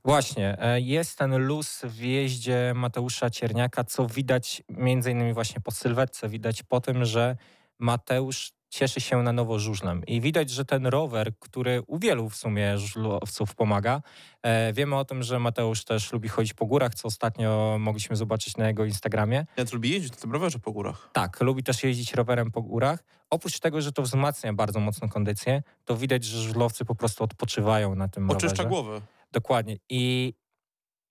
Właśnie, 0.06 0.58
e, 0.62 0.82
jest 0.82 1.18
ten 1.18 1.38
luz 1.38 1.82
w 1.84 2.00
jeździe 2.00 2.74
Mateusza 2.76 3.30
Cierniaka, 3.30 3.84
co 3.84 4.08
widać 4.08 4.64
między 4.70 5.12
innymi 5.12 5.34
właśnie 5.34 5.62
po 5.62 5.72
sylwetce. 5.72 6.30
Widać 6.30 6.64
po 6.64 6.82
tym, 6.82 7.06
że 7.06 7.38
Mateusz 7.80 8.52
cieszy 8.70 9.02
się 9.02 9.24
na 9.24 9.32
nowo 9.32 9.60
żużlem. 9.60 10.06
I 10.08 10.22
widać, 10.22 10.50
że 10.50 10.66
ten 10.66 10.88
rower, 10.88 11.32
który 11.40 11.82
u 11.88 12.00
wielu 12.00 12.30
w 12.30 12.36
sumie 12.36 12.78
żużlowców 12.78 13.56
pomaga. 13.56 14.02
E, 14.44 14.74
wiemy 14.74 14.96
o 14.96 15.06
tym, 15.06 15.24
że 15.24 15.40
Mateusz 15.40 15.84
też 15.86 16.14
lubi 16.14 16.30
chodzić 16.30 16.54
po 16.54 16.66
górach, 16.66 16.96
co 16.96 17.08
ostatnio 17.08 17.78
mogliśmy 17.80 18.16
zobaczyć 18.16 18.58
na 18.58 18.68
jego 18.68 18.86
Instagramie. 18.86 19.46
Ja 19.58 19.64
lubi 19.74 19.90
jeździć 19.90 20.12
na 20.12 20.18
tym 20.18 20.32
rowerze 20.32 20.60
po 20.60 20.72
górach. 20.72 21.10
Tak, 21.14 21.42
lubi 21.42 21.64
też 21.64 21.84
jeździć 21.84 22.14
rowerem 22.14 22.52
po 22.52 22.62
górach. 22.62 23.04
Oprócz 23.30 23.60
tego, 23.60 23.82
że 23.82 23.92
to 23.92 24.02
wzmacnia 24.02 24.54
bardzo 24.54 24.80
mocno 24.80 25.10
kondycję, 25.10 25.64
to 25.86 25.98
widać, 25.98 26.24
że 26.24 26.42
żużlowcy 26.42 26.86
po 26.86 26.96
prostu 26.96 27.24
odpoczywają 27.24 27.96
na 27.96 28.08
tym 28.08 28.30
Oczyszcza 28.30 28.64
rowerze. 28.64 28.70
głowę. 28.70 29.02
Dokładnie. 29.36 29.78
I 29.90 30.34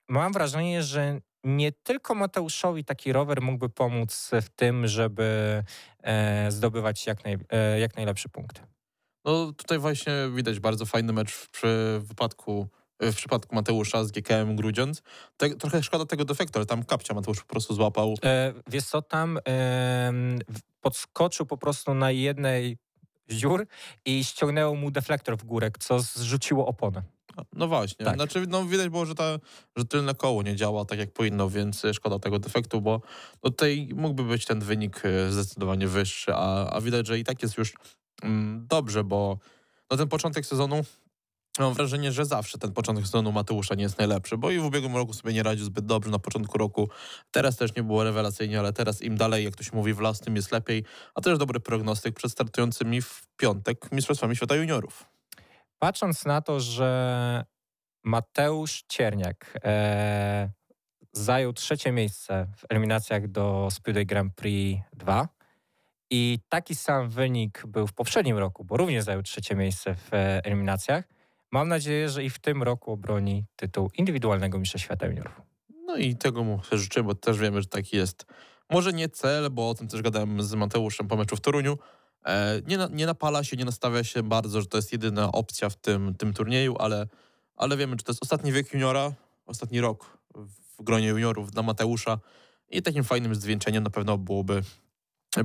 mam 0.09 0.33
wrażenie, 0.33 0.83
że 0.83 1.19
nie 1.43 1.71
tylko 1.71 2.15
Mateuszowi 2.15 2.85
taki 2.85 3.13
rower 3.13 3.41
mógłby 3.41 3.69
pomóc 3.69 4.31
w 4.41 4.49
tym, 4.49 4.87
żeby 4.87 5.63
e, 6.03 6.51
zdobywać 6.51 7.07
jak, 7.07 7.25
naj, 7.25 7.37
e, 7.49 7.79
jak 7.79 7.95
najlepszy 7.95 8.29
punkt. 8.29 8.61
No 9.25 9.51
tutaj 9.53 9.79
właśnie 9.79 10.13
widać 10.35 10.59
bardzo 10.59 10.85
fajny 10.85 11.13
mecz 11.13 11.31
w, 11.31 11.49
przy 11.49 11.99
wypadku, 12.03 12.67
w 13.01 13.15
przypadku 13.15 13.55
Mateusza 13.55 14.03
z 14.03 14.11
GKM 14.11 14.55
Grudziądz. 14.55 15.01
Te, 15.37 15.49
trochę 15.49 15.83
szkoda 15.83 16.05
tego 16.05 16.25
defektu, 16.25 16.59
ale 16.59 16.65
tam 16.65 16.83
kapcia 16.83 17.13
Mateusz 17.13 17.39
po 17.39 17.47
prostu 17.47 17.73
złapał. 17.73 18.15
E, 18.25 18.53
wiesz 18.67 18.85
co, 18.85 19.01
tam 19.01 19.39
w- 20.49 20.61
podskoczył 20.81 21.45
po 21.45 21.57
prostu 21.57 21.93
na 21.93 22.11
jednej 22.11 22.77
z 23.27 23.35
dziur 23.35 23.67
i 24.05 24.23
ściągnęło 24.23 24.75
mu 24.75 24.91
deflektor 24.91 25.37
w 25.37 25.43
górę, 25.43 25.71
co 25.79 25.99
zrzuciło 25.99 26.67
oponę. 26.67 27.14
No 27.53 27.67
właśnie, 27.67 28.05
Tak. 28.05 28.15
znaczy 28.15 28.45
no 28.47 28.65
widać 28.65 28.89
było, 28.89 29.05
że, 29.05 29.15
ta, 29.15 29.39
że 29.75 29.85
tylne 29.85 30.15
koło 30.15 30.43
nie 30.43 30.55
działa 30.55 30.85
tak 30.85 30.99
jak 30.99 31.13
powinno, 31.13 31.49
więc 31.49 31.85
e, 31.85 31.93
szkoda 31.93 32.19
tego 32.19 32.39
defektu, 32.39 32.81
bo 32.81 33.01
no 33.43 33.49
tutaj 33.49 33.89
mógłby 33.95 34.23
być 34.23 34.45
ten 34.45 34.59
wynik 34.59 35.01
e, 35.05 35.31
zdecydowanie 35.31 35.87
wyższy, 35.87 36.31
a, 36.35 36.69
a 36.69 36.81
widać, 36.81 37.07
że 37.07 37.19
i 37.19 37.23
tak 37.23 37.41
jest 37.41 37.57
już 37.57 37.73
mm, 38.23 38.67
dobrze, 38.67 39.03
bo 39.03 39.37
no 39.91 39.97
ten 39.97 40.07
początek 40.07 40.45
sezonu 40.45 40.83
Mam 41.59 41.73
wrażenie, 41.73 42.11
że 42.11 42.25
zawsze 42.25 42.57
ten 42.57 42.71
początek 42.73 43.05
sezonu 43.05 43.31
Mateusza 43.31 43.75
nie 43.75 43.83
jest 43.83 43.97
najlepszy, 43.97 44.37
bo 44.37 44.51
i 44.51 44.59
w 44.59 44.65
ubiegłym 44.65 44.95
roku 44.95 45.13
sobie 45.13 45.33
nie 45.33 45.43
radził 45.43 45.65
zbyt 45.65 45.85
dobrze 45.85 46.11
na 46.11 46.19
początku 46.19 46.57
roku. 46.57 46.89
Teraz 47.31 47.57
też 47.57 47.75
nie 47.75 47.83
było 47.83 48.03
rewelacyjnie, 48.03 48.59
ale 48.59 48.73
teraz 48.73 49.01
im 49.01 49.17
dalej, 49.17 49.45
jak 49.45 49.55
to 49.55 49.63
się 49.63 49.71
mówi, 49.73 49.93
w 49.93 49.99
las, 49.99 50.19
tym 50.19 50.35
jest 50.35 50.51
lepiej. 50.51 50.83
A 51.13 51.21
też 51.21 51.37
dobry 51.37 51.59
prognostyk 51.59 52.15
przed 52.15 52.31
startującymi 52.31 53.01
w 53.01 53.27
piątek 53.37 53.91
Mistrzostwami 53.91 54.35
Świata 54.35 54.55
Juniorów. 54.55 55.14
Patrząc 55.85 56.25
na 56.25 56.41
to, 56.41 56.59
że 56.59 57.45
Mateusz 58.03 58.83
Cierniak 58.89 59.59
e, 59.63 60.49
zajął 61.11 61.53
trzecie 61.53 61.91
miejsce 61.91 62.47
w 62.57 62.65
eliminacjach 62.69 63.27
do 63.27 63.67
Speedway 63.71 64.05
Grand 64.05 64.35
Prix 64.35 64.81
2 64.93 65.27
i 66.09 66.39
taki 66.49 66.75
sam 66.75 67.09
wynik 67.09 67.63
był 67.67 67.87
w 67.87 67.93
poprzednim 67.93 68.37
roku, 68.37 68.63
bo 68.63 68.77
również 68.77 69.03
zajął 69.03 69.23
trzecie 69.23 69.55
miejsce 69.55 69.95
w 69.95 70.13
e, 70.13 70.45
eliminacjach, 70.45 71.05
mam 71.51 71.67
nadzieję, 71.67 72.09
że 72.09 72.23
i 72.23 72.29
w 72.29 72.39
tym 72.39 72.63
roku 72.63 72.91
obroni 72.91 73.45
tytuł 73.55 73.89
indywidualnego 73.97 74.59
mistrza 74.59 74.79
świata 74.79 75.05
juniorów. 75.05 75.41
No 75.85 75.95
i 75.95 76.15
tego 76.15 76.43
mu 76.43 76.59
życzę, 76.71 77.03
bo 77.03 77.15
też 77.15 77.37
wiemy, 77.37 77.61
że 77.61 77.67
taki 77.67 77.97
jest. 77.97 78.25
Może 78.69 78.93
nie 78.93 79.09
cel, 79.09 79.49
bo 79.51 79.69
o 79.69 79.73
tym 79.73 79.87
też 79.87 80.01
gadałem 80.01 80.43
z 80.43 80.53
Mateuszem 80.53 81.07
po 81.07 81.15
meczu 81.15 81.35
w 81.35 81.41
Toruniu. 81.41 81.77
E, 82.25 82.61
nie, 82.67 82.77
nie 82.91 83.05
napala 83.05 83.43
się, 83.43 83.57
nie 83.57 83.65
nastawia 83.65 84.03
się 84.03 84.23
bardzo, 84.23 84.61
że 84.61 84.67
to 84.67 84.77
jest 84.77 84.91
jedyna 84.91 85.31
opcja 85.31 85.69
w 85.69 85.75
tym, 85.75 86.15
tym 86.15 86.33
turnieju, 86.33 86.75
ale, 86.79 87.07
ale 87.55 87.77
wiemy, 87.77 87.95
że 87.99 88.03
to 88.03 88.11
jest 88.11 88.23
ostatni 88.23 88.51
wiek 88.51 88.73
juniora, 88.73 89.13
ostatni 89.45 89.81
rok 89.81 90.17
w 90.77 90.83
gronie 90.83 91.07
juniorów 91.07 91.51
dla 91.51 91.63
Mateusza 91.63 92.19
i 92.69 92.81
takim 92.81 93.03
fajnym 93.03 93.35
zwieńczeniem 93.35 93.83
na 93.83 93.89
pewno 93.89 94.17
byłoby, 94.17 94.63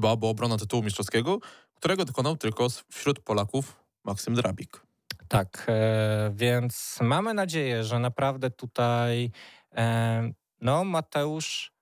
byłaby 0.01 0.27
obrona 0.27 0.59
tytułu 0.59 0.83
mistrzowskiego, 0.83 1.39
którego 1.75 2.05
dokonał 2.05 2.37
tylko 2.37 2.67
wśród 2.89 3.21
Polaków 3.21 3.77
Maksym 4.05 4.35
Drabik. 4.35 4.83
Tak, 5.29 5.67
e, 5.69 6.31
więc 6.35 6.99
mamy 7.01 7.35
nadzieję, 7.35 7.85
że 7.85 7.99
naprawdę 7.99 8.51
tutaj 8.51 9.31
e, 9.77 10.33
no, 10.61 10.85
Mateusz 10.85 11.73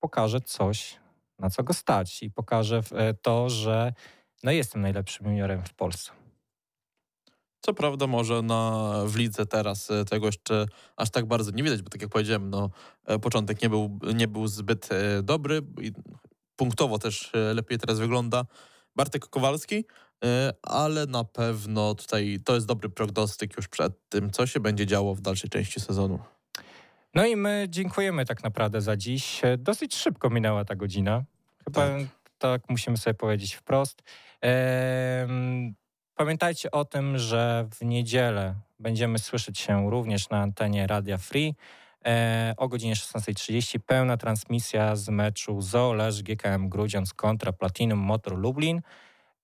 pokaże 0.00 0.40
coś, 0.40 0.96
na 1.38 1.50
co 1.50 1.62
go 1.62 1.74
stać 1.74 2.22
i 2.22 2.30
pokaże 2.30 2.80
e, 2.92 3.14
to, 3.14 3.50
że 3.50 3.92
no, 4.42 4.50
jestem 4.50 4.82
najlepszym 4.82 5.26
juniorem 5.26 5.64
w 5.64 5.74
Polsce. 5.74 6.12
Co 7.60 7.74
prawda 7.74 8.06
może 8.06 8.42
na, 8.42 8.92
w 9.06 9.16
lidze 9.16 9.46
teraz 9.46 9.90
e, 9.90 10.04
tego 10.04 10.26
jeszcze 10.26 10.66
aż 10.96 11.10
tak 11.10 11.26
bardzo 11.26 11.50
nie 11.50 11.62
widać, 11.62 11.82
bo 11.82 11.90
tak 11.90 12.02
jak 12.02 12.10
powiedziałem, 12.10 12.50
no, 12.50 12.70
e, 13.06 13.18
początek 13.18 13.62
nie 13.62 13.68
był, 13.68 13.98
nie 14.14 14.28
był 14.28 14.46
zbyt 14.46 14.92
e, 14.92 15.22
dobry 15.22 15.62
i 15.80 15.92
punktowo 16.56 16.98
też 16.98 17.32
lepiej 17.54 17.78
teraz 17.78 17.98
wygląda 17.98 18.44
Bartek 18.96 19.26
Kowalski, 19.26 19.84
ale 20.62 21.06
na 21.06 21.24
pewno 21.24 21.94
tutaj 21.94 22.38
to 22.44 22.54
jest 22.54 22.66
dobry 22.66 22.88
prognostyk 22.88 23.56
już 23.56 23.68
przed 23.68 24.08
tym, 24.08 24.30
co 24.30 24.46
się 24.46 24.60
będzie 24.60 24.86
działo 24.86 25.14
w 25.14 25.20
dalszej 25.20 25.50
części 25.50 25.80
sezonu. 25.80 26.18
No 27.14 27.26
i 27.26 27.36
my 27.36 27.66
dziękujemy 27.68 28.24
tak 28.24 28.42
naprawdę 28.42 28.80
za 28.80 28.96
dziś. 28.96 29.42
Dosyć 29.58 29.96
szybko 29.96 30.30
minęła 30.30 30.64
ta 30.64 30.76
godzina. 30.76 31.24
Chyba 31.64 31.86
tak, 31.88 32.06
Tak. 32.40 32.62
musimy 32.68 32.96
sobie 32.96 33.14
powiedzieć 33.14 33.54
wprost. 33.54 34.02
Pamiętajcie 36.14 36.70
o 36.70 36.84
tym, 36.84 37.18
że 37.18 37.68
w 37.74 37.84
niedzielę 37.84 38.54
będziemy 38.78 39.18
słyszeć 39.18 39.58
się 39.58 39.90
również 39.90 40.30
na 40.30 40.38
antenie 40.38 40.86
Radia 40.86 41.18
Free. 41.18 41.54
E, 42.06 42.54
o 42.56 42.68
godzinie 42.68 42.94
16.30 42.94 43.78
pełna 43.78 44.16
transmisja 44.16 44.96
z 44.96 45.08
meczu 45.08 45.60
Zoolerz 45.60 46.22
GKM 46.22 46.68
Grudziądz 46.68 47.14
kontra 47.14 47.52
Platinum 47.52 47.98
Motor 47.98 48.38
Lublin. 48.38 48.80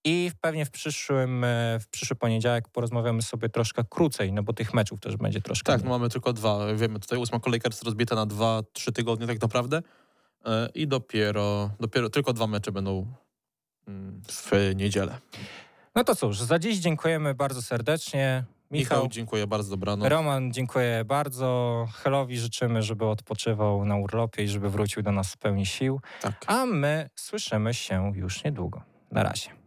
I 0.04 0.30
pewnie 0.40 0.64
w 0.64 0.70
przyszłym, 0.70 1.44
e, 1.44 1.78
w 1.80 1.88
przyszły 1.88 2.16
poniedziałek 2.16 2.68
porozmawiamy 2.68 3.22
sobie 3.22 3.48
troszkę 3.48 3.84
krócej, 3.90 4.32
no 4.32 4.42
bo 4.42 4.52
tych 4.52 4.74
meczów 4.74 5.00
też 5.00 5.16
będzie 5.16 5.40
troszkę 5.40 5.72
Tak, 5.72 5.84
no 5.84 5.90
mamy 5.90 6.08
tylko 6.08 6.32
dwa. 6.32 6.74
Wiemy, 6.74 7.00
tutaj 7.00 7.18
ósma 7.18 7.40
kolejka 7.40 7.68
jest 7.68 7.82
rozbita 7.82 8.14
na 8.14 8.26
dwa, 8.26 8.62
trzy 8.72 8.92
tygodnie 8.92 9.26
tak 9.26 9.42
naprawdę 9.42 9.82
i 10.74 10.86
dopiero, 10.86 11.70
dopiero 11.80 12.10
tylko 12.10 12.32
dwa 12.32 12.46
mecze 12.46 12.72
będą 12.72 13.06
mm, 13.88 14.22
w 14.28 14.52
niedzielę. 14.74 15.18
No 15.94 16.04
to 16.04 16.14
cóż, 16.14 16.40
za 16.40 16.58
dziś 16.58 16.78
dziękujemy 16.78 17.34
bardzo 17.34 17.62
serdecznie. 17.62 18.44
Michał, 18.70 18.98
Michał, 18.98 19.08
dziękuję 19.08 19.46
bardzo, 19.46 19.70
dobranoc. 19.70 20.08
Roman, 20.08 20.52
dziękuję 20.52 21.04
bardzo. 21.04 21.86
Helowi 21.94 22.38
życzymy, 22.38 22.82
żeby 22.82 23.06
odpoczywał 23.06 23.84
na 23.84 23.96
urlopie 23.96 24.44
i 24.44 24.48
żeby 24.48 24.70
wrócił 24.70 25.02
do 25.02 25.12
nas 25.12 25.32
w 25.32 25.36
pełni 25.36 25.66
sił. 25.66 26.00
Tak. 26.20 26.44
A 26.46 26.66
my 26.66 27.10
słyszymy 27.14 27.74
się 27.74 28.12
już 28.14 28.44
niedługo. 28.44 28.82
Na 29.12 29.22
razie. 29.22 29.65